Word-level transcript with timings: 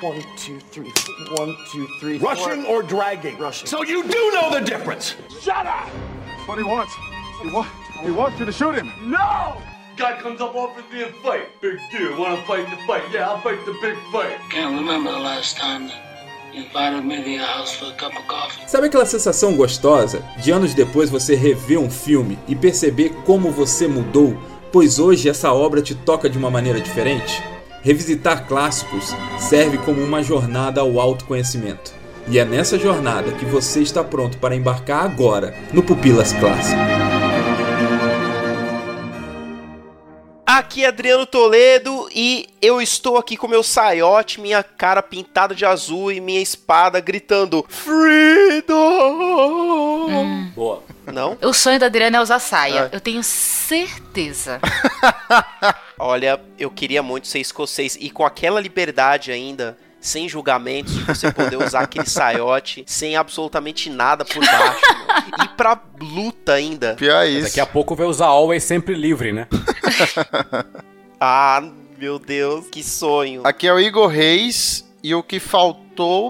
One, 0.00 0.22
two, 0.36 0.60
three. 0.70 0.92
One, 1.36 1.56
two, 1.72 1.86
three. 1.98 2.18
Rushing 2.18 2.62
four. 2.62 2.76
or 2.76 2.82
dragging? 2.82 3.36
Rushing. 3.38 3.66
So 3.66 3.82
you 3.82 4.02
do 4.04 4.30
know 4.34 4.50
the 4.52 4.60
difference. 4.60 5.16
Shut 5.40 5.66
up! 5.66 5.88
That's 6.26 6.46
what 6.48 6.58
he 6.58 6.64
wants. 6.64 6.92
He, 7.42 7.50
wa- 7.50 7.66
he 8.02 8.10
wants 8.10 8.38
you 8.38 8.46
to 8.46 8.52
shoot 8.52 8.74
him. 8.76 8.92
No! 9.02 9.60
Guy 9.96 10.20
comes 10.20 10.40
up 10.40 10.54
offers 10.54 10.84
me 10.92 11.02
a 11.02 11.08
fight. 11.24 11.60
Big 11.60 11.78
deal. 11.90 12.16
Wanna 12.18 12.40
fight 12.44 12.70
the 12.70 12.76
fight? 12.86 13.02
Yeah, 13.12 13.28
I'll 13.28 13.40
fight 13.40 13.58
the 13.66 13.72
big 13.82 13.96
fight. 14.12 14.38
Can't 14.50 14.78
remember 14.78 15.10
the 15.10 15.18
last 15.18 15.56
time 15.56 15.88
that 15.88 16.54
you 16.54 16.62
invited 16.62 17.04
me 17.04 17.20
to 17.22 17.28
your 17.30 17.44
house 17.44 17.74
for 17.74 17.86
a 17.86 17.94
cup 17.96 18.12
of 18.16 18.24
coffee. 18.28 18.68
Sabe 18.68 18.86
aquela 18.86 19.04
sensação 19.04 19.56
gostosa 19.56 20.22
de 20.40 20.52
anos 20.52 20.72
depois 20.74 21.10
você 21.10 21.34
rever 21.34 21.80
um 21.80 21.90
filme 21.90 22.38
e 22.46 22.54
perceber 22.54 23.10
como 23.26 23.50
você 23.50 23.88
mudou, 23.88 24.38
pois 24.70 25.00
hoje 25.00 25.28
essa 25.28 25.52
obra 25.52 25.82
te 25.82 25.96
toca 25.96 26.30
de 26.30 26.38
uma 26.38 26.48
maneira 26.50 26.80
diferente? 26.80 27.42
Revisitar 27.82 28.46
clássicos 28.46 29.14
serve 29.38 29.78
como 29.78 30.02
uma 30.02 30.22
jornada 30.22 30.80
ao 30.80 30.98
autoconhecimento. 31.00 31.92
E 32.26 32.38
é 32.38 32.44
nessa 32.44 32.78
jornada 32.78 33.32
que 33.32 33.44
você 33.46 33.80
está 33.80 34.04
pronto 34.04 34.36
para 34.38 34.54
embarcar 34.54 35.04
agora 35.04 35.54
no 35.72 35.82
Pupilas 35.82 36.32
Clássico. 36.32 36.78
Aqui 40.44 40.84
é 40.84 40.88
Adriano 40.88 41.24
Toledo 41.24 42.08
e 42.14 42.48
eu 42.60 42.82
estou 42.82 43.16
aqui 43.16 43.36
com 43.36 43.46
meu 43.46 43.62
saiote, 43.62 44.40
minha 44.40 44.62
cara 44.62 45.02
pintada 45.02 45.54
de 45.54 45.64
azul 45.64 46.10
e 46.10 46.20
minha 46.20 46.40
espada 46.40 47.00
gritando 47.00 47.64
Freedom! 47.68 48.76
Boa. 50.54 50.82
Não? 51.12 51.36
O 51.42 51.52
sonho 51.52 51.78
da 51.78 51.86
Adriana 51.86 52.18
é 52.18 52.20
usar 52.20 52.38
saia. 52.38 52.84
Ah. 52.84 52.88
Eu 52.92 53.00
tenho 53.00 53.22
certeza. 53.22 54.60
Olha, 55.98 56.40
eu 56.58 56.70
queria 56.70 57.02
muito 57.02 57.26
ser 57.26 57.40
escocês 57.40 57.96
e 58.00 58.10
com 58.10 58.24
aquela 58.24 58.60
liberdade 58.60 59.32
ainda, 59.32 59.76
sem 60.00 60.28
julgamentos, 60.28 60.94
de 60.94 61.02
você 61.02 61.32
poder 61.32 61.56
usar 61.56 61.80
aquele 61.80 62.06
saiote 62.10 62.84
sem 62.86 63.16
absolutamente 63.16 63.90
nada 63.90 64.24
por 64.24 64.44
baixo. 64.44 64.80
mano. 64.92 65.44
E 65.44 65.48
pra 65.56 65.80
luta 66.00 66.52
ainda. 66.54 66.94
Pior 66.94 67.22
é 67.22 67.28
isso. 67.28 67.48
Daqui 67.48 67.60
a 67.60 67.66
pouco 67.66 67.94
vai 67.96 68.06
usar 68.06 68.26
Always 68.26 68.64
sempre 68.64 68.94
livre, 68.94 69.32
né? 69.32 69.46
Ah, 71.20 71.60
meu 71.98 72.16
Deus, 72.16 72.66
que 72.70 72.80
sonho. 72.80 73.40
Aqui 73.42 73.66
é 73.66 73.72
o 73.72 73.80
Igor 73.80 74.06
Reis 74.06 74.88
e 75.02 75.16
o 75.16 75.22
que 75.22 75.40
faltou 75.40 75.87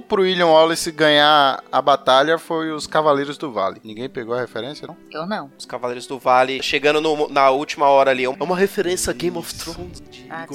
pro 0.08 0.22
William 0.22 0.46
Wallace 0.46 0.90
ganhar 0.90 1.62
a 1.70 1.82
batalha 1.82 2.38
foi 2.38 2.70
os 2.72 2.86
Cavaleiros 2.86 3.36
do 3.36 3.52
Vale. 3.52 3.80
Ninguém 3.84 4.08
pegou 4.08 4.34
a 4.34 4.40
referência, 4.40 4.86
não? 4.86 4.96
Eu 5.10 5.26
não. 5.26 5.50
Os 5.58 5.66
Cavaleiros 5.66 6.06
do 6.06 6.18
Vale 6.18 6.62
chegando 6.62 7.00
no- 7.00 7.28
na 7.28 7.50
última 7.50 7.86
hora 7.88 8.10
ali. 8.10 8.24
É 8.24 8.28
uma 8.28 8.56
referência 8.56 9.10
a 9.10 9.14
Game 9.14 9.36
of 9.36 9.54
Thrones 9.54 10.02
de 10.10 10.26
Ah. 10.30 10.46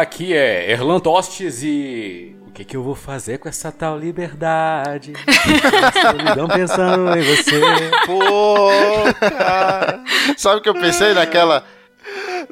Aqui 0.00 0.34
é 0.34 0.70
Erlan 0.70 1.00
Tostes 1.00 1.62
e. 1.62 2.36
O 2.46 2.52
que, 2.52 2.64
que 2.64 2.76
eu 2.76 2.82
vou 2.82 2.94
fazer 2.96 3.38
com 3.38 3.48
essa 3.48 3.70
tal 3.70 3.96
liberdade? 3.98 5.12
Solidão 6.02 6.48
pensando 6.48 7.16
em 7.16 7.22
você. 7.22 7.60
Pô, 8.06 8.68
cara. 9.20 10.02
Sabe 10.36 10.58
o 10.58 10.62
que 10.62 10.68
eu 10.68 10.74
pensei 10.74 11.14
naquela. 11.14 11.64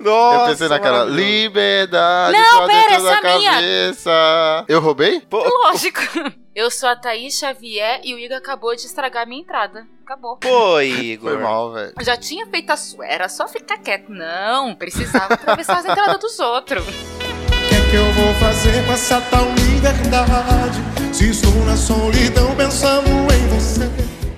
Nossa, 0.01 0.39
eu 0.45 0.47
pensei 0.51 0.69
naquela 0.69 1.05
liberdade 1.05 2.37
Não, 2.39 2.67
pera, 2.67 2.95
essa 2.95 3.13
é 3.27 3.37
minha. 3.39 3.53
cabeça. 3.53 4.65
Eu 4.69 4.81
roubei? 4.81 5.23
Lógico. 5.31 6.01
Eu 6.55 6.73
sou 6.73 6.89
a 6.89 6.97
Thaís 6.97 7.39
Xavier 7.39 8.01
e 8.03 8.13
o 8.15 8.19
Igor 8.19 8.37
acabou 8.39 8.75
de 8.75 8.81
estragar 8.85 9.25
minha 9.29 9.41
entrada. 9.43 9.87
Acabou. 10.05 10.39
Pô, 10.39 10.81
Igor. 10.83 11.35
Foi 11.35 11.41
mal, 11.41 11.73
velho. 11.73 11.93
Já 12.01 12.17
tinha 12.17 12.47
feito 12.49 12.71
a 12.71 12.77
sua, 12.77 13.07
era 13.07 13.29
só 13.29 13.47
ficar 13.47 13.79
quieto. 13.79 14.11
Não, 14.11 14.75
precisava 14.75 15.35
atravessar 15.35 15.79
as 15.79 15.85
entradas 15.85 16.19
dos 16.19 16.37
outros. 16.41 16.83
O 16.85 17.69
que 17.69 17.75
é 17.77 17.91
que 17.91 17.97
eu 17.97 18.13
vou 18.13 18.35
fazer 18.41 18.85
com 18.87 18.93
essa 18.93 19.21
tal 19.31 19.45
liberdade? 19.55 20.79
Se 21.15 21.31
estou 21.31 21.55
na 21.65 21.77
solidão 21.77 22.55
pensando 22.57 23.09
em 23.09 23.49
você. 23.49 23.89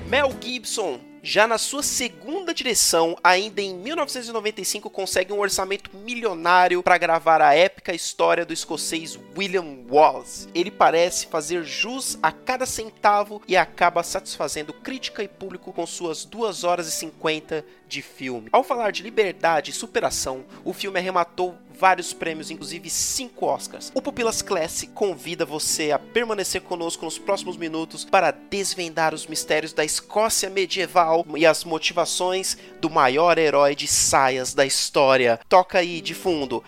Mel 0.06 0.30
Gibson, 0.42 1.00
já 1.22 1.46
na 1.46 1.58
sua 1.58 1.82
segunda 1.82 2.54
direção, 2.54 3.16
ainda 3.22 3.60
em 3.60 3.74
1995, 3.74 4.88
consegue 4.88 5.32
um 5.32 5.40
orçamento 5.40 5.90
milionário 5.94 6.82
para 6.82 6.98
gravar 6.98 7.42
a 7.42 7.54
épica 7.54 7.94
história 7.94 8.46
do 8.46 8.52
escocês 8.52 9.18
William 9.36 9.84
Wallace. 9.90 10.48
Ele 10.54 10.70
parece 10.70 11.26
fazer 11.26 11.62
jus 11.64 12.18
a 12.22 12.32
cada 12.32 12.64
centavo 12.64 13.42
e 13.46 13.56
acaba 13.56 14.02
satisfazendo 14.02 14.72
crítica 14.72 15.22
e 15.22 15.28
público 15.28 15.72
com 15.72 15.86
suas 15.86 16.24
2 16.24 16.64
horas 16.64 16.88
e 16.88 16.92
50 16.92 17.64
de 17.86 18.02
filme. 18.02 18.48
Ao 18.52 18.64
falar 18.64 18.92
de 18.92 19.02
liberdade 19.02 19.70
e 19.70 19.74
superação, 19.74 20.44
o 20.64 20.72
filme 20.72 20.98
arrematou 20.98 21.56
vários 21.80 22.12
prêmios, 22.12 22.50
inclusive 22.50 22.90
5 22.90 23.46
Oscars. 23.46 23.90
O 23.94 24.02
Pupilas 24.02 24.42
Classic 24.42 24.92
convida 24.92 25.46
você 25.46 25.90
a 25.90 25.98
permanecer 25.98 26.60
conosco 26.60 27.06
nos 27.06 27.18
próximos 27.18 27.56
minutos 27.56 28.04
para 28.04 28.30
desvendar 28.30 29.14
os 29.14 29.26
mistérios 29.26 29.72
da 29.72 29.84
Escócia 29.84 30.50
medieval 30.50 31.24
e 31.34 31.46
as 31.46 31.64
motivações 31.64 32.58
do 32.80 32.90
maior 32.90 33.38
herói 33.38 33.74
de 33.74 33.88
saias 33.88 34.52
da 34.52 34.66
história. 34.66 35.40
Toca 35.48 35.78
aí 35.78 36.02
de 36.02 36.12
fundo. 36.12 36.62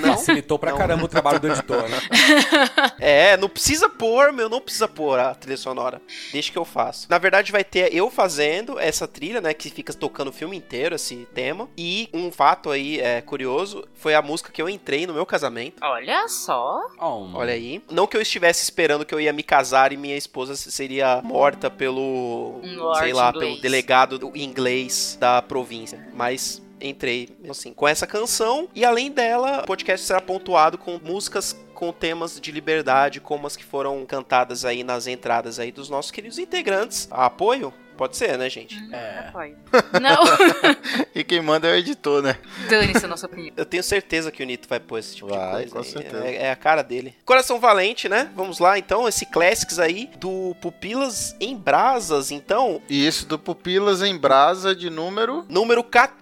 Não? 0.00 0.16
Facilitou 0.16 0.58
pra 0.58 0.70
Não. 0.72 0.78
caramba 0.78 1.04
o 1.04 1.08
trabalho 1.08 1.40
do 1.40 1.48
editor, 1.48 1.88
né? 1.88 1.98
É, 2.98 3.36
não 3.36 3.48
precisa 3.48 3.88
pôr, 3.88 4.32
meu, 4.32 4.48
não 4.48 4.60
precisa 4.60 4.86
pôr 4.86 5.18
a 5.18 5.34
trilha 5.34 5.56
sonora. 5.56 6.00
Deixa 6.30 6.52
que 6.52 6.58
eu 6.58 6.64
faço. 6.64 7.06
Na 7.10 7.18
verdade, 7.18 7.50
vai 7.50 7.64
ter 7.64 7.92
eu 7.94 8.10
fazendo 8.10 8.78
essa 8.78 9.08
trilha, 9.08 9.40
né? 9.40 9.52
Que 9.52 9.70
fica 9.70 9.92
tocando 9.92 10.28
o 10.28 10.32
filme 10.32 10.56
inteiro, 10.56 10.94
esse 10.94 11.26
tema. 11.34 11.68
E 11.76 12.08
um 12.12 12.30
fato 12.30 12.70
aí 12.70 13.00
é, 13.00 13.20
curioso 13.20 13.84
foi 13.94 14.14
a 14.14 14.22
música 14.22 14.52
que 14.52 14.62
eu 14.62 14.68
entrei 14.68 15.06
no 15.06 15.12
meu 15.14 15.26
casamento. 15.26 15.82
Olha 15.82 16.28
só. 16.28 16.80
Oh, 17.00 17.28
Olha 17.34 17.52
aí. 17.52 17.82
Não 17.90 18.06
que 18.06 18.16
eu 18.16 18.22
estivesse 18.22 18.62
esperando 18.62 19.04
que 19.04 19.14
eu 19.14 19.20
ia 19.20 19.32
me 19.32 19.42
casar 19.42 19.92
e 19.92 19.96
minha 19.96 20.16
esposa 20.16 20.54
seria 20.54 21.20
morta 21.24 21.70
pelo. 21.70 22.60
Um 22.62 22.76
lord 22.76 22.98
sei 23.00 23.12
lá, 23.12 23.30
inglês. 23.30 23.50
pelo 23.50 23.62
delegado 23.62 24.18
do 24.18 24.36
inglês 24.36 25.16
da 25.20 25.42
província. 25.42 26.06
Mas. 26.14 26.62
Entrei, 26.82 27.28
assim, 27.48 27.72
com 27.72 27.86
essa 27.86 28.06
canção. 28.06 28.68
E 28.74 28.84
além 28.84 29.10
dela, 29.10 29.62
o 29.62 29.66
podcast 29.66 30.06
será 30.06 30.20
pontuado 30.20 30.76
com 30.76 30.98
músicas 31.02 31.56
com 31.74 31.92
temas 31.92 32.40
de 32.40 32.52
liberdade, 32.52 33.20
como 33.20 33.46
as 33.46 33.56
que 33.56 33.64
foram 33.64 34.04
cantadas 34.06 34.64
aí 34.64 34.84
nas 34.84 35.06
entradas 35.06 35.58
aí 35.58 35.72
dos 35.72 35.88
nossos 35.88 36.10
queridos 36.10 36.38
integrantes. 36.38 37.08
Apoio? 37.10 37.72
Pode 37.96 38.16
ser, 38.16 38.38
né, 38.38 38.48
gente? 38.48 38.76
É. 38.92 39.28
Apoio. 39.28 39.56
Não. 40.00 40.22
E 41.14 41.22
quem 41.22 41.42
manda 41.42 41.68
é 41.68 41.72
o 41.72 41.74
editor, 41.76 42.22
né? 42.22 42.38
Dane-se 42.70 43.04
a 43.04 43.08
nossa 43.08 43.26
opinião. 43.26 43.52
Eu 43.54 43.66
tenho 43.66 43.82
certeza 43.82 44.32
que 44.32 44.42
o 44.42 44.46
Nito 44.46 44.66
vai 44.66 44.80
pôr 44.80 44.98
esse 44.98 45.14
tipo 45.14 45.28
Vai, 45.28 45.66
de 45.66 45.70
coisa. 45.70 45.74
com 45.74 46.00
certeza. 46.00 46.24
É, 46.24 46.46
é 46.46 46.50
a 46.50 46.56
cara 46.56 46.82
dele. 46.82 47.14
Coração 47.24 47.60
Valente, 47.60 48.08
né? 48.08 48.30
Vamos 48.34 48.58
lá, 48.58 48.78
então. 48.78 49.06
Esse 49.06 49.26
Classics 49.26 49.78
aí 49.78 50.08
do 50.16 50.56
Pupilas 50.60 51.36
em 51.38 51.54
Brasas, 51.54 52.30
então. 52.30 52.80
E 52.88 53.06
isso 53.06 53.26
do 53.26 53.38
Pupilas 53.38 54.02
em 54.02 54.16
Brasa 54.16 54.74
de 54.74 54.88
número. 54.88 55.44
Número 55.50 55.84
14. 55.84 56.21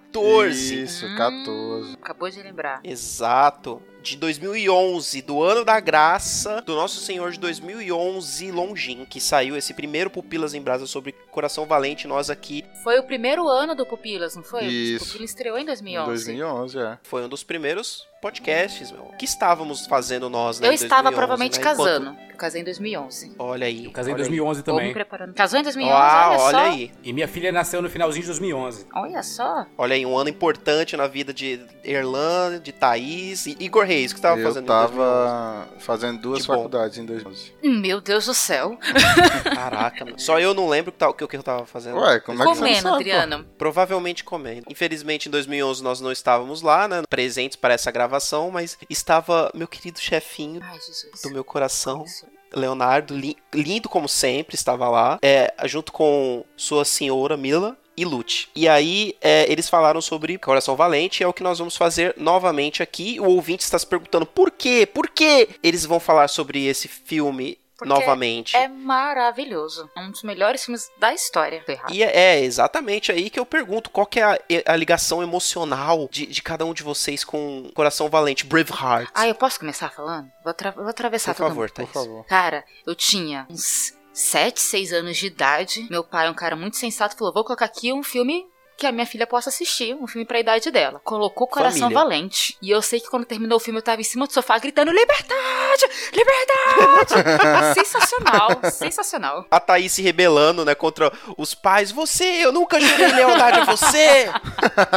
Isso, 0.83 1.05
14. 1.15 1.93
Acabou 2.01 2.29
de 2.29 2.41
lembrar. 2.41 2.81
Exato. 2.83 3.81
De 4.01 4.17
2011, 4.17 5.21
do 5.21 5.43
ano 5.43 5.63
da 5.63 5.79
graça 5.79 6.59
do 6.61 6.73
Nosso 6.75 6.99
Senhor 6.99 7.31
de 7.31 7.39
2011, 7.39 8.51
Longin, 8.51 9.05
que 9.05 9.21
saiu 9.21 9.55
esse 9.55 9.75
primeiro 9.75 10.09
Pupilas 10.09 10.55
em 10.55 10.61
Brasa 10.61 10.87
sobre 10.87 11.11
Coração 11.29 11.67
Valente. 11.67 12.07
Nós 12.07 12.29
aqui 12.31 12.65
Foi 12.83 12.97
o 12.97 13.03
primeiro 13.03 13.47
ano 13.47 13.75
do 13.75 13.85
Pupilas, 13.85 14.35
não 14.35 14.43
foi? 14.43 14.65
Isso. 14.65 15.03
O 15.03 15.07
Pupilas 15.07 15.29
estreou 15.29 15.57
em 15.59 15.65
2011. 15.65 16.07
2011, 16.09 16.79
é. 16.79 16.97
foi 17.03 17.23
um 17.23 17.29
dos 17.29 17.43
primeiros 17.43 18.07
podcasts, 18.19 18.91
meu. 18.91 19.05
Que 19.19 19.25
estávamos 19.25 19.85
fazendo 19.85 20.29
nós, 20.29 20.59
né? 20.59 20.67
Eu 20.67 20.73
estava 20.73 21.09
2011, 21.11 21.15
provavelmente 21.15 21.59
né? 21.59 21.71
Enquanto- 21.71 21.77
casando. 21.77 22.17
Eu 22.31 22.37
casei 22.37 22.61
em 22.61 22.63
2011. 22.63 23.35
Olha 23.37 23.67
aí. 23.67 23.85
Eu 23.85 23.91
casei 23.91 24.11
em 24.11 24.15
olha 24.15 24.23
aí. 24.23 24.29
2011 24.29 24.59
Ou 24.67 24.73
me 24.73 24.79
também. 24.79 24.93
preparando. 24.93 25.33
Casou 25.35 25.59
em 25.59 25.63
2011, 25.63 25.95
Ah, 25.95 26.29
olha, 26.31 26.39
olha 26.39 26.57
só. 26.57 26.71
aí. 26.71 26.91
E 27.03 27.13
minha 27.13 27.27
filha 27.27 27.51
nasceu 27.51 27.81
no 27.83 27.89
finalzinho 27.89 28.21
de 28.23 28.27
2011. 28.27 28.87
Olha 28.95 29.21
só. 29.21 29.65
Olha 29.77 29.93
aí, 29.95 30.05
um 30.05 30.17
ano 30.17 30.29
importante 30.29 30.97
na 30.97 31.05
vida 31.07 31.31
de 31.33 31.59
Erlan, 31.83 32.59
de 32.59 32.71
Thaís 32.71 33.45
e 33.45 33.55
Igor 33.59 33.85
Reis, 33.91 34.13
que 34.13 34.19
você 34.19 34.23
tava 34.23 34.39
Eu 34.39 34.45
fazendo 34.47 34.63
em 34.63 34.67
2011. 34.67 34.91
tava 34.97 35.67
fazendo 35.79 36.21
duas 36.21 36.41
Que 36.41 36.47
bom. 36.47 36.53
faculdades 36.55 36.97
em 36.97 37.05
2011. 37.05 37.53
Meu 37.63 37.99
Deus 38.01 38.25
do 38.25 38.33
céu. 38.33 38.77
Caraca, 39.53 40.05
mano. 40.05 40.19
Só 40.19 40.39
eu 40.39 40.53
não 40.53 40.67
lembro 40.69 40.93
o 40.97 41.13
que 41.13 41.23
o 41.23 41.27
que 41.27 41.35
eu 41.37 41.43
tava 41.43 41.65
fazendo. 41.65 41.97
Ué, 41.99 42.19
como 42.19 42.41
é 42.41 42.45
que 42.45 42.53
Comendo, 42.53 42.75
sabe, 42.75 42.89
pô? 42.89 42.95
Adriano. 42.95 43.45
Provavelmente 43.57 44.23
comendo. 44.23 44.63
Infelizmente, 44.69 45.27
em 45.27 45.31
2011 45.31 45.83
nós 45.83 45.99
não 46.01 46.11
estávamos 46.11 46.61
lá, 46.61 46.87
né? 46.87 47.01
Presentes 47.09 47.55
para 47.55 47.73
essa 47.73 47.91
gravação, 47.91 48.49
mas 48.51 48.77
estava 48.89 49.51
meu 49.53 49.67
querido 49.67 49.99
chefinho 49.99 50.61
Ai, 50.63 50.77
Jesus. 50.79 51.21
do 51.23 51.29
meu 51.31 51.43
coração. 51.43 52.05
Leonardo, 52.53 53.15
li- 53.15 53.37
lindo 53.53 53.87
como 53.87 54.09
sempre, 54.09 54.55
estava 54.55 54.89
lá, 54.89 55.17
é, 55.21 55.53
junto 55.65 55.93
com 55.93 56.43
sua 56.57 56.83
senhora 56.83 57.37
Mila 57.37 57.77
e 57.95 58.05
Lute. 58.05 58.49
E 58.55 58.67
aí, 58.67 59.15
é, 59.21 59.51
eles 59.51 59.69
falaram 59.69 60.01
sobre 60.01 60.37
Coração 60.37 60.75
Valente, 60.75 61.23
é 61.23 61.27
o 61.27 61.33
que 61.33 61.43
nós 61.43 61.59
vamos 61.59 61.75
fazer 61.75 62.13
novamente 62.17 62.81
aqui. 62.81 63.19
O 63.19 63.25
ouvinte 63.25 63.63
está 63.63 63.77
se 63.77 63.85
perguntando 63.85 64.25
por 64.25 64.51
quê? 64.51 64.85
Por 64.85 65.09
quê? 65.09 65.49
Eles 65.61 65.85
vão 65.85 65.99
falar 65.99 66.27
sobre 66.27 66.65
esse 66.65 66.87
filme 66.87 67.57
Porque 67.77 67.89
novamente. 67.89 68.55
É 68.55 68.67
maravilhoso. 68.67 69.89
É 69.95 70.01
um 70.01 70.11
dos 70.11 70.23
melhores 70.23 70.63
filmes 70.63 70.89
da 70.99 71.13
história. 71.13 71.63
Errado. 71.67 71.93
E 71.93 72.03
é, 72.03 72.35
é 72.35 72.43
exatamente 72.43 73.11
aí 73.11 73.29
que 73.29 73.39
eu 73.39 73.45
pergunto 73.45 73.89
qual 73.89 74.05
que 74.05 74.19
é 74.19 74.23
a, 74.23 74.39
a 74.67 74.75
ligação 74.75 75.21
emocional 75.21 76.07
de, 76.11 76.25
de 76.25 76.41
cada 76.41 76.65
um 76.65 76.73
de 76.73 76.83
vocês 76.83 77.23
com 77.23 77.69
Coração 77.73 78.09
Valente, 78.09 78.45
Braveheart. 78.45 79.09
Ah, 79.13 79.27
eu 79.27 79.35
posso 79.35 79.59
começar 79.59 79.89
falando? 79.91 80.31
Vou, 80.43 80.53
vou 80.75 80.87
atravessar 80.87 81.33
Por 81.33 81.39
todo 81.39 81.47
favor, 81.49 81.71
mundo. 81.77 81.87
Por 81.87 81.93
favor. 81.93 82.25
Cara, 82.25 82.63
eu 82.85 82.95
tinha 82.95 83.45
uns 83.49 83.93
7, 84.13 84.59
6 84.59 84.93
anos 84.93 85.17
de 85.17 85.27
idade. 85.27 85.87
Meu 85.89 86.03
pai, 86.03 86.29
um 86.29 86.33
cara 86.33 86.55
muito 86.55 86.77
sensato, 86.77 87.17
falou: 87.17 87.33
vou 87.33 87.43
colocar 87.43 87.65
aqui 87.65 87.93
um 87.93 88.03
filme 88.03 88.45
que 88.81 88.87
a 88.87 88.91
minha 88.91 89.05
filha 89.05 89.27
possa 89.27 89.49
assistir, 89.49 89.93
um 89.93 90.07
filme 90.07 90.25
pra 90.25 90.39
idade 90.39 90.71
dela. 90.71 90.99
Colocou 91.03 91.45
Coração 91.45 91.81
Família. 91.81 91.99
Valente. 92.03 92.57
E 92.59 92.71
eu 92.71 92.81
sei 92.81 92.99
que 92.99 93.07
quando 93.11 93.25
terminou 93.25 93.57
o 93.57 93.59
filme 93.59 93.77
eu 93.77 93.83
tava 93.83 94.01
em 94.01 94.03
cima 94.03 94.25
do 94.25 94.33
sofá 94.33 94.57
gritando: 94.57 94.91
Liberdade! 94.91 95.85
Liberdade! 96.11 97.73
sensacional, 97.79 98.49
sensacional. 98.71 99.45
A 99.51 99.59
Thaís 99.59 99.91
se 99.91 100.01
rebelando, 100.01 100.65
né, 100.65 100.73
contra 100.73 101.11
os 101.37 101.53
pais. 101.53 101.91
Você, 101.91 102.23
eu 102.23 102.51
nunca 102.51 102.79
jurei 102.79 103.11
lealdade 103.13 103.59
a 103.59 103.65
você! 103.65 104.31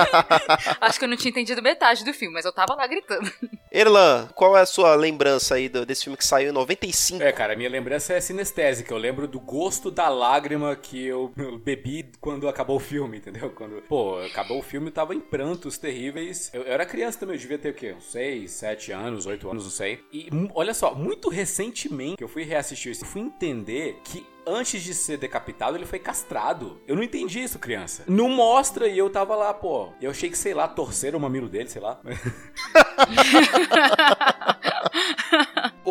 Acho 0.81 0.99
que 0.99 1.05
eu 1.05 1.09
não 1.09 1.17
tinha 1.17 1.31
entendido 1.31 1.61
metade 1.63 2.05
do 2.05 2.15
filme, 2.15 2.33
mas 2.35 2.45
eu 2.47 2.53
tava 2.53 2.75
lá 2.75 2.87
gritando. 2.87 3.31
Erlan, 3.71 4.29
qual 4.35 4.57
é 4.57 4.61
a 4.63 4.67
sua 4.67 4.95
lembrança 4.95 5.57
aí 5.57 5.69
do- 5.69 5.85
desse 5.85 6.05
filme 6.05 6.17
que 6.17 6.25
saiu 6.25 6.51
em 6.51 6.53
95? 6.53 7.23
É, 7.23 7.33
cara, 7.33 7.55
minha 7.57 7.69
lembrança 7.69 8.15
é 8.15 8.21
sinestésica. 8.21 8.95
Eu 8.95 8.99
lembro 8.99 9.27
do 9.29 9.39
gosto 9.41 9.91
da 9.91 10.09
lágrima 10.09 10.75
que 10.77 11.05
eu, 11.07 11.33
eu 11.37 11.59
bebi 11.59 12.11
quando 12.21 12.49
acabou 12.49 12.77
o 12.77 12.81
filme, 12.81 13.19
entendeu? 13.19 13.51
Quando, 13.51 13.74
pô, 13.83 14.19
acabou 14.21 14.59
o 14.59 14.63
filme, 14.63 14.91
tava 14.91 15.15
em 15.15 15.21
prantos 15.21 15.79
terríveis. 15.79 16.51
Eu, 16.53 16.63
eu 16.63 16.73
era 16.73 16.87
criança 16.87 17.21
também, 17.21 17.37
eu 17.37 17.41
devia 17.41 17.59
ter 17.59 17.71
o 17.71 17.75
quê? 17.75 17.95
Uns 17.97 18.05
6, 18.05 18.51
7 18.51 18.93
anos, 18.93 19.27
8 19.27 19.51
anos, 19.51 19.65
não 19.65 19.71
sei. 19.71 20.01
E 20.13 20.29
olha 20.55 20.75
só, 20.75 20.95
muito 20.95 21.29
recentemente 21.29 22.17
que 22.17 22.25
eu 22.25 22.29
fui 22.29 22.45
reassistir 22.45 22.93
isso, 22.93 23.05
fui 23.05 23.21
entender 23.21 24.01
que 24.05 24.25
antes 24.47 24.83
de 24.83 24.95
ser 24.95 25.17
decapitado, 25.17 25.77
ele 25.77 25.87
foi 25.87 25.99
castrado. 25.99 26.81
Eu 26.87 26.95
não 26.97 27.03
entendi 27.03 27.43
isso, 27.43 27.59
criança. 27.59 28.05
Não 28.07 28.29
mostra 28.29 28.87
e 28.87 28.99
eu 28.99 29.11
tava 29.11 29.35
lá, 29.35 29.55
pô. 29.55 29.89
Eu 30.01 30.11
achei 30.11 30.31
que, 30.31 30.39
sei 30.39 30.55
lá, 30.55 30.69
torceram 30.69 31.19
o 31.19 31.23
mamilo 31.23 31.49
dele, 31.49 31.69
sei 31.69 31.81
lá. 31.81 32.01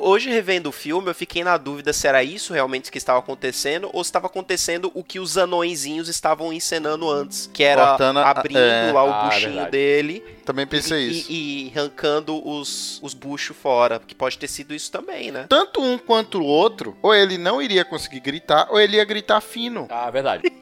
Hoje, 0.05 0.29
revendo 0.29 0.69
o 0.69 0.71
filme, 0.71 1.09
eu 1.09 1.15
fiquei 1.15 1.44
na 1.44 1.55
dúvida 1.57 1.94
se 1.94 2.07
era 2.07 2.23
isso 2.23 2.53
realmente 2.53 2.91
que 2.91 2.97
estava 2.97 3.19
acontecendo 3.19 3.89
ou 3.94 4.03
se 4.03 4.09
estava 4.09 4.27
acontecendo 4.27 4.91
o 4.94 5.03
que 5.03 5.19
os 5.19 5.38
anõezinhos 5.38 6.09
estavam 6.09 6.51
encenando 6.51 7.09
antes, 7.09 7.50
que 7.53 7.63
era 7.63 7.88
Cortando 7.88 8.19
abrindo 8.19 8.59
é. 8.59 8.91
lá 8.94 9.03
o 9.03 9.09
Ah, 9.11 9.23
buchinho 9.29 9.50
verdade. 9.51 9.71
dele 9.71 10.23
Também 10.45 10.67
pensei 10.67 11.07
e, 11.07 11.11
isso. 11.11 11.31
e- 11.31 11.67
e 11.67 11.71
arrancando 11.77 12.45
os, 12.47 13.00
os 13.01 13.13
buchos 13.13 13.55
fora, 13.55 14.00
que 14.05 14.13
pode 14.13 14.38
ter 14.38 14.47
sido 14.50 14.73
isso 14.75 14.91
também, 14.91 15.31
né? 15.31 15.45
Tanto 15.47 15.81
um 15.81 15.97
quanto 15.97 16.39
o 16.39 16.45
outro, 16.45 16.97
ou 17.01 17.13
ele 17.15 17.38
não 17.38 17.61
iria 17.61 17.85
conseguir 17.85 18.19
gritar, 18.19 18.67
ou 18.69 18.79
ele 18.79 18.97
ia 18.97 19.05
gritar 19.05 19.39
fino. 19.41 19.88
Ah, 19.89 20.11
verdade. 20.11 20.44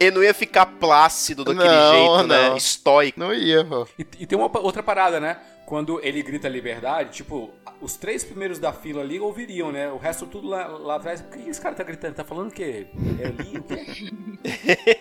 Ele 0.00 0.10
não 0.16 0.24
ia 0.24 0.34
ficar 0.34 0.66
plácido 0.66 1.44
daquele 1.44 1.68
Não, 1.68 1.90
jeito, 1.92 2.26
né? 2.26 2.48
não. 2.50 2.56
Estoico. 2.56 3.18
Não 3.20 3.32
ia, 3.32 3.64
pô. 3.64 3.86
E, 3.96 4.04
e 4.20 4.26
tem 4.26 4.36
uma 4.36 4.50
outra 4.58 4.82
parada, 4.82 5.20
né? 5.20 5.38
Quando 5.66 6.00
ele 6.04 6.22
grita 6.22 6.48
liberdade, 6.48 7.10
tipo, 7.12 7.50
os 7.80 7.96
três 7.96 8.22
primeiros 8.22 8.58
da 8.58 8.72
fila 8.72 9.02
ali 9.02 9.18
ouviriam, 9.18 9.72
né? 9.72 9.90
O 9.90 9.96
resto 9.96 10.26
tudo 10.26 10.48
lá, 10.48 10.66
lá 10.66 10.96
atrás. 10.96 11.20
O 11.20 11.24
que 11.24 11.48
esse 11.48 11.60
cara 11.60 11.74
tá 11.74 11.82
gritando? 11.82 12.14
Tá 12.14 12.24
falando 12.24 12.50
o 12.50 12.52
quê? 12.52 12.86
É 13.18 13.26
ali? 13.26 13.54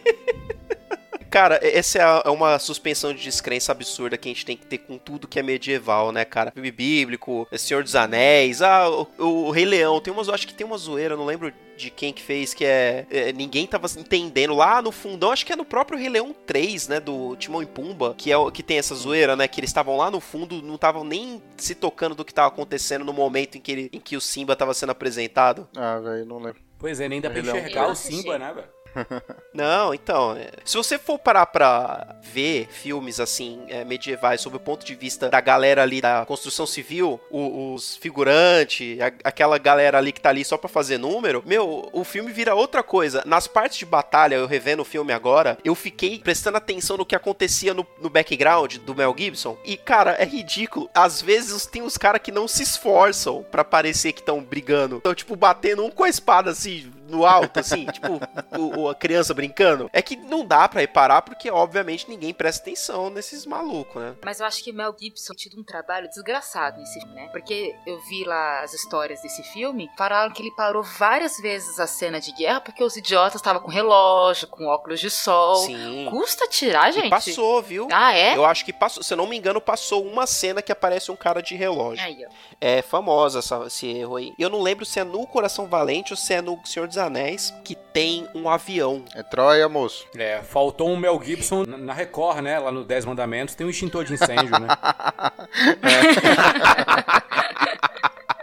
Cara, 1.33 1.59
essa 1.63 1.97
é 1.97 2.03
é 2.25 2.29
uma 2.29 2.59
suspensão 2.59 3.11
de 3.11 3.23
descrença 3.23 3.71
absurda 3.71 4.19
que 4.19 4.29
a 4.29 4.31
gente 4.31 4.45
tem 4.45 4.55
que 4.55 4.67
ter 4.67 4.77
com 4.77 4.99
tudo 4.99 5.27
que 5.27 5.39
é 5.39 5.41
medieval, 5.41 6.11
né, 6.11 6.23
cara? 6.23 6.51
Filme 6.51 6.71
bíblico, 6.71 7.47
Senhor 7.57 7.81
dos 7.81 7.95
Anéis, 7.95 8.61
ah, 8.61 8.87
o, 8.87 9.07
o 9.17 9.49
Rei 9.49 9.65
Leão. 9.65 9.99
Tem 9.99 10.13
umas, 10.13 10.29
acho 10.29 10.45
que 10.47 10.53
tem 10.53 10.63
uma 10.63 10.77
zoeira, 10.77 11.17
não 11.17 11.25
lembro 11.25 11.51
de 11.77 11.89
quem 11.89 12.13
que 12.13 12.21
fez, 12.21 12.53
que 12.53 12.65
é, 12.65 13.05
é, 13.09 13.33
Ninguém 13.33 13.65
tava 13.67 13.87
entendendo. 13.97 14.53
Lá 14.53 14.81
no 14.81 14.91
fundão, 14.91 15.31
acho 15.31 15.45
que 15.45 15.53
é 15.53 15.55
no 15.55 15.65
próprio 15.65 15.97
Rei 15.97 16.09
Leão 16.09 16.33
3, 16.45 16.87
né? 16.87 16.99
Do 16.99 17.35
Timão 17.35 17.61
e 17.61 17.65
Pumba, 17.65 18.15
que 18.17 18.31
é 18.31 18.37
o 18.37 18.51
que 18.51 18.63
tem 18.63 18.77
essa 18.77 18.95
zoeira, 18.95 19.35
né? 19.35 19.47
Que 19.47 19.59
eles 19.59 19.69
estavam 19.69 19.97
lá 19.97 20.09
no 20.11 20.19
fundo, 20.19 20.61
não 20.61 20.75
estavam 20.75 21.03
nem 21.03 21.41
se 21.57 21.75
tocando 21.75 22.15
do 22.15 22.25
que 22.25 22.33
tava 22.33 22.47
acontecendo 22.47 23.03
no 23.03 23.13
momento 23.13 23.57
em 23.57 23.61
que, 23.61 23.71
ele, 23.71 23.89
em 23.91 23.99
que 23.99 24.15
o 24.15 24.21
Simba 24.21 24.55
tava 24.55 24.73
sendo 24.73 24.91
apresentado. 24.91 25.67
Ah, 25.75 25.99
velho, 25.99 26.25
não 26.25 26.37
lembro. 26.37 26.61
Pois 26.77 26.99
é, 26.99 27.07
nem 27.07 27.21
dá 27.21 27.29
pra 27.29 27.39
enxergar 27.39 27.87
o. 27.87 27.95
Simba, 27.95 28.37
né, 28.37 28.53
velho? 28.53 28.82
Não, 29.53 29.93
então, 29.93 30.35
é, 30.35 30.49
se 30.65 30.75
você 30.75 30.97
for 30.97 31.19
parar 31.19 31.45
pra 31.45 32.15
ver 32.21 32.67
filmes 32.69 33.19
assim, 33.19 33.63
é, 33.67 33.83
medievais, 33.83 34.41
sob 34.41 34.57
o 34.57 34.59
ponto 34.59 34.85
de 34.85 34.95
vista 34.95 35.29
da 35.29 35.39
galera 35.39 35.83
ali 35.83 36.01
da 36.01 36.25
construção 36.25 36.65
civil, 36.65 37.19
os 37.29 37.95
figurantes, 37.97 38.97
aquela 39.23 39.57
galera 39.57 39.97
ali 39.97 40.11
que 40.11 40.21
tá 40.21 40.29
ali 40.29 40.43
só 40.43 40.57
pra 40.57 40.69
fazer 40.69 40.97
número, 40.97 41.43
meu, 41.45 41.89
o 41.91 42.03
filme 42.03 42.31
vira 42.31 42.55
outra 42.55 42.81
coisa. 42.81 43.23
Nas 43.25 43.47
partes 43.47 43.77
de 43.77 43.85
batalha, 43.85 44.35
eu 44.35 44.47
revendo 44.47 44.81
o 44.81 44.85
filme 44.85 45.13
agora, 45.13 45.57
eu 45.63 45.75
fiquei 45.75 46.19
prestando 46.19 46.57
atenção 46.57 46.97
no 46.97 47.05
que 47.05 47.15
acontecia 47.15 47.73
no, 47.73 47.85
no 48.01 48.09
background 48.09 48.77
do 48.77 48.95
Mel 48.95 49.15
Gibson, 49.17 49.57
e 49.63 49.77
cara, 49.77 50.11
é 50.11 50.25
ridículo. 50.25 50.89
Às 50.93 51.21
vezes 51.21 51.65
tem 51.65 51.81
uns 51.81 51.97
caras 51.97 52.21
que 52.21 52.31
não 52.31 52.47
se 52.47 52.63
esforçam 52.63 53.45
pra 53.51 53.63
parecer 53.63 54.13
que 54.13 54.19
estão 54.19 54.41
brigando. 54.41 54.97
Então, 54.97 55.13
tipo, 55.13 55.35
batendo 55.35 55.83
um 55.83 55.89
com 55.89 56.03
a 56.03 56.09
espada 56.09 56.51
assim, 56.51 56.91
no 57.13 57.25
alto, 57.25 57.59
assim, 57.59 57.85
tipo, 57.91 58.19
o, 58.57 58.81
o- 58.81 58.89
a 58.89 58.95
criança 58.95 59.33
brincando. 59.33 59.89
É 59.93 60.01
que 60.01 60.15
não 60.15 60.45
dá 60.45 60.67
pra 60.67 60.81
reparar, 60.81 61.21
porque 61.21 61.49
obviamente 61.49 62.09
ninguém 62.09 62.33
presta 62.33 62.61
atenção 62.63 63.09
nesses 63.09 63.45
malucos, 63.45 64.01
né? 64.01 64.15
Mas 64.23 64.39
eu 64.39 64.45
acho 64.45 64.63
que 64.63 64.71
Mel 64.73 64.95
Gibson 64.99 65.33
tido 65.33 65.59
um 65.59 65.63
trabalho 65.63 66.07
desgraçado 66.09 66.79
nesse 66.79 66.99
filme, 66.99 67.15
né? 67.15 67.27
Porque 67.31 67.75
eu 67.85 67.99
vi 68.01 68.23
lá 68.23 68.61
as 68.61 68.73
histórias 68.73 69.21
desse 69.21 69.43
filme, 69.43 69.89
falaram 69.97 70.33
que 70.33 70.41
ele 70.41 70.51
parou 70.55 70.83
várias 70.83 71.37
vezes 71.37 71.79
a 71.79 71.87
cena 71.87 72.19
de 72.19 72.31
guerra 72.33 72.61
porque 72.61 72.83
os 72.83 72.95
idiotas 72.97 73.35
estavam 73.35 73.61
com 73.61 73.69
relógio, 73.69 74.47
com 74.47 74.65
óculos 74.67 74.99
de 74.99 75.09
sol. 75.09 75.55
Sim. 75.57 76.07
Custa 76.09 76.47
tirar, 76.47 76.91
gente? 76.91 77.07
E 77.07 77.09
passou, 77.09 77.61
viu? 77.61 77.87
Ah, 77.91 78.13
é? 78.15 78.35
Eu 78.35 78.45
acho 78.45 78.65
que 78.65 78.73
passou, 78.73 79.03
se 79.03 79.13
eu 79.13 79.17
não 79.17 79.27
me 79.27 79.37
engano, 79.37 79.61
passou 79.61 80.03
uma 80.05 80.25
cena 80.25 80.61
que 80.61 80.71
aparece 80.71 81.11
um 81.11 81.15
cara 81.15 81.41
de 81.41 81.55
relógio. 81.55 82.03
Aí, 82.03 82.25
ó. 82.25 82.29
É 82.59 82.81
famosa 82.81 83.39
essa- 83.39 83.63
esse 83.67 83.87
erro 83.87 84.15
aí. 84.15 84.33
Eu 84.39 84.49
não 84.49 84.61
lembro 84.61 84.85
se 84.85 84.99
é 84.99 85.03
no 85.03 85.25
Coração 85.27 85.67
Valente 85.67 86.13
ou 86.13 86.17
se 86.17 86.33
é 86.33 86.41
no 86.41 86.59
Senhor 86.65 86.87
dos 86.87 86.97
Anéis, 87.05 87.53
que 87.63 87.75
tem 87.75 88.27
um 88.33 88.49
avião. 88.49 89.03
É 89.15 89.21
Troia, 89.23 89.67
moço. 89.69 90.05
É, 90.17 90.41
faltou 90.41 90.89
um 90.89 90.97
Mel 90.97 91.21
Gibson 91.23 91.63
na- 91.65 91.93
Record, 91.93 92.39
né? 92.39 92.57
Lá 92.59 92.71
no 92.71 92.83
Dez 92.83 93.05
Mandamentos 93.05 93.55
tem 93.55 93.65
um 93.67 93.69
extintor 93.69 94.03
de 94.05 94.13
incêndio, 94.13 94.49
né? 94.59 94.67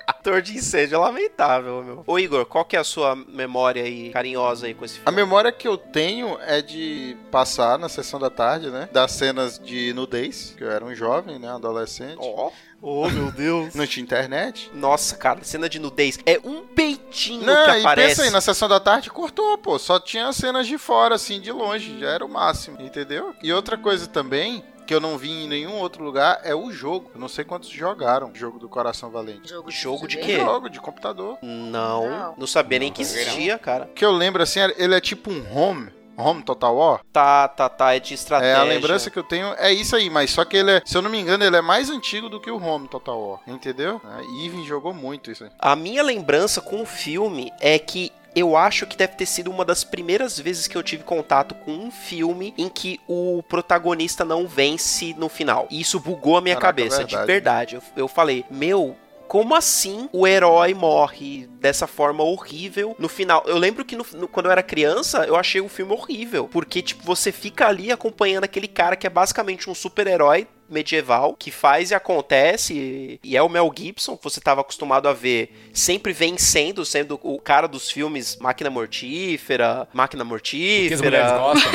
Ator 0.06 0.42
de 0.42 0.56
incêndio 0.56 0.96
é 0.96 0.98
lamentável, 0.98 1.82
meu. 1.82 2.04
Ô 2.06 2.18
Igor, 2.18 2.44
qual 2.44 2.64
que 2.64 2.76
é 2.76 2.78
a 2.78 2.84
sua 2.84 3.16
memória 3.16 3.82
aí 3.82 4.10
carinhosa 4.10 4.66
aí 4.66 4.74
com 4.74 4.84
esse 4.84 4.98
A 5.00 5.04
filme? 5.04 5.16
memória 5.16 5.50
que 5.50 5.66
eu 5.66 5.78
tenho 5.78 6.36
é 6.42 6.60
de 6.60 7.16
passar 7.30 7.78
na 7.78 7.88
sessão 7.88 8.20
da 8.20 8.28
tarde, 8.28 8.68
né? 8.70 8.88
Das 8.92 9.12
cenas 9.12 9.58
de 9.58 9.92
nudez, 9.94 10.54
que 10.58 10.64
eu 10.64 10.70
era 10.70 10.84
um 10.84 10.94
jovem, 10.94 11.38
né? 11.38 11.48
Adolescente. 11.48 12.18
Ó. 12.20 12.48
Oh, 12.48 12.52
meu 12.82 13.30
Deus. 13.30 13.74
Não 13.74 13.86
tinha 13.86 14.02
internet. 14.02 14.70
Nossa, 14.74 15.16
cara, 15.16 15.40
cena 15.42 15.68
de 15.68 15.78
nudez. 15.78 16.18
É 16.24 16.40
um 16.44 16.62
peitinho 16.66 17.44
Não, 17.44 17.64
que 17.66 17.70
e 17.78 17.80
aparece. 17.80 18.08
pensa 18.08 18.22
aí, 18.22 18.30
na 18.30 18.40
sessão 18.40 18.68
da 18.68 18.80
tarde 18.80 19.10
cortou, 19.10 19.56
pô. 19.58 19.78
Só 19.78 19.98
tinha 20.00 20.32
cenas 20.32 20.66
de 20.66 20.78
fora, 20.78 21.14
assim, 21.14 21.40
de 21.40 21.52
longe. 21.52 21.98
Já 22.00 22.08
era 22.10 22.24
o 22.24 22.28
máximo, 22.28 22.80
entendeu? 22.80 23.34
E 23.42 23.52
outra 23.52 23.76
coisa 23.76 24.06
também, 24.06 24.64
que 24.86 24.94
eu 24.94 25.00
não 25.00 25.18
vi 25.18 25.30
em 25.30 25.48
nenhum 25.48 25.74
outro 25.78 26.02
lugar, 26.02 26.40
é 26.42 26.54
o 26.54 26.70
jogo. 26.72 27.10
Eu 27.14 27.20
não 27.20 27.28
sei 27.28 27.44
quantos 27.44 27.68
jogaram 27.68 28.30
o 28.30 28.34
jogo 28.34 28.58
do 28.58 28.68
Coração 28.68 29.10
Valente. 29.10 29.50
Jogo 29.50 29.70
de, 29.70 29.76
Jogo 29.76 30.08
de 30.08 30.16
quê? 30.16 30.36
Jogo 30.38 30.68
de 30.70 30.80
computador. 30.80 31.38
Não, 31.42 32.08
Não. 32.10 32.34
não 32.38 32.46
sabia 32.46 32.78
nem 32.78 32.88
Não, 32.88 32.94
que 32.94 33.04
também 33.04 33.24
não. 33.24 33.30
existia, 33.32 33.58
cara. 33.58 33.84
O 33.84 33.88
que 33.94 34.04
eu 34.04 34.10
lembro, 34.12 34.42
assim, 34.42 34.60
ele 34.76 34.94
é 34.94 35.00
tipo 35.00 35.30
um 35.30 35.44
home. 35.56 35.90
Home 36.20 36.42
Total 36.42 36.74
War? 36.74 37.00
Tá, 37.12 37.48
tá, 37.48 37.68
tá, 37.68 37.94
é 37.94 38.00
de 38.00 38.14
estratégia. 38.14 38.54
É, 38.54 38.60
a 38.60 38.64
lembrança 38.64 39.10
que 39.10 39.18
eu 39.18 39.24
tenho 39.24 39.54
é 39.58 39.72
isso 39.72 39.96
aí, 39.96 40.08
mas 40.10 40.30
só 40.30 40.44
que 40.44 40.56
ele 40.56 40.70
é, 40.70 40.82
se 40.84 40.96
eu 40.96 41.02
não 41.02 41.10
me 41.10 41.18
engano, 41.18 41.44
ele 41.44 41.56
é 41.56 41.62
mais 41.62 41.90
antigo 41.90 42.28
do 42.28 42.40
que 42.40 42.50
o 42.50 42.62
Home 42.62 42.88
Total 42.88 43.20
War, 43.20 43.40
entendeu? 43.46 44.00
A 44.04 44.22
Even 44.44 44.64
jogou 44.66 44.92
muito 44.92 45.30
isso 45.30 45.44
aí. 45.44 45.50
A 45.58 45.74
minha 45.74 46.02
lembrança 46.02 46.60
com 46.60 46.82
o 46.82 46.86
filme 46.86 47.52
é 47.60 47.78
que 47.78 48.12
eu 48.34 48.56
acho 48.56 48.86
que 48.86 48.96
deve 48.96 49.14
ter 49.14 49.26
sido 49.26 49.50
uma 49.50 49.64
das 49.64 49.82
primeiras 49.82 50.38
vezes 50.38 50.68
que 50.68 50.76
eu 50.76 50.82
tive 50.82 51.02
contato 51.02 51.54
com 51.54 51.72
um 51.72 51.90
filme 51.90 52.54
em 52.56 52.68
que 52.68 53.00
o 53.08 53.42
protagonista 53.48 54.24
não 54.24 54.46
vence 54.46 55.14
no 55.14 55.28
final. 55.28 55.66
E 55.70 55.80
isso 55.80 55.98
bugou 55.98 56.36
a 56.36 56.40
minha 56.40 56.54
Caraca, 56.54 56.80
cabeça, 56.80 57.04
de 57.04 57.16
verdade. 57.16 57.26
verdade. 57.26 57.74
Eu, 57.76 57.82
eu 58.04 58.08
falei, 58.08 58.44
meu. 58.50 58.96
Como 59.30 59.54
assim 59.54 60.08
o 60.12 60.26
herói 60.26 60.74
morre 60.74 61.46
dessa 61.60 61.86
forma 61.86 62.24
horrível 62.24 62.96
no 62.98 63.08
final? 63.08 63.44
Eu 63.46 63.58
lembro 63.58 63.84
que 63.84 63.94
no- 63.94 64.04
no- 64.14 64.26
quando 64.26 64.46
eu 64.46 64.50
era 64.50 64.60
criança, 64.60 65.24
eu 65.24 65.36
achei 65.36 65.60
o 65.60 65.68
filme 65.68 65.92
horrível. 65.92 66.48
Porque, 66.48 66.82
tipo, 66.82 67.04
você 67.04 67.30
fica 67.30 67.68
ali 67.68 67.92
acompanhando 67.92 68.42
aquele 68.42 68.66
cara 68.66 68.96
que 68.96 69.06
é 69.06 69.10
basicamente 69.10 69.70
um 69.70 69.74
super-herói 69.74 70.48
medieval 70.70 71.34
que 71.38 71.50
faz 71.50 71.90
e 71.90 71.94
acontece 71.94 73.18
e- 73.22 73.36
é 73.36 73.42
o 73.42 73.48
Mel 73.48 73.72
Gibson 73.76 74.16
que 74.16 74.24
você 74.24 74.38
estava 74.38 74.60
acostumado 74.60 75.08
a 75.08 75.12
ver 75.12 75.70
sempre 75.72 76.12
vencendo, 76.12 76.84
sendo 76.84 77.18
o 77.22 77.38
cara 77.40 77.66
dos 77.66 77.90
filmes 77.90 78.36
Máquina 78.40 78.70
Mortífera, 78.70 79.88
Máquina 79.92 80.24
Que 80.24 80.94
as 80.94 81.00
mulheres 81.00 81.32
Mortífera 81.32 81.38
gostam. 81.38 81.72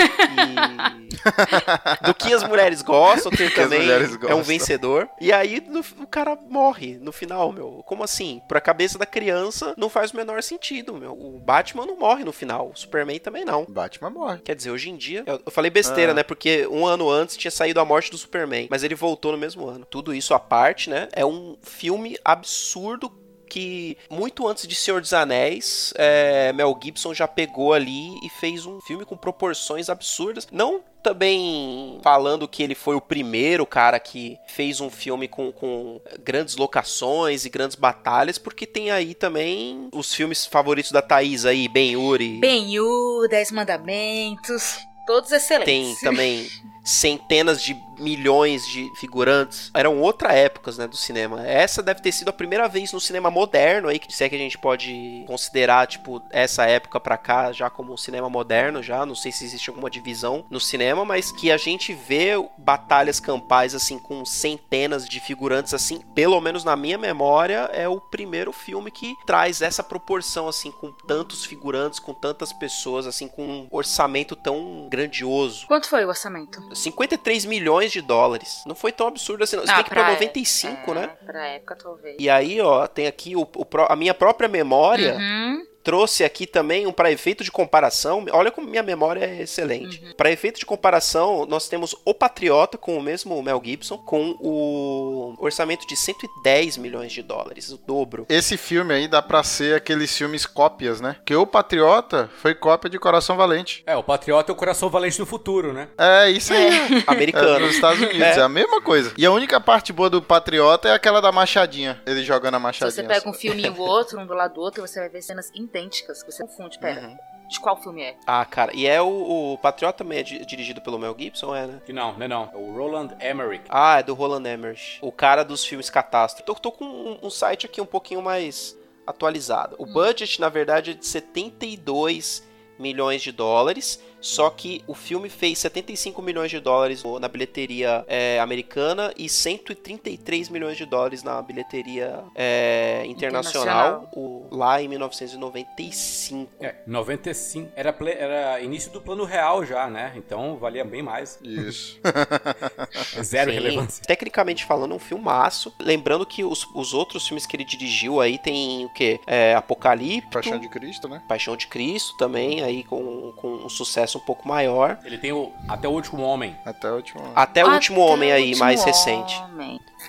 e 2.02 2.06
do 2.08 2.14
que 2.14 2.34
as 2.34 2.44
mulheres 2.44 2.82
gostam, 2.82 3.32
que 3.36 3.44
ele 3.44 3.52
que 3.52 3.60
as 3.60 3.64
também 3.66 3.82
mulheres 3.82 4.12
é 4.12 4.16
um 4.16 4.20
gostam. 4.20 4.44
vencedor. 4.44 5.10
E 5.20 5.32
aí 5.32 5.62
no- 5.68 5.84
o 6.02 6.08
cara 6.08 6.38
morre 6.50 6.98
no 7.02 7.12
final, 7.12 7.52
meu. 7.52 7.82
Como 7.86 8.04
assim? 8.04 8.42
Pra 8.48 8.62
cabeça 8.62 8.98
da 8.98 9.06
criança 9.06 9.74
não 9.78 9.90
faz 9.90 10.12
o 10.12 10.18
menor 10.18 10.42
sentido, 10.44 10.94
meu. 10.96 11.14
O 11.14 11.40
Batman 11.40 11.86
não 11.86 11.98
morre 11.98 12.24
no 12.24 12.32
final, 12.34 12.72
o 12.74 12.78
Superman 12.78 13.20
também 13.20 13.46
não. 13.46 13.66
Batman 13.66 14.10
morre. 14.10 14.40
Quer 14.44 14.56
dizer, 14.56 14.72
hoje 14.72 14.90
em 14.90 14.96
dia. 14.98 15.24
Eu, 15.26 15.42
eu 15.46 15.52
falei 15.52 15.72
besteira, 15.72 16.12
Ah. 16.12 16.16
né? 16.16 16.24
Porque 16.24 16.68
um 16.68 16.86
ano 16.86 17.10
antes 17.10 17.38
tinha 17.38 17.52
saído 17.52 17.80
a 17.80 17.86
morte 17.86 18.12
do 18.12 18.18
Superman. 18.18 18.68
Mas 18.70 18.84
ele 18.86 18.96
voltou 18.96 19.32
no 19.32 19.38
mesmo 19.38 19.68
ano. 19.68 19.86
Tudo 19.86 20.14
isso 20.14 20.34
à 20.34 20.40
parte, 20.40 20.90
né? 20.90 21.08
É 21.12 21.26
um 21.26 21.58
filme 21.62 22.18
absurdo. 22.24 23.12
Que 23.48 23.96
muito 24.10 24.48
antes 24.48 24.68
de 24.68 24.74
Senhor 24.74 25.00
dos 25.00 25.14
Anéis, 25.14 25.94
é, 25.98 26.52
Mel 26.52 26.78
Gibson 26.82 27.14
já 27.14 27.28
pegou 27.28 27.74
ali 27.74 28.10
e 28.26 28.28
fez 28.28 28.66
um 28.66 28.82
filme 28.82 29.06
com 29.06 29.16
proporções 29.16 29.88
absurdas. 29.88 30.48
Não 30.52 30.84
também 31.06 32.00
falando 32.04 32.48
que 32.48 32.64
ele 32.64 32.74
foi 32.74 32.96
o 32.96 33.02
primeiro 33.02 33.64
cara 33.64 34.00
que 34.00 34.36
fez 34.48 34.82
um 34.82 34.90
filme 34.90 35.28
com, 35.28 35.52
com 35.52 36.02
grandes 36.24 36.56
locações 36.56 37.46
e 37.46 37.50
grandes 37.50 37.76
batalhas, 37.76 38.40
porque 38.40 38.66
tem 38.66 38.90
aí 38.90 39.14
também 39.14 39.88
os 39.94 40.12
filmes 40.12 40.48
favoritos 40.48 40.92
da 40.92 41.04
Thaís 41.04 41.46
aí, 41.46 41.68
Ben-Hur 41.68 42.18
Ben-Hur, 42.40 43.28
Dez 43.30 43.52
Mandamentos, 43.52 44.80
todos 45.06 45.32
excelentes. 45.32 45.66
tem 45.66 45.96
também 46.02 46.48
centenas 46.86 47.62
de 47.62 47.76
milhões 48.00 48.68
de 48.68 48.92
figurantes. 48.96 49.72
Eram 49.74 50.00
outra 50.00 50.34
épocas, 50.34 50.78
né, 50.78 50.88
do 50.88 50.96
cinema. 50.96 51.46
Essa 51.46 51.82
deve 51.82 52.02
ter 52.02 52.12
sido 52.12 52.30
a 52.30 52.34
primeira 52.34 52.68
vez 52.68 52.94
no 52.94 53.00
cinema 53.00 53.32
moderno 53.32 53.88
aí, 53.88 53.98
que 53.98 54.14
se 54.14 54.24
é 54.24 54.30
que 54.30 54.36
a 54.36 54.40
gente 54.40 54.58
pode 54.58 55.24
considerar, 55.26 55.88
tipo, 55.88 56.22
essa 56.30 56.66
época 56.66 57.00
pra 57.00 57.18
cá 57.18 57.52
já 57.52 57.70
como 57.70 57.94
um 57.94 57.98
cinema 57.98 58.30
moderno 58.30 58.84
já, 58.84 59.06
não 59.06 59.16
sei 59.16 59.32
se 59.32 59.44
existe 59.46 59.70
alguma 59.70 59.90
divisão 59.90 60.46
no 60.50 60.60
cinema, 60.60 61.04
mas 61.06 61.32
que 61.32 61.52
a 61.52 61.58
gente 61.58 61.94
vê 61.94 62.32
batalhas 62.58 63.20
campais 63.20 63.74
assim 63.74 63.98
com 63.98 64.26
centenas 64.26 65.08
de 65.08 65.20
figurantes 65.20 65.74
assim, 65.74 66.02
pelo 66.14 66.40
menos 66.42 66.64
na 66.64 66.76
minha 66.76 66.98
memória, 66.98 67.70
é 67.74 67.88
o 67.88 68.00
primeiro 68.00 68.52
filme 68.52 68.92
que 68.92 69.16
traz 69.26 69.62
essa 69.62 69.84
proporção 69.84 70.48
assim 70.48 70.72
com 70.72 70.92
tantos 70.92 71.46
figurantes, 71.46 72.00
com 72.00 72.14
tantas 72.14 72.52
pessoas 72.54 73.08
assim, 73.08 73.28
com 73.28 73.44
um 73.46 73.68
orçamento 73.72 74.36
tão 74.36 74.88
grandioso. 74.90 75.66
Quanto 75.68 75.88
foi 75.88 76.06
o 76.06 76.10
orçamento? 76.10 76.75
53 76.76 77.46
milhões 77.46 77.92
de 77.92 78.02
dólares. 78.02 78.62
Não 78.66 78.76
foi 78.76 78.92
tão 78.92 79.08
absurdo 79.08 79.44
assim, 79.44 79.56
não. 79.56 79.66
Se 79.66 79.72
Ah, 79.72 79.76
bem 79.76 79.84
que 79.86 79.90
pra 79.90 80.04
pra- 80.04 80.14
95, 80.14 80.94
né? 80.94 81.10
Pra 81.26 81.48
época, 81.48 81.76
talvez. 81.76 82.18
E 82.20 82.30
aí, 82.30 82.60
ó, 82.62 82.86
tem 82.88 83.08
aqui 83.08 83.36
o, 83.36 83.42
o 83.42 83.66
a 83.90 83.96
minha 83.96 84.14
própria 84.14 84.48
memória 84.50 85.16
Uhum. 85.16 85.66
Trouxe 85.86 86.24
aqui 86.24 86.48
também 86.48 86.88
um 86.88 86.92
para 86.92 87.12
efeito 87.12 87.44
de 87.44 87.52
comparação. 87.52 88.26
Olha 88.32 88.50
como 88.50 88.68
minha 88.68 88.82
memória 88.82 89.24
é 89.24 89.44
excelente. 89.44 90.02
Para 90.18 90.32
efeito 90.32 90.60
de 90.60 90.66
comparação, 90.66 91.46
nós 91.46 91.70
temos 91.70 91.96
O 92.04 92.14
Patriota 92.14 92.76
com 92.76 92.98
o 92.98 93.02
mesmo 93.02 93.42
Mel 93.44 93.62
Gibson 93.64 94.00
com 94.00 94.36
o 94.40 95.36
orçamento 95.38 95.86
de 95.86 95.96
110 95.96 96.78
milhões 96.78 97.12
de 97.12 97.22
dólares, 97.22 97.72
o 97.72 97.78
dobro. 97.78 98.26
Esse 98.28 98.58
filme 98.58 98.96
aí 98.96 99.08
dá 99.08 99.22
pra 99.22 99.44
ser 99.44 99.76
aqueles 99.76 100.16
filmes 100.18 100.46
cópias, 100.48 101.00
né? 101.00 101.14
Porque 101.20 101.36
o 101.36 101.46
Patriota 101.46 102.30
foi 102.38 102.56
cópia 102.56 102.90
de 102.90 102.98
Coração 102.98 103.38
Valente. 103.38 103.84
É, 103.86 103.96
o 103.96 104.04
Patriota 104.04 104.52
é 104.52 104.54
o 104.54 104.56
coração 104.56 104.90
valente 104.90 105.20
no 105.20 105.26
futuro, 105.26 105.72
né? 105.72 105.88
É, 105.98 106.32
isso 106.32 106.52
aí. 106.52 107.04
Americano. 107.06 107.58
É, 107.58 107.60
nos 107.60 107.76
Estados 107.76 108.00
Unidos, 108.00 108.22
é. 108.22 108.40
É. 108.40 108.42
a 108.42 108.50
mesma 108.50 108.82
coisa. 108.82 109.14
E 109.16 109.26
a 109.26 109.32
única 109.32 109.62
parte 109.62 109.94
boa 109.94 110.10
do 110.10 110.22
Patriota 110.22 110.90
é 110.90 110.94
aquela 110.94 111.22
da 111.22 111.32
machadinha. 111.32 112.02
Ele 112.08 112.24
jogando 112.24 112.56
a 112.56 112.58
Se 112.58 112.64
machadinha. 112.64 112.92
você 112.92 113.04
pega 113.04 113.30
um 113.30 113.34
filme 113.34 113.64
e 113.64 113.70
o 113.70 113.78
outro, 113.82 114.20
um 114.20 114.26
do 114.26 114.34
lado 114.34 114.56
do 114.56 114.62
outro, 114.62 114.82
você 114.82 115.00
vai 115.00 115.10
ver 115.10 115.22
cenas 115.22 115.52
idênticas. 115.80 116.24
que 116.24 116.32
Você 116.32 116.44
confunde, 116.44 116.80
pera. 116.80 117.02
Uhum. 117.08 117.18
De 117.48 117.60
qual 117.60 117.78
filme 117.80 118.02
é? 118.02 118.16
Ah, 118.26 118.44
cara, 118.44 118.72
e 118.76 118.88
é 118.88 119.00
o, 119.00 119.54
o 119.54 119.58
Patriota 119.60 120.00
também 120.00 120.18
é 120.18 120.24
di- 120.24 120.44
dirigido 120.46 120.82
pelo 120.82 120.98
Mel 120.98 121.16
Gibson, 121.18 121.54
é, 121.56 121.68
né? 121.68 121.82
Que 121.86 121.94
não, 121.94 122.14
não 122.14 122.26
é 122.26 122.28
não. 122.28 122.50
É 122.52 122.58
o 122.58 122.74
Roland 122.76 123.10
Emmerich. 123.22 123.66
Ah, 123.70 124.00
é 124.00 124.04
do 124.04 124.16
Roland 124.16 124.50
Emmerich. 124.52 124.98
O 125.00 125.12
cara 125.12 125.44
dos 125.44 125.64
filmes 125.64 125.88
Catástrofe. 125.90 126.44
Tô, 126.44 126.56
tô 126.56 126.72
com 126.72 126.86
um, 126.86 127.20
um 127.22 127.30
site 127.30 127.68
aqui 127.68 127.80
um 127.80 127.86
pouquinho 127.86 128.20
mais 128.22 128.76
atualizado. 129.06 129.76
O 129.78 129.86
budget, 129.86 130.42
na 130.42 130.50
verdade, 130.50 130.92
é 130.92 130.94
de 130.96 131.06
72 131.06 132.44
milhões 132.80 133.22
de 133.22 133.32
dólares. 133.32 134.02
Só 134.26 134.50
que 134.50 134.84
o 134.88 134.96
filme 134.96 135.30
fez 135.30 135.60
75 135.60 136.20
milhões 136.20 136.50
de 136.50 136.60
dólares 136.60 137.04
na 137.22 137.28
bilheteria 137.28 138.04
é, 138.08 138.40
americana 138.40 139.14
e 139.16 139.30
133 139.30 140.50
milhões 140.50 140.76
de 140.78 140.84
dólares 140.84 141.22
na 141.22 141.40
bilheteria 141.44 142.24
é, 142.34 143.04
internacional, 143.06 144.10
o- 144.16 144.48
lá 144.50 144.82
em 144.82 144.88
1995. 144.88 146.50
É, 146.60 146.74
95. 146.88 147.72
Era, 147.76 147.94
ple- 147.94 148.14
era 148.18 148.60
início 148.62 148.92
do 148.92 149.00
plano 149.00 149.26
real 149.26 149.64
já, 149.64 149.88
né? 149.88 150.14
Então 150.16 150.58
valia 150.58 150.84
bem 150.84 151.04
mais. 151.04 151.38
Isso. 151.44 152.00
Zero 153.24 153.52
Sim, 153.52 153.58
relevância. 153.60 154.04
Tecnicamente 154.08 154.66
falando, 154.66 154.94
é 154.94 154.96
um 154.96 155.00
filmaço. 155.00 155.72
Lembrando 155.80 156.26
que 156.26 156.44
os, 156.44 156.66
os 156.74 156.96
outros 156.96 157.28
filmes 157.28 157.46
que 157.46 157.56
ele 157.56 157.64
dirigiu 157.64 158.20
aí 158.20 158.40
tem 158.40 158.86
o 158.86 158.90
quê? 158.90 159.20
É, 159.28 159.54
Apocalipto. 159.54 160.32
Paixão 160.32 160.58
de 160.60 160.68
Cristo, 160.68 161.08
né? 161.08 161.22
Paixão 161.28 161.56
de 161.56 161.68
Cristo 161.68 162.18
também, 162.18 162.64
aí 162.64 162.84
com, 162.84 163.15
com 163.34 163.48
um 163.56 163.70
sucesso 163.70 164.18
um 164.18 164.22
pouco 164.22 164.48
maior. 164.48 165.00
Ele 165.04 165.18
tem 165.18 165.32
o 165.32 165.52
Até 165.68 165.88
o 165.88 165.92
Último 165.92 166.24
Homem. 166.24 166.56
Até 166.66 166.92
o 166.92 166.96
último. 166.96 167.22
Até 167.36 167.66
o 167.66 167.72
Último 167.72 168.02
Até 168.02 168.14
Homem 168.14 168.32
o 168.32 168.34
aí, 168.34 168.48
Último 168.50 168.66
mais 168.66 168.84
recente. 168.84 169.42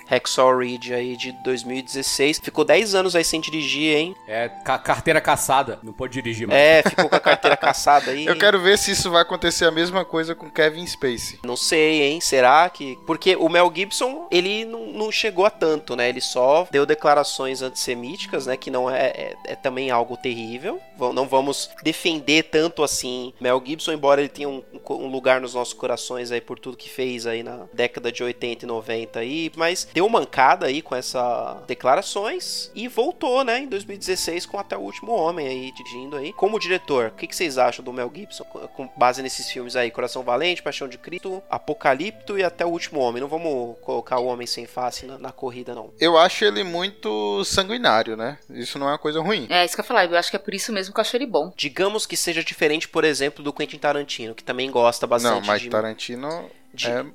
Hacksaw 0.07 0.57
Ridge 0.57 0.93
aí 0.93 1.15
de 1.17 1.31
2016. 1.43 2.39
Ficou 2.43 2.63
10 2.65 2.95
anos 2.95 3.15
aí 3.15 3.23
sem 3.23 3.39
dirigir, 3.41 3.95
hein? 3.95 4.15
É 4.27 4.49
ca- 4.49 4.79
carteira 4.79 5.19
caçada. 5.21 5.79
Não 5.83 5.93
pode 5.93 6.13
dirigir 6.13 6.47
mais. 6.47 6.59
É, 6.59 6.83
ficou 6.83 7.09
com 7.09 7.15
a 7.15 7.19
carteira 7.19 7.55
caçada 7.57 8.11
aí. 8.11 8.25
Eu 8.25 8.37
quero 8.37 8.59
ver 8.59 8.77
se 8.77 8.91
isso 8.91 9.09
vai 9.11 9.21
acontecer 9.21 9.65
a 9.65 9.71
mesma 9.71 10.03
coisa 10.05 10.33
com 10.35 10.49
Kevin 10.49 10.85
Spacey. 10.85 11.39
Não 11.43 11.55
sei, 11.57 12.03
hein? 12.03 12.21
Será 12.21 12.69
que. 12.69 12.97
Porque 13.05 13.35
o 13.35 13.49
Mel 13.49 13.71
Gibson, 13.73 14.27
ele 14.31 14.65
não, 14.65 14.87
não 14.87 15.11
chegou 15.11 15.45
a 15.45 15.49
tanto, 15.49 15.95
né? 15.95 16.09
Ele 16.09 16.21
só 16.21 16.67
deu 16.71 16.85
declarações 16.85 17.61
antissemíticas, 17.61 18.45
né? 18.47 18.57
Que 18.57 18.69
não 18.71 18.89
é, 18.89 19.07
é, 19.07 19.35
é 19.45 19.55
também 19.55 19.91
algo 19.91 20.17
terrível. 20.17 20.79
V- 20.97 21.13
Não 21.13 21.27
vamos 21.27 21.69
defender 21.83 22.43
tanto 22.43 22.83
assim 22.83 23.33
Mel 23.39 23.61
Gibson, 23.65 23.93
embora 23.93 24.21
ele 24.21 24.29
tenha 24.29 24.49
um, 24.49 24.63
um 24.89 25.07
lugar 25.07 25.39
nos 25.41 25.53
nossos 25.53 25.73
corações 25.73 26.31
aí 26.31 26.41
por 26.41 26.59
tudo 26.59 26.77
que 26.77 26.89
fez 26.89 27.25
aí 27.27 27.43
na 27.43 27.65
década 27.73 28.11
de 28.11 28.23
80 28.23 28.65
e 28.65 28.67
90 28.67 29.19
aí. 29.19 29.51
Mas 29.55 29.87
deu 29.97 30.07
mancada 30.07 30.67
aí 30.67 30.79
com 30.79 30.95
essas 30.95 31.57
declarações 31.65 32.71
e 32.75 32.87
voltou, 32.87 33.43
né? 33.43 33.61
Em 33.61 33.67
2016 33.67 34.45
com 34.45 34.59
Até 34.59 34.77
o 34.77 34.81
Último 34.81 35.11
Homem 35.11 35.47
aí, 35.47 35.71
dirigindo 35.71 36.15
aí. 36.15 36.31
Como 36.33 36.59
diretor, 36.59 37.07
o 37.07 37.11
que, 37.13 37.25
que 37.25 37.35
vocês 37.35 37.57
acham 37.57 37.83
do 37.83 37.91
Mel 37.91 38.11
Gibson 38.13 38.43
com, 38.43 38.87
base 38.95 39.23
nesses 39.23 39.49
filmes 39.49 39.75
aí? 39.75 39.89
Coração 39.89 40.21
Valente, 40.21 40.61
Paixão 40.61 40.87
de 40.87 40.99
Cristo, 40.99 41.41
Apocalipto 41.49 42.37
e 42.37 42.43
Até 42.43 42.63
o 42.63 42.69
Último 42.69 42.99
Homem. 42.99 43.21
Não 43.21 43.27
vamos 43.27 43.75
colocar 43.81 44.19
o 44.19 44.27
Homem 44.27 44.45
Sem 44.45 44.67
Face 44.67 45.07
na, 45.07 45.17
na 45.17 45.31
corrida, 45.31 45.73
não. 45.73 45.91
Eu 45.99 46.15
acho 46.15 46.45
ele 46.45 46.63
muito 46.63 47.43
sanguinário, 47.43 48.15
né? 48.15 48.37
Isso 48.51 48.77
não 48.77 48.87
é 48.87 48.91
uma 48.91 48.99
coisa 48.99 49.19
ruim. 49.19 49.47
É, 49.49 49.65
isso 49.65 49.73
que 49.73 49.81
eu 49.81 49.83
ia 49.83 49.87
falar. 49.87 50.05
Eu 50.05 50.15
acho 50.15 50.29
que 50.29 50.35
é 50.35 50.39
por 50.39 50.53
isso 50.53 50.71
mesmo 50.71 50.93
que 50.93 50.99
eu 50.99 51.01
achei 51.01 51.17
ele 51.17 51.25
bom. 51.25 51.51
Digamos 51.57 52.05
que 52.05 52.15
seja 52.15 52.43
diferente, 52.43 52.87
por 52.87 53.03
exemplo, 53.03 53.43
do 53.43 53.51
Quentin 53.51 53.79
Tarantino, 53.79 54.35
que 54.35 54.43
também 54.43 54.69
gosta 54.69 55.07
bastante 55.07 55.41
Não, 55.41 55.47
mas 55.47 55.59
de... 55.59 55.69
Tarantino 55.71 56.51
é. 56.85 57.05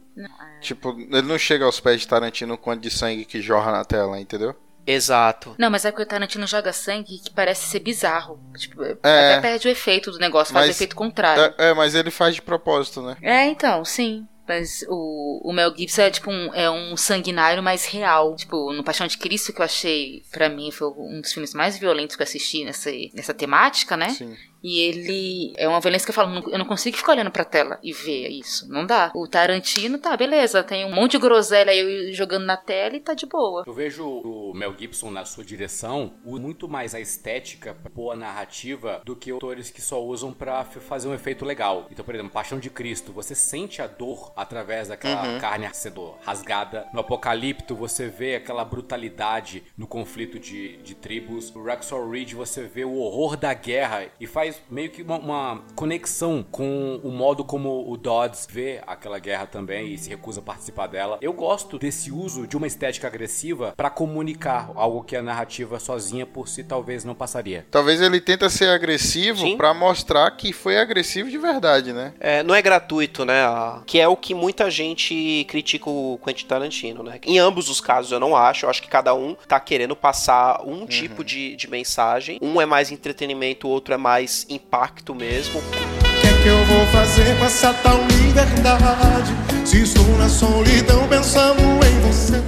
Tipo, 0.61 0.97
ele 0.99 1.23
não 1.23 1.38
chega 1.38 1.64
aos 1.64 1.78
pés 1.81 2.00
de 2.00 2.09
Tarantino 2.09 2.57
com 2.57 2.64
quanto 2.64 2.81
de 2.83 2.90
sangue 2.90 3.25
que 3.25 3.40
jorra 3.40 3.71
na 3.73 3.85
tela, 3.85 4.19
entendeu? 4.21 4.57
Exato. 4.87 5.54
Não, 5.59 5.71
mas 5.71 5.85
é 5.85 5.92
que 5.92 6.02
o 6.02 6.07
Tarantino 6.07 6.47
joga 6.47 6.73
sangue 6.73 7.19
que 7.19 7.31
parece 7.31 7.66
ser 7.66 7.81
bizarro. 7.81 8.40
Tipo, 8.57 8.83
É. 8.83 8.97
até 9.35 9.40
perde 9.40 9.69
o 9.69 9.71
efeito 9.71 10.11
do 10.11 10.19
negócio, 10.19 10.52
faz 10.52 10.69
o 10.69 10.71
efeito 10.71 10.97
contrário. 10.97 11.54
É, 11.57 11.69
é, 11.71 11.75
mas 11.75 11.95
ele 11.95 12.11
faz 12.11 12.35
de 12.35 12.42
propósito, 12.42 13.00
né? 13.02 13.16
É, 13.23 13.47
então, 13.47 13.85
sim. 13.85 14.26
Mas 14.47 14.85
o, 14.88 15.40
o 15.49 15.52
Mel 15.52 15.73
Gibson 15.76 16.02
é 16.02 16.11
tipo 16.11 16.31
um, 16.31 16.52
é 16.52 16.69
um 16.69 16.97
sanguinário 16.97 17.62
mais 17.62 17.85
real. 17.87 18.35
Tipo, 18.35 18.73
no 18.73 18.83
Paixão 18.83 19.07
de 19.07 19.16
Cristo, 19.16 19.52
que 19.52 19.61
eu 19.61 19.64
achei, 19.64 20.25
pra 20.33 20.49
mim, 20.49 20.71
foi 20.73 20.88
um 20.88 21.21
dos 21.21 21.33
filmes 21.33 21.54
mais 21.54 21.78
violentos 21.78 22.16
que 22.16 22.23
eu 22.23 22.25
assisti 22.25 22.64
nessa, 22.64 22.90
nessa 23.14 23.33
temática, 23.33 23.97
né? 23.97 24.11
Sim. 24.11 24.37
E 24.62 24.81
ele 24.81 25.52
é 25.57 25.69
uma 25.69 25.81
violência 25.81 26.07
que 26.07 26.11
eu 26.11 26.14
falo, 26.14 26.50
eu 26.50 26.59
não 26.59 26.64
consigo 26.64 26.97
ficar 26.97 27.12
olhando 27.12 27.31
pra 27.31 27.45
tela 27.45 27.78
e 27.83 27.92
ver 27.92 28.28
isso. 28.28 28.69
Não 28.71 28.87
dá. 28.87 29.11
O 29.14 29.26
Tarantino, 29.26 29.99
tá, 29.99 30.16
beleza, 30.16 30.62
tem 30.62 30.85
um 30.85 30.95
monte 30.95 31.12
de 31.12 31.19
groselha 31.19 31.73
aí 31.73 32.12
jogando 32.12 32.45
na 32.45 32.57
tela 32.57 32.97
e 32.97 33.00
tá 33.00 33.14
de 33.14 33.26
boa. 33.26 33.64
Eu 33.66 33.73
vejo 33.73 34.07
o 34.07 34.52
Mel 34.54 34.75
Gibson 34.78 35.11
na 35.11 35.25
sua 35.25 35.45
direção 35.45 36.14
muito 36.25 36.69
mais 36.69 36.95
a 36.95 37.00
estética 37.00 37.75
pra 37.75 37.90
pôr 37.90 38.12
a 38.12 38.16
narrativa 38.16 39.02
do 39.04 39.16
que 39.16 39.31
autores 39.31 39.71
que 39.71 39.81
só 39.81 40.02
usam 40.02 40.33
pra 40.33 40.64
fazer 40.64 41.09
um 41.09 41.14
efeito 41.14 41.45
legal. 41.45 41.87
Então, 41.90 42.04
por 42.04 42.14
exemplo, 42.14 42.33
Paixão 42.33 42.59
de 42.59 42.71
Cristo, 42.71 43.12
você 43.12 43.35
sente 43.35 43.83
a 43.83 43.87
dor 43.87 44.33
através 44.37 44.88
daquela 44.88 45.23
Uhum. 45.26 45.38
carne 45.38 45.69
sendo 45.73 46.14
rasgada. 46.23 46.87
No 46.92 47.00
Apocalipto, 47.00 47.75
você 47.75 48.09
vê 48.09 48.37
aquela 48.37 48.64
brutalidade 48.64 49.62
no 49.76 49.87
conflito 49.87 50.38
de, 50.38 50.76
de 50.78 50.95
tribos. 50.95 51.52
No 51.52 51.62
Hacksaw 51.64 52.09
Ridge, 52.11 52.35
você 52.35 52.62
vê 52.64 52.85
o 52.85 52.95
horror 52.95 53.37
da 53.37 53.52
guerra 53.54 54.07
e 54.21 54.26
faz 54.26 54.51
faz 54.52 54.62
meio 54.71 54.90
que 54.90 55.02
uma, 55.02 55.18
uma 55.18 55.62
conexão 55.75 56.44
com 56.50 57.00
o 57.02 57.11
modo 57.11 57.44
como 57.44 57.90
o 57.90 57.97
Dodds 57.97 58.47
vê 58.50 58.80
aquela 58.87 59.18
guerra 59.18 59.47
também 59.47 59.92
e 59.92 59.99
se 59.99 60.11
recusa 60.11 60.40
a 60.40 60.42
participar 60.42 60.87
dela. 60.87 61.18
Eu 61.21 61.32
gosto 61.32 61.78
desse 61.78 62.11
uso 62.12 62.47
de 62.47 62.56
uma 62.56 62.66
estética 62.66 63.06
agressiva 63.06 63.73
pra 63.76 63.88
comunicar 63.88 64.71
algo 64.75 65.02
que 65.02 65.16
a 65.16 65.23
narrativa 65.23 65.78
sozinha 65.78 66.26
por 66.26 66.49
si 66.49 66.62
talvez 66.62 67.04
não 67.04 67.14
passaria. 67.14 67.66
Talvez 67.71 68.00
ele 68.00 68.21
tenta 68.21 68.49
ser 68.50 68.68
agressivo 68.68 69.56
pra 69.56 69.73
mostrar 69.73 70.30
que 70.32 70.52
foi 70.52 70.78
agressivo 70.78 71.30
de 71.30 71.38
verdade, 71.38 71.92
né? 71.92 72.12
É, 72.21 72.42
não 72.42 72.54
é 72.54 72.61
gratuito, 72.61 73.25
né? 73.25 73.42
Que 73.87 74.00
é 74.00 74.09
o 74.09 74.16
que 74.16 74.35
muita 74.35 74.71
gente 74.71 75.47
critica 75.49 75.88
o 75.88 76.18
Quentin 76.25 76.47
Tarantino, 76.47 77.02
né? 77.02 77.18
Em 77.25 77.38
ambos 77.38 77.68
os 77.68 77.80
casos 77.80 78.12
eu 78.12 78.21
não 78.21 78.37
acho. 78.37 78.66
Eu 78.66 78.71
acho 78.71 78.82
que 78.82 78.88
cada 78.88 79.14
um 79.14 79.35
tá 79.49 79.59
querendo 79.59 79.97
passar 79.97 80.62
um 80.66 80.87
tipo 80.87 81.25
de, 81.25 81.56
de 81.56 81.71
mensagem. 81.71 82.38
Um 82.42 82.61
é 82.61 82.66
mais 82.66 82.90
entretenimento, 82.90 83.66
o 83.66 83.71
outro 83.71 83.94
é 83.94 83.97
mais 83.97 84.41
impacto 84.49 85.14
mesmo. 85.14 85.58
O 85.58 86.20
que 86.20 86.26
é 86.26 86.42
que 86.42 86.49
eu 86.49 86.64
vou 86.66 86.87
fazer 86.87 87.38
com 87.38 87.44
essa 87.44 87.72
tal 87.75 87.99
liberdade? 88.06 89.32
Se 89.64 89.82
estou 89.82 90.06
na 90.18 90.28
solidão 90.28 91.08
pensando 91.08 91.61
em 91.61 92.00
você. 92.00 92.42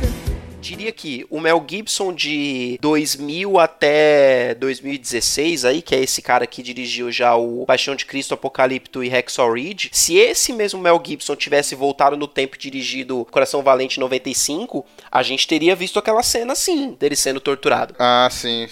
Diria 0.65 0.91
que 0.93 1.27
o 1.29 1.39
Mel 1.41 1.63
Gibson 1.69 2.11
de 2.11 2.79
2000 2.81 3.59
até 3.59 4.55
2016 4.55 5.67
aí, 5.67 5.83
que 5.83 5.95
é 5.95 6.01
esse 6.01 6.23
cara 6.23 6.47
que 6.47 6.63
dirigiu 6.63 7.13
já 7.13 7.37
o 7.37 7.67
Paixão 7.67 7.95
de 7.95 8.07
Cristo, 8.07 8.33
Apocalipto 8.33 9.05
e 9.05 9.09
Hacksaw 9.11 9.53
Ridge, 9.53 9.91
se 9.93 10.17
esse 10.17 10.55
mesmo 10.55 10.81
Mel 10.81 11.03
Gibson 11.05 11.37
tivesse 11.37 11.75
voltado 11.75 12.17
no 12.17 12.27
tempo 12.27 12.57
e 12.57 12.59
dirigido 12.59 13.27
Coração 13.31 13.63
Valente 13.63 14.01
95, 14.01 14.87
a 15.13 15.23
gente 15.23 15.47
teria 15.47 15.77
visto 15.77 15.99
aquela 15.99 16.23
cena 16.23 16.55
sim, 16.55 16.97
dele 16.99 17.15
sendo 17.15 17.41
torturado. 17.41 17.95
Ah, 17.99 18.29
sim. 18.31 18.67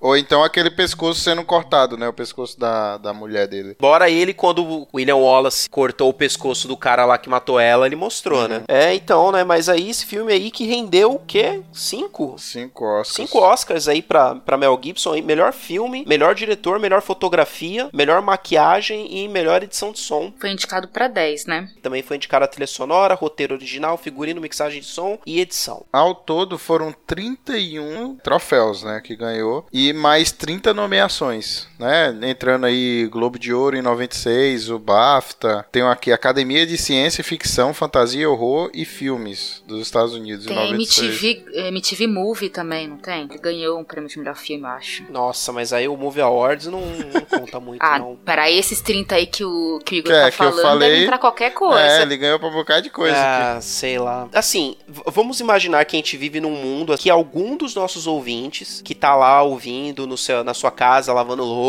Ou 0.00 0.16
então 0.16 0.42
aquele 0.42 0.70
pescoço 0.70 1.20
sendo 1.20 1.44
cortado, 1.44 1.96
né? 1.96 2.08
O 2.08 2.12
pescoço 2.12 2.58
da, 2.58 2.98
da 2.98 3.12
mulher 3.12 3.46
dele. 3.48 3.76
Bora 3.80 4.08
ele, 4.10 4.32
quando 4.32 4.64
o 4.64 4.88
William 4.94 5.16
Wallace 5.16 5.68
cortou 5.68 6.08
o 6.08 6.14
pescoço 6.14 6.68
do 6.68 6.76
cara 6.76 7.04
lá 7.04 7.18
que 7.18 7.28
matou 7.28 7.58
ela, 7.58 7.86
ele 7.86 7.96
mostrou, 7.96 8.48
né? 8.48 8.62
É, 8.68 8.94
então, 8.94 9.32
né? 9.32 9.44
Mas 9.44 9.68
aí 9.68 9.90
esse 9.90 10.06
filme 10.06 10.32
aí 10.32 10.50
que 10.50 10.66
rendeu 10.66 11.12
o 11.12 11.18
quê? 11.18 11.62
Cinco? 11.72 12.36
Cinco 12.38 12.84
Oscars. 12.84 13.14
Cinco 13.14 13.38
Oscars 13.40 13.88
aí 13.88 14.02
pra, 14.02 14.34
pra 14.36 14.56
Mel 14.56 14.78
Gibson. 14.82 15.14
aí. 15.14 15.22
Melhor 15.22 15.52
filme, 15.52 16.04
melhor 16.06 16.34
diretor, 16.34 16.78
melhor 16.78 17.02
fotografia, 17.02 17.90
melhor 17.92 18.22
maquiagem 18.22 19.06
e 19.10 19.28
melhor 19.28 19.62
edição 19.62 19.92
de 19.92 19.98
som. 19.98 20.32
Foi 20.38 20.50
indicado 20.50 20.88
pra 20.88 21.08
10, 21.08 21.46
né? 21.46 21.68
Também 21.82 22.02
foi 22.02 22.16
indicado 22.16 22.44
a 22.44 22.48
trilha 22.48 22.66
sonora, 22.66 23.14
roteiro 23.14 23.54
original, 23.54 23.96
figurino, 23.96 24.40
mixagem 24.40 24.80
de 24.80 24.86
som 24.86 25.18
e 25.26 25.40
edição. 25.40 25.84
Ao 25.92 26.14
todo 26.14 26.58
foram 26.58 26.94
31 27.06 28.16
troféus, 28.16 28.82
né? 28.82 29.00
Que 29.04 29.16
ganhou. 29.16 29.66
E 29.72 29.87
mais 29.92 30.32
30 30.32 30.72
nomeações, 30.74 31.67
né? 31.78 32.14
Entrando 32.22 32.66
aí 32.66 33.06
Globo 33.06 33.38
de 33.38 33.52
Ouro 33.52 33.76
em 33.76 33.82
96, 33.82 34.70
o 34.70 34.78
BAFTA. 34.78 35.64
Tem 35.70 35.82
aqui 35.82 36.12
Academia 36.12 36.66
de 36.66 36.76
Ciência, 36.76 37.22
Ficção, 37.24 37.72
Fantasia, 37.72 38.28
Horror 38.28 38.70
e 38.74 38.84
Filmes 38.84 39.62
dos 39.66 39.80
Estados 39.82 40.14
Unidos 40.14 40.44
em 40.46 40.48
Tem 40.48 40.56
96. 40.56 41.22
MTV, 41.22 41.68
MTV 41.68 42.06
Movie 42.06 42.48
também, 42.50 42.88
não 42.88 42.96
tem? 42.96 43.24
Ele 43.30 43.38
ganhou 43.38 43.78
um 43.78 43.84
prêmio 43.84 44.08
de 44.08 44.18
melhor 44.18 44.36
filme, 44.36 44.64
eu 44.64 44.68
acho. 44.70 45.04
Nossa, 45.10 45.52
mas 45.52 45.72
aí 45.72 45.88
o 45.88 45.96
Movie 45.96 46.20
Awards 46.22 46.66
não, 46.66 46.80
não 46.80 47.20
conta 47.38 47.60
muito, 47.60 47.82
Ah, 47.82 47.98
não. 47.98 48.16
para 48.24 48.50
esses 48.50 48.80
30 48.80 49.14
aí 49.14 49.26
que 49.26 49.44
o, 49.44 49.78
que 49.84 49.96
o 49.96 49.98
Igor 49.98 50.10
Que 50.12 50.16
é, 50.18 50.22
tá 50.22 50.30
que 50.30 50.42
eu 50.42 50.50
falando, 50.50 50.62
falei- 50.62 50.90
deve 50.90 51.02
entrar 51.04 51.18
qualquer 51.18 51.50
coisa. 51.52 51.80
É, 51.80 52.02
ele 52.02 52.16
ganhou 52.16 52.38
pra 52.38 52.48
um 52.48 52.52
bocado 52.52 52.82
de 52.82 52.90
coisa 52.90 53.14
aqui. 53.16 53.56
Ah, 53.56 53.58
sei 53.60 53.98
lá. 53.98 54.28
Assim, 54.32 54.76
vamos 55.06 55.40
imaginar 55.40 55.84
que 55.84 55.96
a 55.96 55.98
gente 55.98 56.16
vive 56.16 56.40
num 56.40 56.50
mundo 56.50 56.96
que 56.98 57.10
algum 57.10 57.56
dos 57.56 57.74
nossos 57.74 58.06
ouvintes 58.06 58.80
que 58.84 58.94
tá 58.94 59.14
lá 59.14 59.42
ouvindo 59.42 60.06
no 60.06 60.16
seu, 60.16 60.42
na 60.42 60.54
sua 60.54 60.70
casa, 60.70 61.12
lavando 61.12 61.44
louça, 61.44 61.67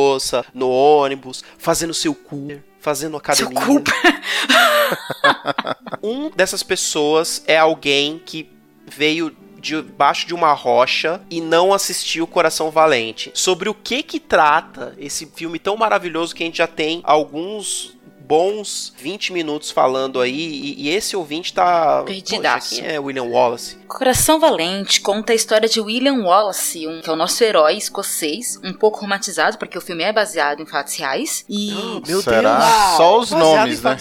no 0.53 0.69
ônibus, 0.69 1.43
fazendo 1.57 1.93
seu 1.93 2.13
cu, 2.13 2.61
fazendo 2.79 3.17
academia. 3.17 3.59
cu. 3.59 3.83
um 6.01 6.29
dessas 6.29 6.63
pessoas 6.63 7.43
é 7.47 7.57
alguém 7.57 8.21
que 8.23 8.49
veio 8.85 9.35
debaixo 9.59 10.25
de 10.25 10.33
uma 10.33 10.53
rocha 10.53 11.21
e 11.29 11.41
não 11.41 11.73
assistiu 11.73 12.25
Coração 12.25 12.71
Valente. 12.71 13.31
Sobre 13.33 13.69
o 13.69 13.73
que 13.73 14.01
que 14.01 14.19
trata 14.19 14.95
esse 14.97 15.25
filme 15.25 15.59
tão 15.59 15.75
maravilhoso 15.75 16.33
que 16.33 16.43
a 16.43 16.45
gente 16.45 16.57
já 16.57 16.67
tem 16.67 17.01
alguns 17.03 17.97
bons 18.21 18.93
20 18.97 19.33
minutos 19.33 19.71
falando 19.71 20.21
aí 20.21 20.31
e, 20.31 20.83
e 20.83 20.89
esse 20.89 21.15
ouvinte 21.15 21.53
tá 21.53 22.03
Perdidaço. 22.03 22.69
Poxa, 22.69 22.81
quem 22.81 22.93
é 22.93 22.99
William 22.99 23.23
Wallace? 23.23 23.78
Coração 23.89 24.39
Valente 24.39 25.02
conta 25.02 25.34
a 25.34 25.36
história 25.36 25.67
de 25.67 25.82
William 25.82 26.23
Wallace, 26.23 26.88
um, 26.88 27.02
que 27.02 27.10
é 27.10 27.13
o 27.13 27.15
nosso 27.15 27.43
herói 27.43 27.73
escocês, 27.75 28.60
um 28.63 28.71
pouco 28.71 29.02
romantizado, 29.02 29.58
porque 29.58 29.75
o 29.78 29.82
filme 29.82 30.04
é 30.04 30.13
baseado 30.13 30.62
em 30.62 30.65
fatos 30.65 30.95
reais. 30.95 31.43
E. 31.49 31.73
Meu 32.08 32.21
Será? 32.21 32.60
Deus! 32.60 32.97
Só 32.97 33.19
os 33.19 33.30
Baseado 33.32 33.58
nomes, 33.58 33.82
né? 33.82 33.97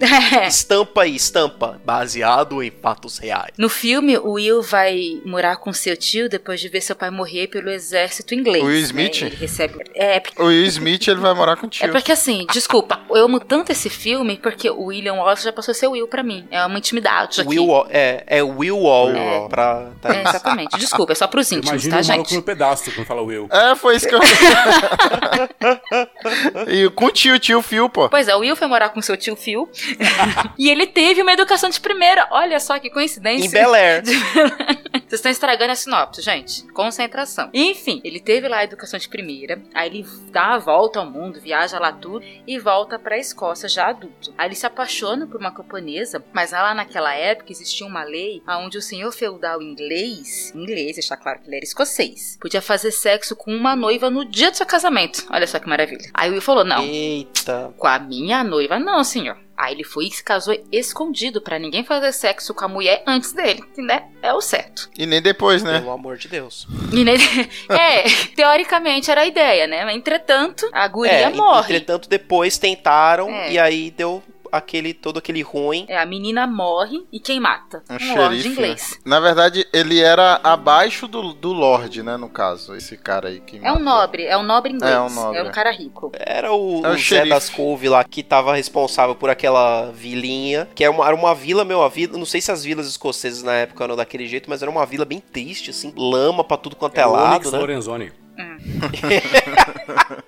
É. 0.00 0.46
Estampa 0.46 1.02
aí, 1.02 1.16
estampa. 1.16 1.80
Baseado 1.84 2.62
em 2.62 2.70
fatos 2.70 3.18
reais. 3.18 3.52
No 3.58 3.68
filme, 3.68 4.16
o 4.16 4.34
Will 4.34 4.62
vai 4.62 5.20
morar 5.24 5.56
com 5.56 5.72
seu 5.72 5.96
tio 5.96 6.28
depois 6.28 6.60
de 6.60 6.68
ver 6.68 6.80
seu 6.80 6.94
pai 6.94 7.10
morrer 7.10 7.48
pelo 7.48 7.68
exército 7.68 8.32
inglês. 8.32 8.62
Will 8.62 8.74
né? 8.74 8.80
Smith? 8.80 9.22
Ele 9.22 9.34
recebe. 9.36 9.74
É, 9.96 10.22
O 10.38 10.44
Will 10.44 10.66
Smith, 10.66 11.08
ele 11.08 11.20
vai 11.20 11.34
morar 11.34 11.56
com 11.56 11.66
o 11.66 11.68
É 11.68 11.70
tio. 11.70 11.90
porque 11.90 12.12
assim, 12.12 12.46
desculpa, 12.52 13.00
eu 13.10 13.24
amo 13.24 13.40
tanto 13.40 13.72
esse 13.72 13.90
filme 13.90 14.36
porque 14.36 14.70
o 14.70 14.84
William 14.84 15.14
Wallace 15.14 15.42
já 15.42 15.52
passou 15.52 15.72
a 15.72 15.74
ser 15.74 15.88
Will 15.88 16.06
pra 16.06 16.22
mim. 16.22 16.46
É 16.48 16.64
uma 16.64 16.78
intimidade 16.78 17.40
aqui. 17.40 17.48
Will, 17.48 17.86
é, 17.90 18.22
é 18.28 18.42
Will 18.42 18.86
É. 19.18 19.48
pra. 19.48 19.90
Tá 20.00 20.14
É, 20.14 20.22
exatamente. 20.22 20.78
Desculpa, 20.78 21.12
é 21.12 21.14
só 21.14 21.26
pros 21.26 21.50
íntimos, 21.50 21.84
Imagina 21.84 21.96
tá, 21.96 22.00
o 22.00 22.04
gente? 22.04 22.36
no 22.36 22.42
pedaço 22.42 22.92
quando 22.92 23.06
fala 23.06 23.22
Will. 23.22 23.48
É, 23.50 23.74
foi 23.74 23.96
isso 23.96 24.08
que 24.08 24.14
eu. 24.14 24.20
e 26.68 26.90
com 26.90 27.06
o 27.06 27.10
tio, 27.10 27.38
tio 27.38 27.62
Phil, 27.62 27.88
pô. 27.88 28.08
Pois 28.08 28.28
é, 28.28 28.34
o 28.34 28.40
Will 28.40 28.56
foi 28.56 28.66
morar 28.66 28.90
com 28.90 29.00
seu 29.00 29.16
tio 29.16 29.36
Phil. 29.36 29.68
e 30.58 30.68
ele 30.68 30.86
teve 30.86 31.22
uma 31.22 31.32
educação 31.32 31.70
de 31.70 31.80
primeira. 31.80 32.26
Olha 32.30 32.58
só 32.60 32.78
que 32.78 32.90
coincidência. 32.90 33.46
Em 33.46 33.50
Bel 33.50 33.74
Air. 33.74 34.02
Vocês 35.06 35.20
estão 35.20 35.30
estragando 35.30 35.70
a 35.70 35.76
sinopse, 35.76 36.20
gente. 36.20 36.64
Concentração. 36.72 37.48
Enfim, 37.54 38.00
ele 38.02 38.18
teve 38.18 38.48
lá 38.48 38.58
a 38.58 38.64
educação 38.64 38.98
de 38.98 39.08
primeira. 39.08 39.62
Aí 39.72 39.88
ele 39.88 40.06
dá 40.32 40.54
a 40.54 40.58
volta 40.58 40.98
ao 40.98 41.06
mundo, 41.06 41.40
viaja 41.40 41.78
lá 41.78 41.92
tudo 41.92 42.26
e 42.44 42.58
volta 42.58 42.98
pra 42.98 43.16
Escócia 43.16 43.68
já 43.68 43.88
adulto. 43.88 44.34
Aí 44.36 44.48
ele 44.48 44.56
se 44.56 44.66
apaixona 44.66 45.26
por 45.26 45.40
uma 45.40 45.52
camponesa, 45.52 46.24
mas 46.32 46.50
lá 46.50 46.74
naquela 46.74 47.14
época 47.14 47.52
existia 47.52 47.86
uma 47.86 48.02
lei 48.02 48.42
onde 48.48 48.78
o 48.78 48.82
senhor 48.82 49.05
feudal 49.12 49.60
inglês, 49.62 50.52
inglês, 50.54 50.98
está 50.98 51.16
claro 51.16 51.40
que 51.40 51.48
ele 51.48 51.56
era 51.56 51.64
escocês, 51.64 52.36
podia 52.40 52.60
fazer 52.62 52.90
sexo 52.90 53.34
com 53.36 53.50
uma 53.54 53.74
noiva 53.76 54.10
no 54.10 54.24
dia 54.24 54.50
do 54.50 54.56
seu 54.56 54.66
casamento. 54.66 55.26
Olha 55.30 55.46
só 55.46 55.58
que 55.58 55.68
maravilha. 55.68 56.10
Aí 56.14 56.28
o 56.30 56.32
Will 56.32 56.42
falou: 56.42 56.64
não. 56.64 56.84
Eita. 56.84 57.72
Com 57.78 57.86
a 57.86 57.98
minha 57.98 58.42
noiva, 58.44 58.78
não, 58.78 59.02
senhor. 59.04 59.36
Aí 59.56 59.72
ele 59.72 59.84
foi 59.84 60.04
e 60.06 60.10
se 60.10 60.22
casou 60.22 60.54
escondido 60.70 61.40
pra 61.40 61.58
ninguém 61.58 61.82
fazer 61.82 62.12
sexo 62.12 62.52
com 62.52 62.66
a 62.66 62.68
mulher 62.68 63.02
antes 63.06 63.32
dele, 63.32 63.62
que, 63.74 63.80
né? 63.80 64.04
É 64.20 64.30
o 64.34 64.40
certo. 64.42 64.90
E 64.98 65.06
nem 65.06 65.22
depois, 65.22 65.62
né? 65.62 65.78
Pelo 65.78 65.92
amor 65.92 66.18
de 66.18 66.28
Deus. 66.28 66.66
E 66.92 67.02
nem- 67.02 67.16
é, 67.70 68.02
teoricamente 68.36 69.10
era 69.10 69.22
a 69.22 69.26
ideia, 69.26 69.66
né? 69.66 69.82
Mas, 69.86 69.96
entretanto, 69.96 70.68
a 70.72 70.86
guria 70.86 71.10
É, 71.12 71.30
morre. 71.30 71.74
Entretanto, 71.74 72.06
depois 72.06 72.58
tentaram 72.58 73.30
É. 73.30 73.52
e 73.52 73.58
aí 73.58 73.90
deu 73.90 74.22
aquele 74.56 74.92
todo 74.94 75.18
aquele 75.18 75.42
ruim. 75.42 75.84
É, 75.88 75.98
a 75.98 76.06
menina 76.06 76.46
morre 76.46 77.06
e 77.12 77.20
quem 77.20 77.38
mata? 77.40 77.82
Um 77.90 77.94
Um 77.94 78.16
lord 78.16 78.36
xerife. 78.36 78.48
inglês. 78.48 78.90
né? 78.92 78.98
Na 79.04 79.20
verdade, 79.20 79.66
ele 79.72 80.00
era 80.00 80.40
abaixo 80.42 81.06
do, 81.08 81.32
do 81.32 81.52
Lorde, 81.52 82.02
né? 82.02 82.16
No 82.16 82.28
caso, 82.28 82.74
esse 82.74 82.96
cara 82.96 83.28
aí 83.28 83.40
que. 83.40 83.60
É 83.62 83.72
um 83.72 83.78
nobre, 83.78 84.24
é 84.24 84.36
um 84.36 84.42
nobre 84.42 84.72
inglês. 84.72 84.94
É 84.94 85.00
um 85.00 85.10
nobre. 85.10 85.38
É 85.38 85.42
um 85.42 85.50
cara 85.50 85.70
rico. 85.70 86.10
Era 86.14 86.52
o, 86.52 86.84
É 86.84 86.90
o 86.90 86.94
o 86.94 86.98
Zé 86.98 87.24
das 87.26 87.48
Couve 87.50 87.88
lá 87.88 88.02
que 88.04 88.22
tava 88.22 88.54
responsável 88.54 89.14
por 89.14 89.30
aquela 89.30 89.90
vilinha, 89.92 90.68
que 90.74 90.82
era 90.84 90.92
uma, 90.92 91.06
era 91.06 91.14
uma 91.14 91.34
vila, 91.34 91.64
meu, 91.64 91.82
a 91.82 91.88
vila, 91.88 92.16
não 92.18 92.26
sei 92.26 92.40
se 92.40 92.50
as 92.50 92.64
vilas 92.64 92.86
escocesas 92.86 93.42
na 93.42 93.52
época 93.52 93.84
eram 93.84 93.96
daquele 93.96 94.26
jeito, 94.26 94.48
mas 94.50 94.62
era 94.62 94.70
uma 94.70 94.84
vila 94.86 95.04
bem 95.04 95.20
triste, 95.20 95.70
assim, 95.70 95.92
lama 95.96 96.42
pra 96.44 96.56
tudo 96.56 96.76
quanto 96.76 96.98
é, 96.98 97.02
É 97.02 97.06
o 97.06 97.12
lado, 97.12 97.50
né? 97.50 97.58
Lorenzoni. 97.58 98.12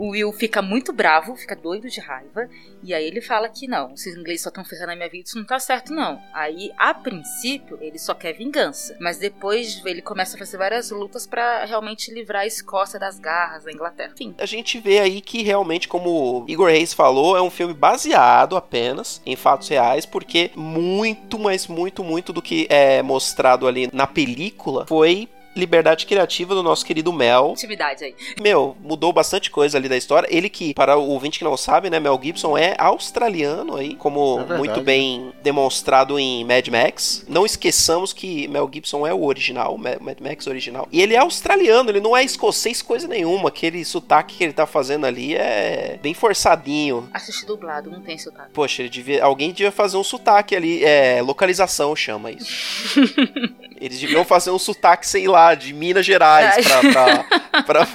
O 0.00 0.12
Will 0.12 0.32
fica 0.32 0.62
muito 0.62 0.94
bravo, 0.94 1.36
fica 1.36 1.54
doido 1.54 1.90
de 1.90 2.00
raiva. 2.00 2.48
E 2.82 2.94
aí 2.94 3.04
ele 3.04 3.20
fala 3.20 3.50
que 3.50 3.68
não, 3.68 3.92
esses 3.92 4.16
ingleses 4.16 4.40
só 4.40 4.48
estão 4.48 4.64
ferrando 4.64 4.92
a 4.92 4.96
minha 4.96 5.10
vida, 5.10 5.24
isso 5.26 5.36
não 5.36 5.44
tá 5.44 5.60
certo, 5.60 5.92
não. 5.92 6.18
Aí, 6.32 6.72
a 6.78 6.94
princípio, 6.94 7.76
ele 7.82 7.98
só 7.98 8.14
quer 8.14 8.32
vingança. 8.32 8.96
Mas 8.98 9.18
depois 9.18 9.82
ele 9.84 10.00
começa 10.00 10.36
a 10.36 10.38
fazer 10.38 10.56
várias 10.56 10.90
lutas 10.90 11.26
pra 11.26 11.66
realmente 11.66 12.10
livrar 12.14 12.44
a 12.44 12.46
Escócia 12.46 12.98
das 12.98 13.18
garras 13.18 13.64
da 13.64 13.72
Inglaterra. 13.72 14.12
Enfim. 14.14 14.34
A 14.38 14.46
gente 14.46 14.80
vê 14.80 15.00
aí 15.00 15.20
que 15.20 15.42
realmente, 15.42 15.86
como 15.86 16.46
Igor 16.48 16.70
Reis 16.70 16.94
falou, 16.94 17.36
é 17.36 17.42
um 17.42 17.50
filme 17.50 17.74
baseado 17.74 18.56
apenas 18.56 19.20
em 19.26 19.36
fatos 19.36 19.68
reais, 19.68 20.06
porque 20.06 20.50
muito, 20.56 21.38
mas 21.38 21.66
muito, 21.66 22.02
muito 22.02 22.32
do 22.32 22.40
que 22.40 22.66
é 22.70 23.02
mostrado 23.02 23.68
ali 23.68 23.90
na 23.92 24.06
película 24.06 24.86
foi 24.86 25.28
liberdade 25.54 26.06
criativa 26.06 26.54
do 26.54 26.62
nosso 26.62 26.84
querido 26.84 27.12
Mel. 27.12 27.50
Intimidade 27.52 28.04
aí. 28.04 28.14
Meu, 28.40 28.76
mudou 28.80 29.12
bastante 29.12 29.50
coisa 29.50 29.76
ali 29.76 29.88
da 29.88 29.96
história. 29.96 30.28
Ele 30.30 30.48
que, 30.48 30.72
para 30.74 30.96
o 30.96 31.08
ouvinte 31.08 31.38
que 31.38 31.44
não 31.44 31.56
sabe, 31.56 31.90
né, 31.90 31.98
Mel 31.98 32.18
Gibson 32.22 32.56
é 32.56 32.74
australiano 32.78 33.76
aí, 33.76 33.94
como 33.96 34.40
É 34.48 34.56
muito 34.56 34.80
bem 34.80 35.32
demonstrado 35.42 36.18
em 36.18 36.44
Mad 36.44 36.66
Max. 36.68 37.24
Não 37.28 37.44
esqueçamos 37.44 38.12
que 38.12 38.46
Mel 38.48 38.70
Gibson 38.72 39.06
é 39.06 39.12
o 39.12 39.24
original, 39.24 39.76
Ma- 39.76 39.96
Mad 40.00 40.20
Max 40.20 40.46
original. 40.46 40.88
E 40.92 41.00
ele 41.02 41.14
é 41.14 41.18
australiano, 41.18 41.90
ele 41.90 42.00
não 42.00 42.16
é 42.16 42.22
escocês 42.22 42.80
coisa 42.80 43.08
nenhuma. 43.08 43.48
Aquele 43.48 43.84
sotaque 43.84 44.36
que 44.36 44.44
ele 44.44 44.52
tá 44.52 44.66
fazendo 44.66 45.04
ali 45.06 45.34
é 45.34 45.98
bem 46.00 46.14
forçadinho. 46.14 47.08
Assisti 47.12 47.44
dublado, 47.46 47.90
não 47.90 48.00
tem 48.00 48.16
sotaque. 48.18 48.50
Poxa, 48.52 48.82
ele 48.82 48.88
devia, 48.88 49.24
alguém 49.24 49.50
devia 49.50 49.72
fazer 49.72 49.96
um 49.96 50.04
sotaque 50.04 50.54
ali, 50.54 50.84
é, 50.84 51.20
localização 51.22 51.94
chama 51.96 52.30
isso. 52.30 53.00
Eles 53.80 53.98
deviam 53.98 54.26
fazer 54.26 54.50
um 54.50 54.58
sotaque, 54.58 55.06
sei 55.06 55.26
lá, 55.26 55.39
de 55.56 55.72
Minas 55.72 56.06
Gerais 56.06 56.66
pra, 56.66 56.80
pra, 56.80 57.62
pra, 57.62 57.86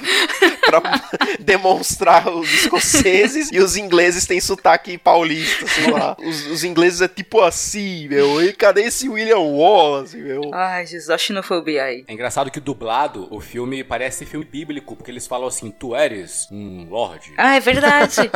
pra 0.66 1.02
demonstrar 1.38 2.28
os 2.28 2.52
escoceses 2.52 3.50
e 3.52 3.58
os 3.58 3.76
ingleses 3.76 4.26
têm 4.26 4.40
sotaque 4.40 4.98
paulista, 4.98 5.66
sei 5.66 5.90
lá. 5.90 6.16
Os, 6.18 6.46
os 6.46 6.64
ingleses 6.64 7.00
é 7.00 7.08
tipo 7.08 7.40
assim, 7.40 8.08
meu. 8.08 8.42
E 8.42 8.52
cadê 8.52 8.82
esse 8.82 9.08
William 9.08 9.38
Wallace, 9.38 10.16
meu? 10.16 10.50
Ai, 10.52 10.86
Jesus, 10.86 11.10
a 11.10 11.18
xenofobia 11.18 11.84
aí. 11.84 12.04
É 12.06 12.12
engraçado 12.12 12.50
que 12.50 12.60
dublado, 12.60 13.28
o 13.30 13.40
filme 13.40 13.82
parece 13.84 14.26
filme 14.26 14.44
bíblico, 14.44 14.96
porque 14.96 15.10
eles 15.10 15.26
falam 15.26 15.48
assim, 15.48 15.70
tu 15.70 15.94
eres 15.94 16.48
um 16.50 16.88
lorde. 16.88 17.32
Ah, 17.36 17.56
é 17.56 17.60
verdade. 17.60 18.30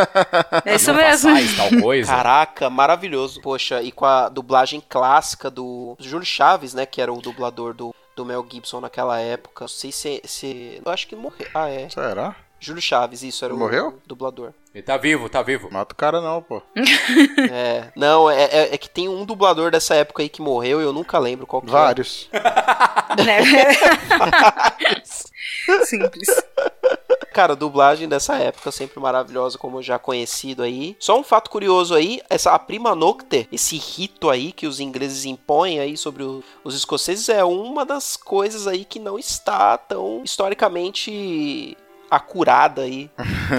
É 0.64 0.76
isso 0.76 0.92
não 0.92 1.00
mesmo. 1.00 1.30
façais 1.30 1.56
tal 1.56 1.80
coisa. 1.80 2.12
Caraca, 2.12 2.70
maravilhoso. 2.70 3.40
Poxa, 3.40 3.82
e 3.82 3.90
com 3.90 4.04
a 4.04 4.28
dublagem 4.28 4.82
clássica 4.88 5.50
do 5.50 5.96
Júlio 5.98 6.26
Chaves, 6.26 6.74
né? 6.74 6.86
Que 6.86 7.00
era 7.00 7.12
o 7.12 7.20
dublador 7.20 7.74
do, 7.74 7.94
do 8.16 8.24
Mel 8.24 8.46
Gibson 8.50 8.80
naquela 8.80 9.18
época. 9.20 9.64
Não 9.64 9.68
sei 9.68 9.92
se. 9.92 10.20
se 10.24 10.80
eu 10.84 10.92
acho 10.92 11.06
que 11.06 11.16
morreu. 11.16 11.46
Ah, 11.54 11.68
é. 11.68 11.88
Será? 11.88 12.34
Júlio 12.62 12.82
Chaves, 12.82 13.22
isso, 13.22 13.42
era 13.42 13.54
Morreu? 13.54 13.88
o 13.88 14.02
dublador. 14.06 14.52
Ele 14.74 14.82
tá 14.82 14.98
vivo, 14.98 15.30
tá 15.30 15.42
vivo. 15.42 15.70
Mata 15.72 15.94
o 15.94 15.96
cara 15.96 16.20
não, 16.20 16.42
pô. 16.42 16.60
É. 17.50 17.90
Não, 17.96 18.30
é, 18.30 18.44
é, 18.44 18.74
é 18.74 18.78
que 18.78 18.88
tem 18.88 19.08
um 19.08 19.24
dublador 19.24 19.70
dessa 19.70 19.94
época 19.94 20.22
aí 20.22 20.28
que 20.28 20.42
morreu 20.42 20.80
e 20.80 20.84
eu 20.84 20.92
nunca 20.92 21.18
lembro 21.18 21.46
qual 21.46 21.62
que 21.62 21.68
é. 21.68 21.72
Vários. 21.72 22.28
Né? 23.24 23.40
Simples. 25.84 26.28
Cara, 27.32 27.54
dublagem 27.54 28.08
dessa 28.08 28.34
época 28.36 28.72
sempre 28.72 28.98
maravilhosa, 28.98 29.56
como 29.56 29.80
já 29.80 29.98
conhecido 30.00 30.64
aí. 30.64 30.96
Só 30.98 31.18
um 31.18 31.22
fato 31.22 31.48
curioso 31.48 31.94
aí, 31.94 32.20
essa 32.28 32.50
a 32.52 32.58
prima 32.58 32.94
nocte, 32.94 33.48
esse 33.52 33.76
rito 33.76 34.28
aí 34.28 34.50
que 34.50 34.66
os 34.66 34.80
ingleses 34.80 35.24
impõem 35.24 35.78
aí 35.78 35.96
sobre 35.96 36.24
o- 36.24 36.42
os 36.64 36.74
escoceses 36.74 37.28
é 37.28 37.44
uma 37.44 37.86
das 37.86 38.16
coisas 38.16 38.66
aí 38.66 38.84
que 38.84 38.98
não 38.98 39.16
está 39.16 39.78
tão 39.78 40.22
historicamente 40.24 41.76
acurada 42.10 42.82
aí, 42.82 43.10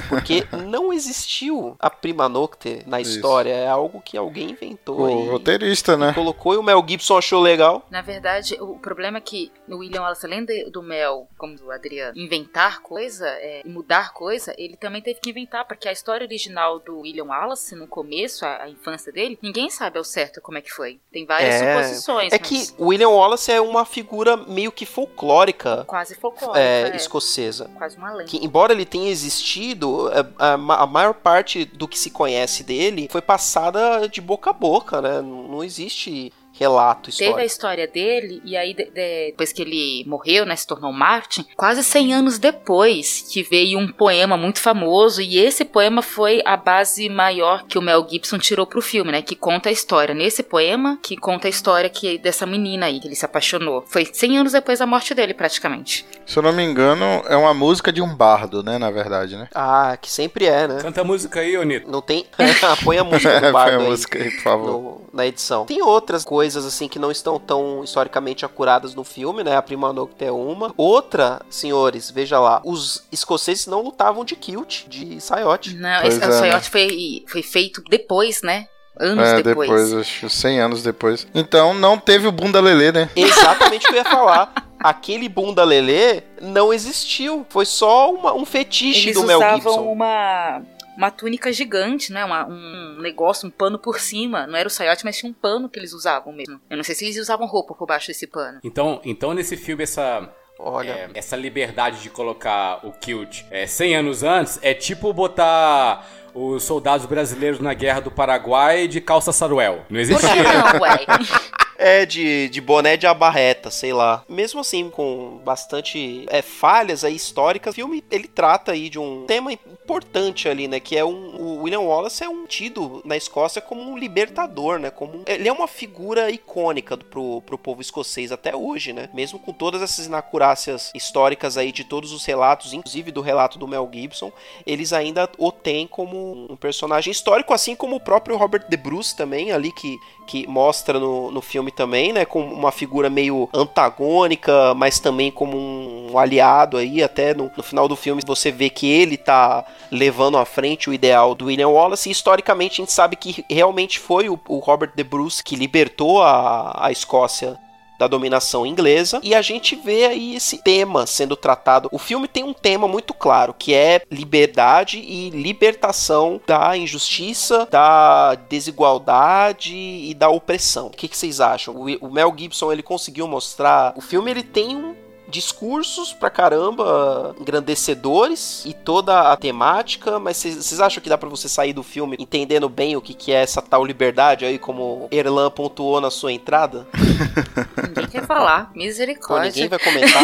porque 0.09 0.45
não 0.67 0.91
existiu 0.91 1.75
a 1.79 1.89
prima 1.89 2.27
nocte 2.27 2.83
na 2.85 2.99
Isso. 3.01 3.11
história, 3.15 3.53
é 3.53 3.67
algo 3.67 4.01
que 4.01 4.17
alguém 4.17 4.51
inventou 4.51 5.01
O 5.01 5.05
aí. 5.05 5.29
roteirista, 5.29 5.95
né? 5.97 6.13
Colocou 6.13 6.53
e 6.53 6.57
o 6.57 6.63
Mel 6.63 6.83
Gibson 6.87 7.17
achou 7.17 7.41
legal. 7.41 7.85
Na 7.89 8.01
verdade, 8.01 8.55
o 8.59 8.77
problema 8.79 9.17
é 9.17 9.21
que 9.21 9.51
o 9.67 9.77
William 9.77 10.01
Wallace, 10.01 10.25
além 10.25 10.45
do 10.71 10.81
Mel, 10.83 11.27
como 11.37 11.55
o 11.63 11.71
Adriano, 11.71 12.17
inventar 12.17 12.81
coisa 12.81 13.27
é, 13.27 13.61
e 13.65 13.69
mudar 13.69 14.13
coisa, 14.13 14.53
ele 14.57 14.75
também 14.75 15.01
teve 15.01 15.19
que 15.19 15.29
inventar, 15.29 15.65
porque 15.65 15.87
a 15.87 15.91
história 15.91 16.25
original 16.25 16.79
do 16.79 16.99
William 16.99 17.25
Wallace, 17.25 17.75
no 17.75 17.87
começo, 17.87 18.45
a, 18.45 18.63
a 18.63 18.69
infância 18.69 19.11
dele, 19.11 19.37
ninguém 19.41 19.69
sabe 19.69 19.97
ao 19.97 20.03
certo 20.03 20.41
como 20.41 20.57
é 20.57 20.61
que 20.61 20.71
foi. 20.71 20.99
Tem 21.11 21.25
várias 21.25 21.55
É. 21.55 21.75
suposições, 21.83 22.33
É 22.33 22.39
mas 22.39 22.47
que 22.47 22.73
o 22.81 22.87
William 22.87 23.09
Wallace 23.09 23.51
é 23.51 23.61
uma 23.61 23.85
figura 23.85 24.35
meio 24.37 24.71
que 24.71 24.85
folclórica 24.85 25.83
quase 25.85 26.15
folclórica. 26.15 26.59
é, 26.59 26.89
é. 26.89 26.95
escocesa. 26.95 27.69
Quase 27.77 27.97
uma 27.97 28.11
lenda. 28.11 28.25
que 28.29 28.40
embora 28.41 28.73
ele 28.73 28.86
tenha 28.86 29.10
existido, 29.10 30.10
é, 30.12 30.25
a, 30.39 30.58
ma- 30.58 30.77
a 30.77 30.86
maior 30.88 31.13
parte 31.13 31.65
do 31.65 31.88
que 31.88 31.97
se 31.97 32.10
conhece 32.10 32.63
dele 32.63 33.08
foi 33.12 33.21
passada 33.21 34.08
de 34.08 34.19
boca 34.21 34.49
a 34.49 34.54
boca, 34.54 35.01
né? 35.01 35.21
Não 35.21 35.63
existe 35.63 36.32
relato 36.62 37.10
Teve 37.12 37.24
a 37.24 37.28
histórico. 37.28 37.45
história 37.47 37.88
dele, 37.88 38.41
e 38.45 38.56
aí 38.56 38.74
de- 38.74 38.86
de- 38.86 39.26
depois 39.32 39.52
que 39.52 39.62
ele 39.62 40.04
morreu, 40.08 40.45
né, 40.45 40.56
se 40.56 40.67
tornou 40.67 40.91
Martin, 40.93 41.45
quase 41.58 41.84
100 41.84 42.13
anos 42.13 42.38
depois 42.38 43.26
que 43.32 43.41
veio 43.43 43.80
um 43.80 43.91
poema 43.91 44.38
muito 44.38 44.60
famoso, 44.60 45.21
e 45.21 45.38
esse 45.39 45.65
poema 45.65 46.02
foi 46.02 46.41
a 46.45 46.56
base 46.56 47.10
maior 47.10 47.65
que 47.65 47.78
o 47.78 47.82
Mel 47.82 48.06
Gibson 48.10 48.38
tirou 48.38 48.65
pro 48.67 48.82
filme, 48.82 49.12
né, 49.12 49.21
que 49.21 49.36
conta 49.36 49.69
a 49.69 49.71
história. 49.71 50.13
Nesse 50.13 50.43
poema, 50.43 51.00
que 51.02 51.17
conta 51.17 51.47
a 51.47 51.50
história 51.50 51.89
que 51.89 52.17
dessa 52.17 52.45
menina 52.45 52.86
aí, 52.86 53.00
que 53.00 53.08
ele 53.08 53.15
se 53.15 53.26
apaixonou. 53.26 53.84
Foi 53.88 54.06
100 54.06 54.38
anos 54.38 54.52
depois 54.54 54.80
da 54.80 54.86
morte 54.86 55.13
dele, 55.13 55.34
praticamente. 55.34 56.06
Se 56.26 56.38
eu 56.38 56.43
não 56.43 56.54
me 56.54 56.63
engano, 56.63 57.04
é 57.28 57.36
uma 57.36 57.54
música 57.54 57.91
de 57.91 58.02
um 58.02 58.13
bardo, 58.15 58.62
né? 58.63 58.78
Na 58.78 58.91
verdade, 58.91 59.36
né? 59.36 59.47
Ah, 59.54 59.97
que 60.00 60.10
sempre 60.12 60.45
é, 60.45 60.67
né? 60.67 60.80
Canta 60.82 61.02
a 61.02 61.04
música 61.04 61.39
aí, 61.39 61.58
ô 61.58 61.63
Nito. 61.63 61.89
Não 61.89 62.02
tem. 62.02 62.26
Põe 62.84 62.97
a 63.00 63.04
música 63.04 63.34
do 63.36 63.41
Põe 63.41 63.52
bardo 63.52 63.78
a 63.78 63.80
aí 63.82 63.88
música 63.89 64.19
aí, 64.19 64.32
por 64.32 64.41
favor. 64.43 64.67
no- 64.67 65.02
na 65.13 65.26
edição. 65.28 65.65
Tem 65.65 65.82
outras 65.82 66.24
coisas 66.24 66.50
assim 66.55 66.87
que 66.87 66.99
não 66.99 67.11
estão 67.11 67.39
tão 67.39 67.83
historicamente 67.83 68.45
acuradas 68.45 68.93
no 68.95 69.03
filme, 69.03 69.43
né? 69.43 69.55
A 69.55 69.61
prima 69.61 69.91
nocte 69.93 70.23
é 70.25 70.31
uma. 70.31 70.73
Outra, 70.77 71.41
senhores, 71.49 72.09
veja 72.11 72.39
lá, 72.39 72.61
os 72.65 73.03
escoceses 73.11 73.67
não 73.67 73.81
lutavam 73.81 74.23
de 74.25 74.35
kilt, 74.35 74.87
de 74.87 75.19
saiote. 75.21 75.75
Não, 75.75 76.01
Pois 76.01 76.13
esse 76.15 76.23
é, 76.23 76.27
o 76.27 76.29
né? 76.31 76.37
Soyote 76.37 76.69
foi, 76.69 77.23
foi 77.27 77.41
feito 77.43 77.83
depois, 77.89 78.41
né? 78.41 78.65
Anos 78.99 79.27
é, 79.27 79.41
depois. 79.41 79.69
depois, 79.69 79.93
acho 79.93 80.29
100 80.29 80.59
anos 80.59 80.83
depois. 80.83 81.25
Então 81.33 81.73
não 81.73 81.97
teve 81.97 82.27
o 82.27 82.31
bunda 82.31 82.59
lelê, 82.59 82.91
né? 82.91 83.09
Exatamente 83.15 83.85
o 83.85 83.89
que 83.89 83.95
eu 83.95 83.99
ia 83.99 84.03
falar. 84.05 84.53
Aquele 84.77 85.29
bunda 85.29 85.63
lelê 85.63 86.23
não 86.41 86.73
existiu. 86.73 87.45
Foi 87.49 87.65
só 87.65 88.11
uma- 88.11 88.33
um 88.33 88.45
fetiche 88.45 89.09
Eles 89.09 89.21
do 89.21 89.25
Mel 89.25 89.37
usavam 89.37 89.55
Gibson. 89.73 89.91
uma 89.91 90.61
uma 90.97 91.12
túnica 91.12 91.51
gigante, 91.51 92.12
né? 92.12 92.23
Uma- 92.25 92.45
um 92.47 92.99
negócio, 93.01 93.47
um 93.47 93.51
pano 93.51 93.77
por 93.80 93.99
cima. 93.99 94.45
Não 94.47 94.58
era 94.58 94.67
o 94.67 94.71
saiote, 94.71 95.06
mas 95.06 95.17
tinha 95.17 95.30
um 95.30 95.34
pano 95.34 95.69
que 95.69 95.80
eles 95.80 95.93
usavam 95.93 96.34
mesmo. 96.34 96.60
Eu 96.69 96.77
não 96.77 96.84
sei 96.84 96.95
se 96.95 97.06
eles 97.06 97.17
usavam 97.17 97.47
roupa 97.47 97.73
por 97.73 97.88
baixo 97.88 98.08
desse 98.08 98.27
pano. 98.27 98.60
Então, 98.63 99.01
então 99.04 99.34
nesse 99.34 99.56
filme, 99.58 99.84
essa, 99.84 100.30
Olha, 100.60 100.91
é, 100.91 101.10
essa 101.15 101.36
liberdade 101.36 102.01
de 102.01 102.10
colocar 102.10 102.86
o 102.86 102.91
kilt 102.91 103.43
é, 103.49 103.65
100 103.65 103.95
anos 103.95 104.23
antes 104.23 104.60
é 104.62 104.73
tipo 104.73 105.12
botar 105.12 106.08
os 106.34 106.63
soldados 106.63 107.06
brasileiros 107.06 107.60
na 107.60 107.73
guerra 107.73 107.99
do 107.99 108.12
Paraguai 108.12 108.88
de 108.88 109.01
calça 109.01 109.32
saruel. 109.32 109.86
Não 109.89 109.99
Por 110.01 110.19
que 110.19 110.43
não, 110.43 110.82
ué? 110.82 110.97
é 111.81 112.05
de, 112.05 112.47
de 112.49 112.61
boné 112.61 112.95
de 112.95 113.07
abarreta, 113.07 113.71
sei 113.71 113.91
lá. 113.91 114.23
Mesmo 114.29 114.59
assim, 114.59 114.89
com 114.89 115.41
bastante 115.43 116.25
é, 116.29 116.41
falhas 116.41 117.03
aí 117.03 117.15
históricas, 117.15 117.73
o 117.73 117.75
filme 117.75 118.03
ele 118.11 118.27
trata 118.27 118.71
aí 118.71 118.89
de 118.89 118.99
um 118.99 119.25
tema 119.25 119.51
importante 119.51 120.47
ali, 120.47 120.67
né? 120.67 120.79
Que 120.79 120.95
é 120.95 121.03
um. 121.03 121.31
O 121.41 121.63
William 121.63 121.81
Wallace 121.81 122.23
é 122.23 122.29
um 122.29 122.45
tido 122.45 123.01
na 123.03 123.17
Escócia 123.17 123.61
como 123.61 123.81
um 123.81 123.97
libertador, 123.97 124.77
né? 124.77 124.91
Como 124.91 125.23
ele 125.25 125.47
é 125.47 125.51
uma 125.51 125.67
figura 125.67 126.29
icônica 126.29 126.95
pro, 126.97 127.41
pro 127.41 127.57
povo 127.57 127.81
escocês 127.81 128.31
até 128.31 128.55
hoje, 128.55 128.93
né? 128.93 129.09
Mesmo 129.13 129.39
com 129.39 129.51
todas 129.51 129.81
essas 129.81 130.05
inacurácias 130.05 130.91
históricas 130.93 131.57
aí 131.57 131.71
de 131.71 131.83
todos 131.83 132.11
os 132.11 132.25
relatos, 132.25 132.73
inclusive 132.73 133.11
do 133.11 133.21
relato 133.21 133.57
do 133.57 133.67
Mel 133.67 133.89
Gibson, 133.91 134.31
eles 134.67 134.93
ainda 134.93 135.27
o 135.37 135.51
têm 135.51 135.87
como 135.87 136.51
um 136.51 136.55
personagem 136.55 137.11
histórico, 137.11 137.53
assim 137.53 137.75
como 137.75 137.95
o 137.95 137.99
próprio 137.99 138.37
Robert 138.37 138.65
De 138.69 138.77
Bruce 138.77 139.15
também, 139.15 139.51
ali 139.51 139.71
que, 139.71 139.97
que 140.31 140.47
mostra 140.47 140.97
no, 140.97 141.29
no 141.29 141.41
filme 141.41 141.71
também, 141.71 142.13
né, 142.13 142.23
com 142.23 142.41
uma 142.41 142.71
figura 142.71 143.09
meio 143.09 143.49
antagônica, 143.53 144.73
mas 144.75 144.97
também 144.97 145.29
como 145.29 145.57
um 145.57 146.17
aliado 146.17 146.77
aí, 146.77 147.03
até 147.03 147.33
no, 147.33 147.51
no 147.57 147.61
final 147.61 147.85
do 147.85 147.97
filme 147.97 148.21
você 148.25 148.49
vê 148.49 148.69
que 148.69 148.89
ele 148.89 149.17
tá 149.17 149.65
levando 149.91 150.37
à 150.37 150.45
frente 150.45 150.89
o 150.89 150.93
ideal 150.93 151.35
do 151.35 151.47
William 151.47 151.67
Wallace, 151.67 152.07
e 152.07 152.13
historicamente 152.13 152.75
a 152.75 152.85
gente 152.85 152.93
sabe 152.93 153.17
que 153.17 153.43
realmente 153.49 153.99
foi 153.99 154.29
o, 154.29 154.39
o 154.47 154.59
Robert 154.59 154.93
De 154.95 155.03
Bruce 155.03 155.43
que 155.43 155.57
libertou 155.57 156.23
a, 156.23 156.85
a 156.85 156.93
Escócia 156.93 157.59
da 158.01 158.07
dominação 158.07 158.65
inglesa 158.65 159.19
e 159.21 159.35
a 159.35 159.43
gente 159.43 159.75
vê 159.75 160.05
aí 160.05 160.35
esse 160.35 160.57
tema 160.57 161.05
sendo 161.05 161.35
tratado. 161.35 161.87
O 161.91 161.99
filme 161.99 162.27
tem 162.27 162.43
um 162.43 162.51
tema 162.51 162.87
muito 162.87 163.13
claro, 163.13 163.53
que 163.53 163.75
é 163.75 164.01
liberdade 164.09 164.97
e 164.97 165.29
libertação 165.29 166.41
da 166.47 166.75
injustiça, 166.75 167.67
da 167.69 168.33
desigualdade 168.49 169.75
e 169.75 170.15
da 170.15 170.29
opressão. 170.29 170.87
O 170.87 170.89
que, 170.89 171.07
que 171.07 171.15
vocês 171.15 171.39
acham? 171.39 171.75
O, 171.75 172.07
o 172.07 172.11
Mel 172.11 172.33
Gibson 172.35 172.71
ele 172.71 172.81
conseguiu 172.81 173.27
mostrar. 173.27 173.93
O 173.95 174.01
filme 174.01 174.31
ele 174.31 174.41
tem 174.41 174.75
um 174.75 174.95
discursos 175.31 176.13
pra 176.13 176.29
caramba 176.29 177.35
engrandecedores 177.39 178.63
e 178.65 178.73
toda 178.73 179.31
a 179.31 179.37
temática, 179.37 180.19
mas 180.19 180.37
vocês 180.37 180.79
acham 180.79 181.01
que 181.01 181.09
dá 181.09 181.17
pra 181.17 181.29
você 181.29 181.49
sair 181.49 181.73
do 181.73 181.81
filme 181.81 182.17
entendendo 182.19 182.69
bem 182.69 182.95
o 182.95 183.01
que, 183.01 183.13
que 183.13 183.31
é 183.31 183.41
essa 183.41 183.61
tal 183.61 183.83
liberdade 183.85 184.45
aí, 184.45 184.59
como 184.59 185.07
Erlan 185.11 185.49
pontuou 185.49 185.99
na 185.99 186.11
sua 186.11 186.31
entrada? 186.31 186.87
Ninguém 187.87 188.07
quer 188.07 188.27
falar. 188.27 188.71
Misericórdia. 188.75 189.49
ninguém 189.49 189.67
vai 189.67 189.79
comentar? 189.79 190.23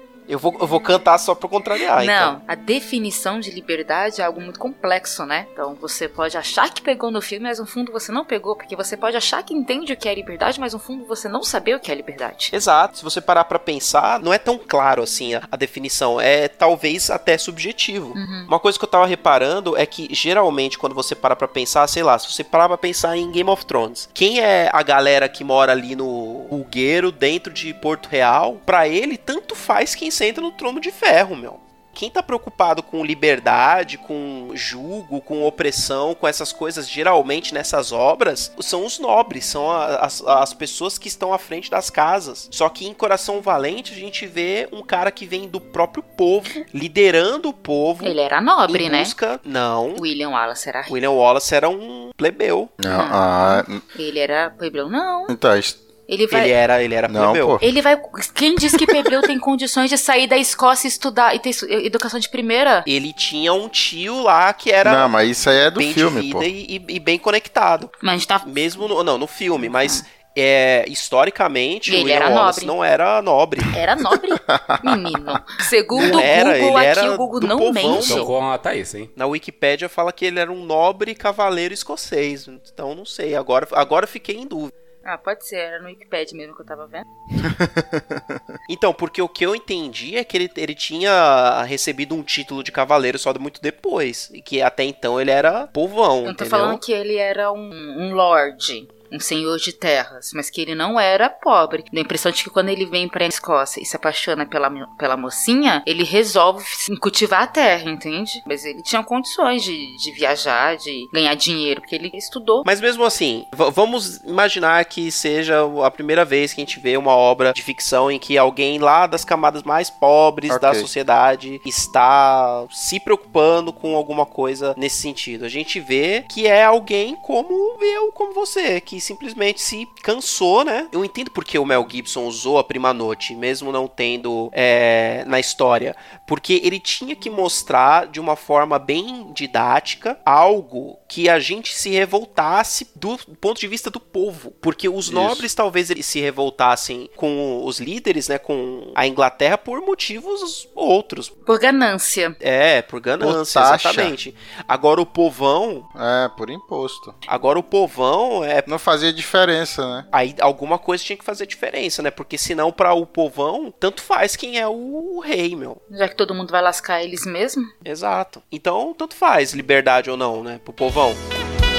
Eu 0.30 0.38
vou, 0.38 0.56
eu 0.60 0.66
vou 0.66 0.80
cantar 0.80 1.18
só 1.18 1.34
pra 1.34 1.48
contrariar, 1.48 2.04
não, 2.04 2.04
então. 2.04 2.42
a 2.46 2.54
definição 2.54 3.40
de 3.40 3.50
liberdade 3.50 4.20
é 4.20 4.24
algo 4.24 4.40
muito 4.40 4.58
complexo, 4.58 5.26
né? 5.26 5.46
Então 5.52 5.74
você 5.74 6.08
pode 6.08 6.36
achar 6.36 6.72
que 6.72 6.80
pegou 6.80 7.10
no 7.10 7.20
filme, 7.20 7.44
mas 7.44 7.58
no 7.58 7.66
fundo 7.66 7.92
você 7.92 8.12
não 8.12 8.24
pegou, 8.24 8.54
porque 8.54 8.76
você 8.76 8.96
pode 8.96 9.16
achar 9.16 9.42
que 9.42 9.52
entende 9.52 9.92
o 9.92 9.96
que 9.96 10.08
é 10.08 10.14
liberdade, 10.14 10.60
mas 10.60 10.72
no 10.72 10.78
fundo 10.78 11.04
você 11.04 11.28
não 11.28 11.42
saber 11.42 11.74
o 11.74 11.80
que 11.80 11.90
é 11.90 11.94
liberdade. 11.94 12.50
Exato. 12.52 12.98
Se 12.98 13.04
você 13.04 13.20
parar 13.20 13.44
pra 13.44 13.58
pensar, 13.58 14.20
não 14.20 14.32
é 14.32 14.38
tão 14.38 14.58
claro 14.58 15.02
assim 15.02 15.34
a, 15.34 15.42
a 15.50 15.56
definição. 15.56 16.20
É 16.20 16.48
talvez 16.48 17.10
até 17.10 17.36
subjetivo. 17.36 18.12
Uhum. 18.14 18.44
Uma 18.46 18.60
coisa 18.60 18.78
que 18.78 18.84
eu 18.84 18.88
tava 18.88 19.06
reparando 19.06 19.76
é 19.76 19.84
que 19.84 20.08
geralmente 20.12 20.78
quando 20.78 20.94
você 20.94 21.14
para 21.14 21.34
pra 21.34 21.48
pensar, 21.48 21.86
sei 21.88 22.02
lá, 22.02 22.18
se 22.18 22.30
você 22.30 22.44
parar 22.44 22.68
pra 22.68 22.78
pensar 22.78 23.16
em 23.16 23.30
Game 23.30 23.50
of 23.50 23.64
Thrones, 23.66 24.08
quem 24.14 24.40
é 24.40 24.70
a 24.72 24.82
galera 24.82 25.28
que 25.28 25.42
mora 25.42 25.72
ali 25.72 25.96
no 25.96 26.46
Hulgueiro, 26.50 27.10
dentro 27.10 27.52
de 27.52 27.72
Porto 27.74 28.08
Real, 28.08 28.58
pra 28.64 28.88
ele 28.88 29.16
tanto 29.16 29.54
faz 29.54 29.94
quem 29.94 30.10
senta 30.20 30.38
no 30.40 30.52
trono 30.52 30.78
de 30.80 30.90
ferro, 30.90 31.34
meu. 31.34 31.58
Quem 31.92 32.08
tá 32.10 32.22
preocupado 32.22 32.84
com 32.84 33.04
liberdade, 33.04 33.98
com 33.98 34.50
julgo, 34.54 35.20
com 35.20 35.44
opressão, 35.44 36.14
com 36.14 36.28
essas 36.28 36.52
coisas, 36.52 36.88
geralmente 36.88 37.52
nessas 37.52 37.90
obras, 37.90 38.52
são 38.60 38.86
os 38.86 38.98
nobres, 39.00 39.44
são 39.46 39.68
a- 39.70 39.96
as, 39.96 40.22
as 40.24 40.54
pessoas 40.54 40.96
que 40.98 41.08
estão 41.08 41.32
à 41.32 41.38
frente 41.38 41.68
das 41.68 41.90
casas. 41.90 42.48
Só 42.52 42.68
que 42.68 42.86
em 42.86 42.94
Coração 42.94 43.40
Valente 43.42 43.92
a 43.92 43.96
gente 43.96 44.24
vê 44.24 44.68
um 44.70 44.82
cara 44.82 45.10
que 45.10 45.26
vem 45.26 45.48
do 45.48 45.60
próprio 45.60 46.02
povo, 46.02 46.48
liderando 46.72 47.48
o 47.48 47.52
povo. 47.52 48.06
Ele 48.06 48.20
era 48.20 48.40
nobre, 48.40 48.84
em 48.84 48.88
né? 48.90 49.00
busca... 49.02 49.40
Não. 49.44 49.96
William 49.98 50.30
Wallace 50.30 50.68
era 50.68 50.82
rico. 50.82 50.94
William 50.94 51.10
Wallace 51.10 51.54
era 51.54 51.68
um 51.68 52.10
plebeu. 52.16 52.68
Não, 52.78 53.00
ah, 53.10 53.64
Ele 53.98 54.18
era 54.20 54.48
plebeu? 54.50 54.88
Não. 54.88 55.26
então, 55.28 55.56
isso- 55.58 55.89
Ele 56.10 56.26
vai. 56.26 56.40
Ele 56.42 56.50
era, 56.52 56.82
ele 56.82 56.94
era 56.94 57.06
Não, 57.08 57.30
plebeu. 57.32 57.46
pô. 57.46 57.58
Ele 57.62 57.80
vai. 57.80 57.96
Quem 58.34 58.56
diz 58.56 58.74
que 58.74 58.84
plebeu 58.86 59.22
tem 59.22 59.38
condições 59.38 59.88
de 59.88 59.96
sair 59.96 60.26
da 60.26 60.36
Escócia 60.36 60.88
e 60.88 60.90
estudar 60.90 61.34
e 61.36 61.38
ter 61.38 61.50
educação 61.84 62.18
de 62.18 62.28
primeira? 62.28 62.82
Ele 62.86 63.12
tinha 63.12 63.52
um 63.52 63.68
tio 63.68 64.20
lá 64.22 64.52
que 64.52 64.72
era 64.72 64.92
Não, 64.92 65.08
mas 65.08 65.30
isso 65.30 65.48
aí 65.48 65.58
é 65.58 65.70
do 65.70 65.78
bem 65.78 65.94
filme, 65.94 66.20
de 66.20 66.26
vida 66.26 66.38
pô. 66.38 66.42
e, 66.44 66.76
e- 66.88 66.96
e 66.96 66.98
bem 66.98 67.18
conectado. 67.18 67.88
Mas 68.02 68.14
a 68.14 68.16
gente 68.18 68.26
tá. 68.28 68.42
Mesmo 68.44 68.88
no, 68.88 69.04
não, 69.04 69.16
no 69.16 69.26
filme, 69.28 69.68
mas 69.68 70.04
é, 70.36 70.84
historicamente 70.88 71.94
Ele 71.94 72.10
o 72.10 72.12
era 72.12 72.28
Wallace 72.30 72.64
nobre. 72.64 72.76
não 72.76 72.84
era 72.84 73.22
nobre. 73.22 73.60
Era 73.76 73.94
nobre? 73.96 74.30
Menino. 74.82 75.40
Segundo 75.60 76.18
o 76.18 76.20
era, 76.20 76.58
Google, 76.58 76.78
ele 76.80 76.88
aqui 76.88 76.98
era 77.00 77.12
o 77.12 77.16
Google 77.16 77.40
do 77.40 77.46
não 77.46 77.58
povão, 77.58 77.72
mente. 77.94 78.08
Tô 78.08 78.14
meu. 78.16 78.26
com 78.26 78.50
a 78.50 78.58
Thaís, 78.58 78.94
hein? 78.94 79.10
Na 79.16 79.26
Wikipédia 79.26 79.88
fala 79.88 80.12
que 80.12 80.24
ele 80.24 80.40
era 80.40 80.50
um 80.50 80.64
nobre 80.64 81.14
cavaleiro 81.14 81.72
escocês. 81.74 82.48
Então 82.72 82.94
não 82.94 83.04
sei, 83.04 83.34
agora, 83.36 83.66
agora 83.72 84.04
eu 84.04 84.08
fiquei 84.08 84.36
em 84.36 84.46
dúvida. 84.46 84.72
Ah, 85.04 85.16
pode 85.16 85.46
ser, 85.46 85.56
era 85.56 85.80
no 85.80 85.86
Wikipedia 85.86 86.36
mesmo 86.36 86.54
que 86.54 86.62
eu 86.62 86.66
tava 86.66 86.86
vendo. 86.86 87.06
Então, 88.68 88.94
porque 88.94 89.20
o 89.20 89.28
que 89.28 89.44
eu 89.44 89.52
entendi 89.52 90.16
é 90.16 90.22
que 90.22 90.36
ele, 90.36 90.48
ele 90.56 90.76
tinha 90.76 91.64
recebido 91.64 92.14
um 92.14 92.22
título 92.22 92.62
de 92.62 92.70
cavaleiro 92.70 93.18
só 93.18 93.34
muito 93.36 93.60
depois. 93.60 94.30
E 94.32 94.40
que 94.40 94.62
até 94.62 94.84
então 94.84 95.20
ele 95.20 95.32
era 95.32 95.66
povão. 95.66 96.18
Eu 96.18 96.24
tô 96.26 96.30
entendeu? 96.44 96.50
falando 96.50 96.78
que 96.78 96.92
ele 96.92 97.16
era 97.16 97.50
um, 97.50 97.58
um 97.58 98.14
lord, 98.14 98.86
um 99.12 99.20
senhor 99.20 99.56
de 99.58 99.72
terras, 99.72 100.30
mas 100.34 100.50
que 100.50 100.60
ele 100.60 100.74
não 100.74 100.98
era 100.98 101.28
pobre. 101.28 101.84
Dá 101.92 102.00
a 102.00 102.02
impressão 102.02 102.30
de 102.32 102.42
que 102.44 102.50
quando 102.50 102.68
ele 102.68 102.86
vem 102.86 103.08
pra 103.08 103.26
Escócia 103.26 103.80
e 103.80 103.84
se 103.84 103.96
apaixona 103.96 104.46
pela, 104.46 104.70
pela 104.98 105.16
mocinha, 105.16 105.82
ele 105.86 106.04
resolve 106.04 106.64
se- 106.66 106.96
cultivar 106.98 107.42
a 107.42 107.46
terra, 107.46 107.90
entende? 107.90 108.32
Mas 108.46 108.64
ele 108.64 108.82
tinha 108.82 109.02
condições 109.02 109.62
de, 109.62 109.96
de 109.96 110.12
viajar, 110.12 110.76
de 110.76 111.08
ganhar 111.12 111.34
dinheiro, 111.34 111.80
porque 111.80 111.94
ele 111.94 112.10
estudou. 112.14 112.62
Mas 112.66 112.80
mesmo 112.80 113.04
assim, 113.04 113.44
vamos 113.52 114.16
imaginar 114.24 114.84
que 114.84 115.10
seja 115.10 115.60
a 115.84 115.90
primeira 115.90 116.24
vez 116.24 116.52
que 116.52 116.60
a 116.60 116.64
gente 116.64 116.78
vê 116.80 116.96
uma 116.96 117.14
obra 117.14 117.52
de 117.52 117.62
ficção 117.62 118.10
em 118.10 118.18
que 118.18 118.36
alguém 118.38 118.78
lá 118.78 119.06
das 119.06 119.24
camadas 119.24 119.62
mais 119.62 119.90
pobres 119.90 120.58
da 120.60 120.70
Ok. 120.70 120.80
sociedade 120.80 121.60
está 121.64 122.66
se 122.70 123.00
preocupando 123.00 123.72
com 123.72 123.96
alguma 123.96 124.26
coisa 124.26 124.74
nesse 124.76 124.96
sentido. 125.00 125.44
A 125.44 125.48
gente 125.48 125.80
vê 125.80 126.24
que 126.28 126.46
é 126.46 126.64
alguém 126.64 127.16
como 127.16 127.78
eu, 127.82 128.12
como 128.12 128.32
você, 128.34 128.80
que 128.80 128.99
simplesmente 129.00 129.60
se 129.60 129.88
cansou, 130.02 130.64
né? 130.64 130.88
Eu 130.92 131.04
entendo 131.04 131.30
porque 131.30 131.58
o 131.58 131.64
Mel 131.64 131.86
Gibson 131.90 132.26
usou 132.26 132.58
a 132.58 132.64
Prima 132.64 132.92
Noite, 132.92 133.34
mesmo 133.34 133.72
não 133.72 133.88
tendo 133.88 134.50
é, 134.52 135.24
na 135.26 135.40
história, 135.40 135.96
porque 136.26 136.60
ele 136.62 136.78
tinha 136.78 137.16
que 137.16 137.30
mostrar 137.30 138.06
de 138.06 138.20
uma 138.20 138.36
forma 138.36 138.78
bem 138.78 139.32
didática 139.32 140.18
algo 140.24 140.99
que 141.10 141.28
a 141.28 141.40
gente 141.40 141.74
se 141.74 141.90
revoltasse 141.90 142.88
do 142.94 143.18
ponto 143.40 143.58
de 143.60 143.66
vista 143.66 143.90
do 143.90 143.98
povo, 143.98 144.52
porque 144.60 144.88
os 144.88 145.06
Isso. 145.06 145.14
nobres 145.14 145.52
talvez 145.52 145.90
eles 145.90 146.06
se 146.06 146.20
revoltassem 146.20 147.10
com 147.16 147.64
os 147.64 147.80
líderes, 147.80 148.28
né, 148.28 148.38
com 148.38 148.92
a 148.94 149.08
Inglaterra 149.08 149.58
por 149.58 149.80
motivos 149.80 150.68
outros. 150.72 151.28
Por 151.28 151.58
ganância. 151.58 152.36
É, 152.38 152.80
por 152.80 153.00
ganância, 153.00 153.60
Por 153.60 153.74
exatamente. 153.74 154.34
Agora 154.68 155.00
o 155.00 155.06
povão, 155.06 155.84
É, 155.96 156.28
por 156.36 156.48
imposto. 156.48 157.12
agora 157.26 157.58
o 157.58 157.62
povão 157.62 158.44
é 158.44 158.62
Não 158.68 158.78
fazia 158.78 159.12
diferença, 159.12 159.82
né? 159.84 160.06
Aí 160.12 160.36
alguma 160.40 160.78
coisa 160.78 161.02
tinha 161.02 161.16
que 161.16 161.24
fazer 161.24 161.44
diferença, 161.44 162.02
né? 162.02 162.10
Porque 162.12 162.38
senão, 162.38 162.70
para 162.70 162.94
o 162.94 163.04
povão, 163.04 163.74
tanto 163.80 164.00
faz 164.00 164.36
quem 164.36 164.58
é 164.60 164.68
o 164.68 165.18
rei, 165.18 165.56
meu. 165.56 165.82
Já 165.90 166.08
que 166.08 166.14
todo 166.14 166.34
mundo 166.34 166.52
vai 166.52 166.62
lascar 166.62 167.02
eles 167.02 167.26
mesmo. 167.26 167.64
Exato. 167.84 168.40
Então, 168.52 168.94
tanto 168.96 169.16
faz, 169.16 169.52
liberdade 169.52 170.08
ou 170.08 170.16
não, 170.16 170.44
né? 170.44 170.60
Pro 170.62 170.72
povão. 170.72 170.99
O 171.08 171.14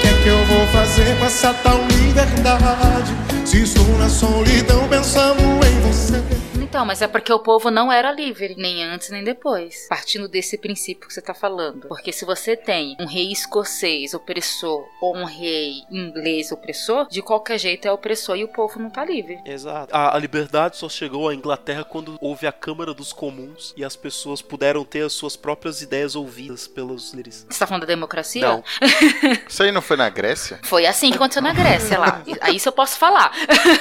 que 0.00 0.08
é 0.08 0.22
que 0.22 0.28
eu 0.28 0.46
vou 0.46 0.66
fazer 0.68 1.16
com 1.18 1.26
essa 1.26 1.54
tal 1.54 1.78
liberdade? 1.86 3.14
Se 3.44 3.62
estou 3.62 3.86
na 3.96 4.08
solidão 4.08 4.88
pensando 4.88 5.40
em 5.40 5.80
você. 5.80 6.41
Então, 6.72 6.86
mas 6.86 7.02
é 7.02 7.06
porque 7.06 7.30
o 7.30 7.38
povo 7.38 7.70
não 7.70 7.92
era 7.92 8.10
livre, 8.10 8.54
nem 8.56 8.82
antes 8.82 9.10
nem 9.10 9.22
depois. 9.22 9.86
Partindo 9.90 10.26
desse 10.26 10.56
princípio 10.56 11.06
que 11.06 11.12
você 11.12 11.20
tá 11.20 11.34
falando. 11.34 11.86
Porque 11.86 12.10
se 12.10 12.24
você 12.24 12.56
tem 12.56 12.96
um 12.98 13.04
rei 13.04 13.30
escocês 13.30 14.14
opressor 14.14 14.88
ou 14.98 15.14
um 15.14 15.24
rei 15.24 15.82
inglês 15.90 16.50
opressor, 16.50 17.06
de 17.10 17.20
qualquer 17.20 17.58
jeito 17.58 17.86
é 17.86 17.92
opressor 17.92 18.36
e 18.38 18.44
o 18.44 18.48
povo 18.48 18.80
não 18.80 18.88
tá 18.88 19.04
livre. 19.04 19.38
Exato. 19.44 19.94
A, 19.94 20.16
a 20.16 20.18
liberdade 20.18 20.78
só 20.78 20.88
chegou 20.88 21.28
à 21.28 21.34
Inglaterra 21.34 21.84
quando 21.84 22.16
houve 22.22 22.46
a 22.46 22.52
Câmara 22.52 22.94
dos 22.94 23.12
Comuns 23.12 23.74
e 23.76 23.84
as 23.84 23.94
pessoas 23.94 24.40
puderam 24.40 24.82
ter 24.82 25.04
as 25.04 25.12
suas 25.12 25.36
próprias 25.36 25.82
ideias 25.82 26.16
ouvidas 26.16 26.66
pelos 26.66 27.12
líderes. 27.12 27.46
Você 27.50 27.58
tá 27.58 27.66
falando 27.66 27.82
da 27.82 27.88
democracia? 27.88 28.48
Não. 28.48 28.64
Isso 29.46 29.62
aí 29.62 29.70
não 29.70 29.82
foi 29.82 29.98
na 29.98 30.08
Grécia? 30.08 30.58
Foi 30.62 30.86
assim 30.86 31.10
que 31.10 31.16
aconteceu 31.16 31.42
na 31.42 31.52
Grécia 31.52 31.98
lá. 31.98 32.22
Aí 32.40 32.56
isso 32.56 32.70
eu 32.70 32.72
posso 32.72 32.96
falar. 32.98 33.30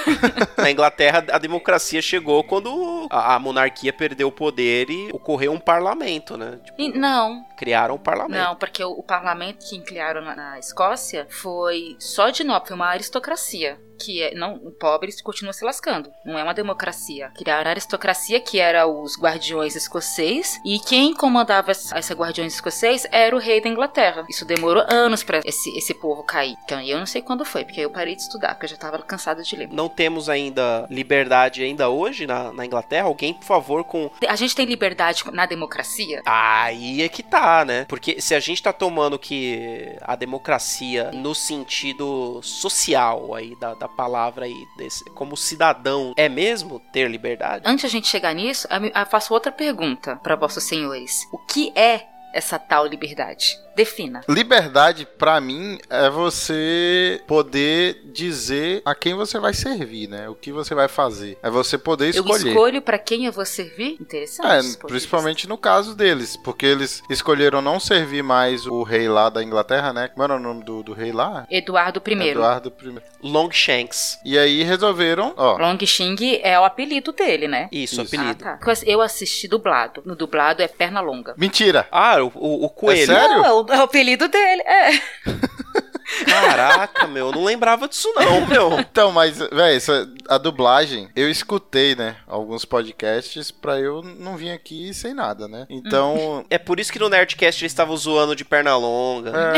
Na 0.57 0.69
Inglaterra, 0.69 1.25
a 1.31 1.37
democracia 1.37 2.01
chegou 2.01 2.43
quando 2.43 2.80
a, 3.09 3.35
a 3.35 3.39
monarquia 3.39 3.91
perdeu 3.93 4.27
o 4.27 4.31
poder 4.31 4.89
e 4.89 5.09
ocorreu 5.11 5.51
um 5.51 5.59
parlamento, 5.59 6.37
né? 6.37 6.59
Tipo, 6.63 6.81
E 6.81 6.89
não, 6.97 7.43
criaram 7.57 7.95
um 7.95 7.99
parlamento. 7.99 8.39
não, 8.41 8.55
porque 8.55 8.83
o, 8.83 8.91
o 8.91 9.03
parlamento 9.03 9.65
que 9.67 9.79
criaram 9.81 10.21
na, 10.21 10.35
na 10.35 10.59
Escócia 10.59 11.27
foi 11.29 11.95
só 11.99 12.29
de 12.29 12.43
nobre, 12.43 12.67
foi 12.69 12.75
uma 12.75 12.87
aristocracia. 12.87 13.79
Que 14.03 14.23
é, 14.23 14.35
não, 14.35 14.55
o 14.55 14.71
pobre 14.71 15.11
continua 15.23 15.53
se 15.53 15.63
lascando. 15.63 16.11
Não 16.25 16.37
é 16.37 16.43
uma 16.43 16.53
democracia. 16.53 17.31
Criaram 17.35 17.67
a 17.67 17.71
aristocracia, 17.71 18.39
que 18.39 18.59
era 18.59 18.87
os 18.87 19.19
guardiões 19.19 19.75
escoceses, 19.75 20.59
e 20.65 20.79
quem 20.79 21.13
comandava 21.13 21.71
essa, 21.71 22.13
guardiões 22.13 22.53
escoceses 22.53 23.07
era 23.11 23.35
o 23.35 23.39
rei 23.39 23.61
da 23.61 23.69
Inglaterra. 23.69 24.25
Isso 24.29 24.45
demorou 24.45 24.83
anos 24.87 25.23
pra 25.23 25.41
esse, 25.45 25.69
esse 25.77 25.93
povo 25.93 26.23
cair. 26.23 26.55
Então 26.65 26.81
eu 26.81 26.99
não 26.99 27.05
sei 27.05 27.21
quando 27.21 27.45
foi, 27.45 27.63
porque 27.65 27.81
eu 27.81 27.89
parei 27.89 28.15
de 28.15 28.21
estudar, 28.21 28.49
porque 28.49 28.65
eu 28.65 28.69
já 28.69 28.77
tava 28.77 28.99
cansada 28.99 29.43
de 29.43 29.55
ler. 29.55 29.69
Não 29.71 29.89
temos 29.89 30.29
ainda 30.29 30.85
liberdade 30.89 31.63
ainda 31.63 31.89
hoje 31.89 32.25
na, 32.25 32.51
na 32.51 32.65
Inglaterra? 32.65 33.07
Alguém, 33.07 33.33
por 33.33 33.45
favor, 33.45 33.83
com. 33.83 34.09
A 34.27 34.35
gente 34.35 34.55
tem 34.55 34.65
liberdade 34.65 35.23
na 35.31 35.45
democracia? 35.45 36.21
Aí 36.25 37.01
é 37.01 37.09
que 37.09 37.23
tá, 37.23 37.65
né? 37.65 37.85
Porque 37.85 38.21
se 38.21 38.33
a 38.35 38.39
gente 38.39 38.61
tá 38.61 38.73
tomando 38.73 39.17
que 39.17 39.95
a 40.01 40.15
democracia 40.15 41.11
no 41.13 41.33
sentido 41.33 42.39
social 42.41 43.33
aí 43.33 43.55
da, 43.59 43.73
da 43.73 43.87
palavra 43.91 44.45
aí, 44.45 44.65
desse, 44.77 45.03
como 45.11 45.37
cidadão, 45.37 46.13
é 46.17 46.27
mesmo 46.27 46.79
ter 46.91 47.09
liberdade? 47.09 47.63
Antes 47.67 47.85
a 47.85 47.89
gente 47.89 48.07
chegar 48.07 48.33
nisso, 48.33 48.67
eu 48.71 49.05
faço 49.05 49.33
outra 49.33 49.51
pergunta 49.51 50.15
para 50.17 50.35
vossos 50.35 50.63
senhores. 50.63 51.27
O 51.31 51.37
que 51.37 51.71
é 51.75 52.07
essa 52.33 52.57
tal 52.57 52.85
liberdade? 52.85 53.57
Defina. 53.75 54.21
Liberdade, 54.27 55.07
pra 55.17 55.39
mim, 55.39 55.77
é 55.89 56.09
você 56.09 57.21
poder 57.27 58.01
dizer 58.05 58.81
a 58.85 58.93
quem 58.93 59.13
você 59.13 59.39
vai 59.39 59.53
servir, 59.53 60.07
né? 60.07 60.27
O 60.29 60.35
que 60.35 60.51
você 60.51 60.75
vai 60.75 60.87
fazer. 60.87 61.37
É 61.41 61.49
você 61.49 61.77
poder 61.77 62.05
Eu 62.15 62.21
escolher. 62.23 62.47
escolho 62.49 62.81
para 62.81 62.97
quem 62.99 63.25
eu 63.25 63.31
vou 63.31 63.45
servir? 63.45 63.97
Interessante. 63.99 64.77
É, 64.83 64.87
principalmente 64.87 65.47
no 65.47 65.57
caso 65.57 65.95
deles, 65.95 66.37
porque 66.37 66.65
eles 66.65 67.01
escolheram 67.09 67.61
não 67.61 67.79
servir 67.79 68.23
mais 68.23 68.65
o 68.65 68.83
rei 68.83 69.07
lá 69.07 69.29
da 69.29 69.43
Inglaterra, 69.43 69.93
né? 69.93 70.07
Como 70.09 70.23
era 70.23 70.35
o 70.35 70.39
nome 70.39 70.63
do, 70.63 70.83
do 70.83 70.93
rei 70.93 71.11
lá? 71.11 71.45
Eduardo 71.49 72.01
I. 72.05 72.29
Eduardo 72.29 72.73
I. 72.83 72.95
Longshanks. 73.23 74.19
E 74.25 74.37
aí 74.37 74.63
resolveram, 74.63 75.33
ó, 75.37 75.57
Long 75.57 75.77
Xing 75.85 76.39
é 76.43 76.59
o 76.59 76.63
apelido 76.63 77.11
dele, 77.11 77.47
né? 77.47 77.69
Isso, 77.71 78.01
Isso. 78.01 78.15
apelido. 78.15 78.43
Ah, 78.45 78.57
tá. 78.57 78.73
Eu 78.85 79.01
assisti 79.01 79.47
dublado. 79.47 80.01
No 80.05 80.15
dublado 80.15 80.61
é 80.61 80.67
perna 80.67 81.01
longa. 81.01 81.33
mentira. 81.37 81.87
Ah, 81.91 82.21
o, 82.23 82.31
o, 82.35 82.65
o 82.65 82.69
coelho. 82.69 83.05
sério? 83.05 83.37
Não, 83.37 83.45
é 83.45 83.51
o, 83.53 83.59
é 83.60 83.60
o 83.69 83.83
apelido 83.83 84.27
dele. 84.27 84.61
É. 84.63 84.91
Caraca, 86.25 87.07
meu, 87.07 87.27
eu 87.27 87.31
não 87.31 87.43
lembrava 87.43 87.87
disso 87.87 88.11
não, 88.15 88.45
meu. 88.45 88.79
Então, 88.79 89.11
mas, 89.11 89.37
velho, 89.37 89.81
a 90.27 90.37
dublagem, 90.37 91.09
eu 91.15 91.29
escutei, 91.29 91.95
né, 91.95 92.17
alguns 92.27 92.65
podcasts 92.65 93.51
pra 93.51 93.79
eu 93.79 94.01
não 94.01 94.37
vir 94.37 94.51
aqui 94.51 94.93
sem 94.93 95.13
nada, 95.13 95.47
né? 95.47 95.65
Então... 95.69 96.45
É 96.49 96.57
por 96.57 96.79
isso 96.79 96.91
que 96.91 96.99
no 96.99 97.09
Nerdcast 97.09 97.63
eles 97.63 97.71
estavam 97.71 97.95
zoando 97.95 98.35
de 98.35 98.45
perna 98.45 98.75
longa. 98.75 99.31
É. 99.31 99.53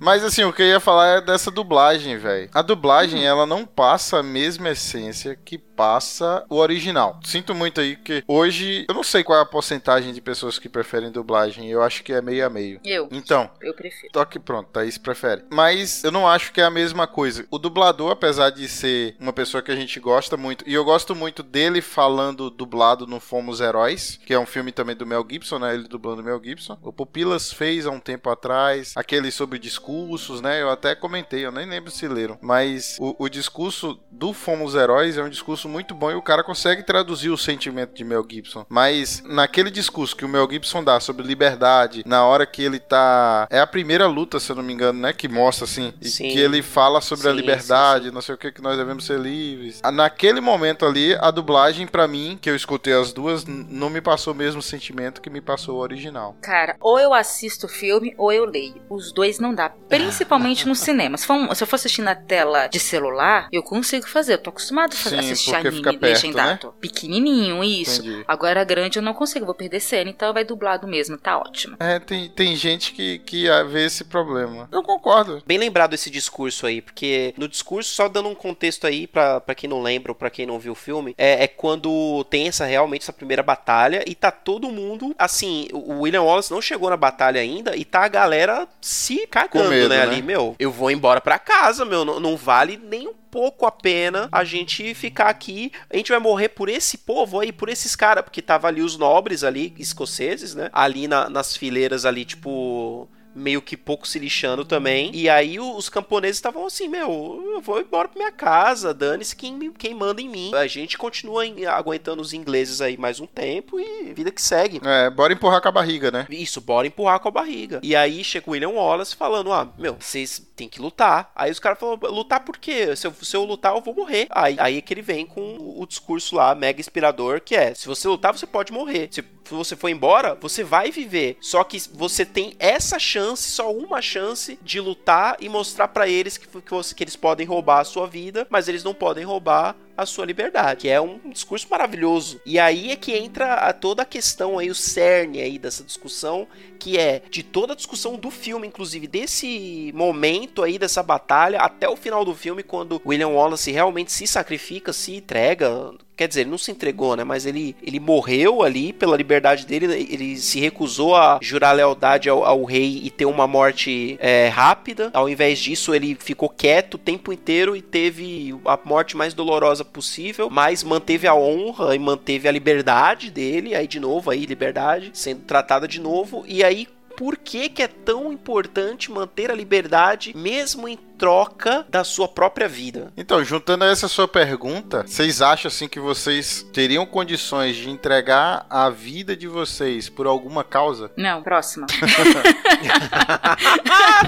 Mas, 0.00 0.24
assim, 0.24 0.44
o 0.44 0.52
que 0.52 0.62
eu 0.62 0.66
ia 0.66 0.80
falar 0.80 1.18
é 1.18 1.20
dessa 1.20 1.50
dublagem, 1.50 2.16
velho. 2.18 2.50
A 2.52 2.62
dublagem, 2.62 3.24
ela 3.24 3.46
não 3.46 3.64
passa 3.64 4.18
a 4.18 4.22
mesma 4.22 4.70
essência 4.70 5.38
que 5.44 5.58
passa 5.58 6.44
o 6.48 6.56
original. 6.56 7.20
Sinto 7.22 7.54
muito 7.54 7.80
aí 7.80 7.96
que 7.96 8.24
hoje, 8.26 8.86
eu 8.88 8.94
não 8.94 9.02
sei 9.02 9.22
qual 9.22 9.38
é 9.38 9.42
a 9.42 9.46
porcentagem 9.46 10.12
de 10.12 10.20
pessoas 10.22 10.58
que 10.58 10.68
preferem 10.68 11.12
dublagem, 11.12 11.68
eu 11.70 11.82
acho 11.82 12.02
que 12.02 12.12
é 12.12 12.22
meio 12.22 12.46
a 12.46 12.50
meio. 12.50 12.80
Eu. 12.82 13.08
Então, 13.12 13.50
Eu 13.60 13.74
prefiro. 13.74 14.10
Toque 14.12 14.38
pronto, 14.38 14.70
Thaís 14.70 14.96
prefere. 14.96 15.44
Mas 15.50 15.75
eu 16.04 16.10
não 16.10 16.26
acho 16.28 16.52
que 16.52 16.60
é 16.60 16.64
a 16.64 16.70
mesma 16.70 17.06
coisa. 17.06 17.46
O 17.50 17.58
dublador, 17.58 18.10
apesar 18.10 18.50
de 18.50 18.68
ser 18.68 19.16
uma 19.18 19.32
pessoa 19.32 19.62
que 19.62 19.70
a 19.70 19.76
gente 19.76 19.98
gosta 20.00 20.36
muito, 20.36 20.64
e 20.66 20.74
eu 20.74 20.84
gosto 20.84 21.14
muito 21.14 21.42
dele 21.42 21.80
falando 21.80 22.50
dublado 22.50 23.06
no 23.06 23.20
Fomos 23.20 23.60
Heróis, 23.60 24.18
que 24.24 24.34
é 24.34 24.38
um 24.38 24.46
filme 24.46 24.72
também 24.72 24.96
do 24.96 25.06
Mel 25.06 25.26
Gibson, 25.28 25.58
né? 25.58 25.74
Ele 25.74 25.88
dublando 25.88 26.22
Mel 26.22 26.40
Gibson. 26.42 26.78
O 26.82 26.92
Pupilas 26.92 27.52
fez 27.52 27.86
há 27.86 27.90
um 27.90 28.00
tempo 28.00 28.30
atrás, 28.30 28.92
aquele 28.96 29.30
sobre 29.30 29.58
discursos, 29.58 30.40
né? 30.40 30.62
Eu 30.62 30.70
até 30.70 30.94
comentei, 30.94 31.44
eu 31.44 31.52
nem 31.52 31.66
lembro 31.66 31.90
se 31.90 32.06
leram. 32.06 32.38
Mas 32.40 32.96
o, 33.00 33.14
o 33.18 33.28
discurso 33.28 33.98
do 34.10 34.32
Fomos 34.32 34.74
Heróis 34.74 35.16
é 35.16 35.22
um 35.22 35.28
discurso 35.28 35.68
muito 35.68 35.94
bom 35.94 36.10
e 36.10 36.14
o 36.14 36.22
cara 36.22 36.42
consegue 36.44 36.82
traduzir 36.82 37.30
o 37.30 37.38
sentimento 37.38 37.94
de 37.94 38.04
Mel 38.04 38.26
Gibson. 38.28 38.64
Mas 38.68 39.22
naquele 39.24 39.70
discurso 39.70 40.16
que 40.16 40.24
o 40.24 40.28
Mel 40.28 40.48
Gibson 40.50 40.82
dá 40.82 41.00
sobre 41.00 41.26
liberdade, 41.26 42.02
na 42.06 42.24
hora 42.24 42.46
que 42.46 42.62
ele 42.62 42.78
tá. 42.78 43.46
É 43.50 43.58
a 43.58 43.66
primeira 43.66 44.06
luta, 44.06 44.38
se 44.38 44.50
eu 44.50 44.56
não 44.56 44.62
me 44.62 44.72
engano, 44.72 45.00
né? 45.00 45.12
Que 45.12 45.28
mostra 45.28 45.55
assim. 45.64 45.92
e 46.00 46.08
Sim. 46.08 46.28
Que 46.28 46.38
ele 46.38 46.62
fala 46.62 47.00
sobre 47.00 47.28
a 47.28 47.30
Sim, 47.30 47.36
liberdade, 47.36 48.10
não 48.10 48.20
sei 48.20 48.34
o 48.34 48.38
que, 48.38 48.52
que 48.52 48.62
nós 48.62 48.76
devemos 48.76 49.04
ser 49.04 49.18
livres. 49.18 49.80
Ah, 49.82 49.90
Naquele 49.92 50.40
momento 50.40 50.84
ali, 50.86 51.14
a 51.20 51.30
dublagem, 51.30 51.86
pra 51.86 52.06
mim, 52.06 52.38
que 52.40 52.48
eu 52.50 52.56
escutei 52.56 52.92
as 52.92 53.12
duas, 53.12 53.44
não 53.46 53.88
me 53.90 54.00
passou 54.00 54.32
o 54.32 54.36
mesmo 54.36 54.60
sentimento 54.62 55.20
que 55.20 55.30
me 55.30 55.40
passou 55.40 55.76
o 55.76 55.80
original. 55.80 56.36
Cara, 56.42 56.76
ou 56.80 56.98
eu 56.98 57.12
assisto 57.14 57.66
o 57.66 57.68
filme 57.68 58.14
ou 58.18 58.32
eu 58.32 58.44
leio. 58.44 58.80
Os 58.90 59.12
dois 59.12 59.38
não 59.38 59.54
dá. 59.54 59.70
Principalmente 59.88 60.66
no 60.68 60.74
cinema. 60.76 61.16
Se 61.16 61.30
um- 61.30 61.54
se 61.54 61.62
eu 61.62 61.66
for 61.66 61.76
assistir 61.76 62.02
na 62.02 62.14
tela 62.14 62.66
de 62.66 62.78
celular, 62.78 63.48
eu 63.52 63.62
consigo 63.62 64.06
fazer. 64.08 64.34
Eu 64.34 64.38
tô 64.42 64.50
acostumado 64.50 64.92
a 64.92 64.96
fazer, 64.96 65.18
assistir 65.18 65.54
anime 65.54 65.76
fica 65.76 65.90
perto, 65.92 66.02
legendado. 66.02 66.74
Pequenininho, 66.80 67.62
isso. 67.64 68.00
Entendi. 68.02 68.24
Agora 68.28 68.64
grande 68.64 68.98
eu 68.98 69.02
não 69.02 69.14
consigo, 69.14 69.46
vou 69.46 69.54
perder 69.54 69.80
cena, 69.80 70.10
então 70.10 70.32
vai 70.32 70.44
dublado 70.44 70.86
mesmo, 70.86 71.16
tá 71.18 71.38
ótimo. 71.38 71.76
É, 71.80 71.98
tem, 71.98 72.28
tem 72.28 72.54
gente 72.56 72.92
que, 72.92 73.18
que 73.20 73.46
vê 73.68 73.84
esse 73.86 74.04
problema. 74.04 74.68
Eu 74.72 74.82
concordo. 74.82 75.42
Bem 75.46 75.58
lembrado 75.58 75.94
esse 75.94 76.10
discurso 76.10 76.66
aí, 76.66 76.82
porque 76.82 77.32
no 77.36 77.46
discurso, 77.46 77.94
só 77.94 78.08
dando 78.08 78.28
um 78.28 78.34
contexto 78.34 78.86
aí 78.86 79.06
pra, 79.06 79.40
pra 79.40 79.54
quem 79.54 79.70
não 79.70 79.80
lembra 79.80 80.10
ou 80.10 80.16
pra 80.16 80.28
quem 80.28 80.44
não 80.44 80.58
viu 80.58 80.72
o 80.72 80.74
filme, 80.74 81.14
é, 81.16 81.44
é 81.44 81.46
quando 81.46 82.24
tem 82.24 82.48
essa 82.48 82.64
realmente 82.64 83.02
essa 83.02 83.12
primeira 83.12 83.42
batalha 83.44 84.02
e 84.06 84.14
tá 84.14 84.32
todo 84.32 84.70
mundo, 84.72 85.14
assim, 85.16 85.68
o 85.72 86.00
William 86.00 86.22
Wallace 86.22 86.50
não 86.50 86.60
chegou 86.60 86.90
na 86.90 86.96
batalha 86.96 87.40
ainda 87.40 87.76
e 87.76 87.84
tá 87.84 88.04
a 88.04 88.08
galera 88.08 88.66
se 88.80 89.26
cagando, 89.28 89.70
medo, 89.70 89.88
né, 89.88 89.98
né? 89.98 90.02
ali, 90.02 90.20
meu, 90.22 90.56
eu 90.58 90.72
vou 90.72 90.90
embora 90.90 91.20
pra 91.20 91.38
casa, 91.38 91.84
meu, 91.84 92.04
não, 92.04 92.18
não 92.18 92.36
vale 92.36 92.76
nem 92.76 93.06
um 93.06 93.14
pouco 93.30 93.66
a 93.66 93.70
pena 93.70 94.28
a 94.32 94.42
gente 94.42 94.94
ficar 94.94 95.28
aqui, 95.28 95.70
a 95.88 95.96
gente 95.96 96.10
vai 96.10 96.18
morrer 96.18 96.48
por 96.48 96.68
esse 96.68 96.98
povo 96.98 97.38
aí, 97.38 97.52
por 97.52 97.68
esses 97.68 97.94
caras, 97.94 98.24
porque 98.24 98.42
tava 98.42 98.66
ali 98.66 98.80
os 98.82 98.96
nobres 98.96 99.44
ali, 99.44 99.72
escoceses, 99.78 100.54
né, 100.56 100.70
ali 100.72 101.06
na- 101.06 101.28
nas 101.30 101.56
fileiras 101.56 102.04
ali, 102.04 102.24
tipo 102.24 103.08
meio 103.36 103.60
que 103.60 103.76
pouco 103.76 104.08
se 104.08 104.18
lixando 104.18 104.64
também. 104.64 105.10
E 105.14 105.28
aí 105.28 105.60
os 105.60 105.88
camponeses 105.88 106.38
estavam 106.38 106.66
assim, 106.66 106.88
meu, 106.88 107.42
eu 107.54 107.60
vou 107.60 107.80
embora 107.80 108.08
pra 108.08 108.18
minha 108.18 108.32
casa, 108.32 108.94
dane-se 108.94 109.36
quem, 109.36 109.70
quem 109.72 109.94
manda 109.94 110.22
em 110.22 110.28
mim. 110.28 110.54
A 110.54 110.66
gente 110.66 110.96
continua 110.96 111.44
aguentando 111.70 112.22
os 112.22 112.32
ingleses 112.32 112.80
aí 112.80 112.96
mais 112.96 113.20
um 113.20 113.26
tempo 113.26 113.78
e 113.78 114.14
vida 114.14 114.30
que 114.30 114.40
segue. 114.40 114.80
É, 114.84 115.10
bora 115.10 115.32
empurrar 115.32 115.60
com 115.60 115.68
a 115.68 115.72
barriga, 115.72 116.10
né? 116.10 116.26
Isso, 116.30 116.60
bora 116.60 116.86
empurrar 116.86 117.20
com 117.20 117.28
a 117.28 117.30
barriga. 117.30 117.80
E 117.82 117.94
aí 117.94 118.24
chega 118.24 118.48
o 118.48 118.52
William 118.52 118.70
Wallace 118.70 119.14
falando: 119.14 119.52
Ah, 119.52 119.68
meu, 119.78 119.96
vocês 120.00 120.42
têm 120.56 120.68
que 120.68 120.80
lutar. 120.80 121.30
Aí 121.34 121.50
os 121.50 121.58
caras 121.58 121.78
falam: 121.78 121.98
Lutar 122.02 122.40
por 122.40 122.56
quê? 122.56 122.96
Se 122.96 123.06
eu, 123.06 123.14
se 123.20 123.36
eu 123.36 123.44
lutar, 123.44 123.74
eu 123.74 123.82
vou 123.82 123.94
morrer. 123.94 124.26
Aí, 124.30 124.56
aí 124.58 124.78
é 124.78 124.80
que 124.80 124.94
ele 124.94 125.02
vem 125.02 125.26
com 125.26 125.74
o 125.76 125.86
discurso 125.86 126.34
lá, 126.36 126.54
mega 126.54 126.80
inspirador, 126.80 127.40
que 127.40 127.54
é: 127.54 127.74
Se 127.74 127.86
você 127.86 128.08
lutar, 128.08 128.36
você 128.36 128.46
pode 128.46 128.72
morrer. 128.72 129.08
Se 129.10 129.22
você 129.50 129.76
for 129.76 129.88
embora, 129.88 130.34
você 130.34 130.64
vai 130.64 130.90
viver. 130.90 131.36
Só 131.40 131.62
que 131.62 131.78
você 131.92 132.24
tem 132.24 132.54
essa 132.58 132.98
chance, 132.98 133.25
só 133.34 133.72
uma 133.72 134.00
chance, 134.00 134.58
de 134.62 134.78
lutar 134.78 135.36
e 135.40 135.48
mostrar 135.48 135.88
pra 135.88 136.06
eles 136.06 136.36
que, 136.36 136.46
que, 136.46 136.94
que 136.94 137.04
eles 137.04 137.16
podem 137.16 137.46
roubar 137.46 137.80
a 137.80 137.84
sua 137.84 138.06
vida, 138.06 138.46
mas 138.50 138.68
eles 138.68 138.84
não 138.84 138.94
podem 138.94 139.24
roubar 139.24 139.74
a 139.96 140.04
sua 140.06 140.26
liberdade, 140.26 140.82
que 140.82 140.88
é 140.88 141.00
um 141.00 141.18
discurso 141.30 141.66
maravilhoso. 141.70 142.40
E 142.44 142.58
aí 142.58 142.90
é 142.90 142.96
que 142.96 143.12
entra 143.12 143.54
a 143.54 143.72
toda 143.72 144.02
a 144.02 144.06
questão 144.06 144.58
aí, 144.58 144.70
o 144.70 144.74
cerne 144.74 145.40
aí 145.40 145.58
dessa 145.58 145.82
discussão, 145.82 146.46
que 146.78 146.98
é 146.98 147.22
de 147.30 147.42
toda 147.42 147.72
a 147.72 147.76
discussão 147.76 148.16
do 148.16 148.30
filme, 148.30 148.66
inclusive 148.66 149.06
desse 149.06 149.90
momento 149.94 150.62
aí 150.62 150.78
dessa 150.78 151.02
batalha 151.02 151.60
até 151.60 151.88
o 151.88 151.96
final 151.96 152.24
do 152.24 152.34
filme, 152.34 152.62
quando 152.62 153.00
William 153.04 153.28
Wallace 153.28 153.72
realmente 153.72 154.12
se 154.12 154.26
sacrifica, 154.26 154.92
se 154.92 155.16
entrega. 155.16 155.92
Quer 156.16 156.28
dizer, 156.28 156.40
ele 156.42 156.50
não 156.50 156.56
se 156.56 156.70
entregou, 156.70 157.14
né? 157.14 157.24
Mas 157.24 157.44
ele, 157.44 157.76
ele 157.82 158.00
morreu 158.00 158.62
ali 158.62 158.90
pela 158.90 159.16
liberdade 159.18 159.66
dele. 159.66 159.84
Ele 160.10 160.36
se 160.36 160.58
recusou 160.58 161.14
a 161.14 161.38
jurar 161.42 161.72
lealdade 161.72 162.30
ao, 162.30 162.42
ao 162.42 162.64
rei 162.64 163.02
e 163.04 163.10
ter 163.10 163.26
uma 163.26 163.46
morte 163.46 164.16
é, 164.18 164.48
rápida. 164.48 165.10
Ao 165.12 165.28
invés 165.28 165.58
disso, 165.58 165.94
ele 165.94 166.16
ficou 166.18 166.48
quieto 166.48 166.94
o 166.94 166.98
tempo 166.98 167.34
inteiro 167.34 167.76
e 167.76 167.82
teve 167.82 168.58
a 168.64 168.78
morte 168.82 169.14
mais 169.14 169.34
dolorosa 169.34 169.84
possível. 169.86 170.48
Mas 170.50 170.82
manteve 170.82 171.26
a 171.26 171.34
honra 171.34 171.94
e 171.94 171.98
manteve 171.98 172.48
a 172.48 172.52
liberdade 172.52 173.30
dele. 173.30 173.74
Aí, 173.74 173.86
de 173.86 174.00
novo, 174.00 174.30
aí, 174.30 174.46
liberdade 174.46 175.10
sendo 175.14 175.42
tratada 175.42 175.88
de 175.88 176.00
novo. 176.00 176.44
E 176.46 176.62
aí, 176.62 176.88
por 177.16 177.36
que, 177.38 177.68
que 177.70 177.82
é 177.82 177.88
tão 177.88 178.30
importante 178.30 179.10
manter 179.10 179.50
a 179.50 179.54
liberdade 179.54 180.36
mesmo 180.36 180.86
em 180.86 180.96
troca 180.96 181.86
da 181.88 182.04
sua 182.04 182.28
própria 182.28 182.68
vida? 182.68 183.10
Então, 183.16 183.42
juntando 183.42 183.84
a 183.84 183.88
essa 183.88 184.06
sua 184.06 184.28
pergunta, 184.28 185.02
vocês 185.06 185.40
acham 185.40 185.68
assim 185.68 185.88
que 185.88 185.98
vocês 185.98 186.66
teriam 186.74 187.06
condições 187.06 187.74
de 187.74 187.88
entregar 187.88 188.66
a 188.68 188.90
vida 188.90 189.34
de 189.34 189.48
vocês 189.48 190.10
por 190.10 190.26
alguma 190.26 190.62
causa? 190.62 191.10
Não, 191.16 191.42
próxima. 191.42 191.86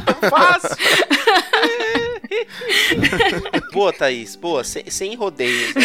Tão 0.06 0.30
fácil! 0.30 0.76
boa, 3.72 3.92
Thaís, 3.92 4.36
boa, 4.36 4.64
sem, 4.64 4.88
sem 4.90 5.14
rodeios, 5.14 5.74
né? 5.74 5.82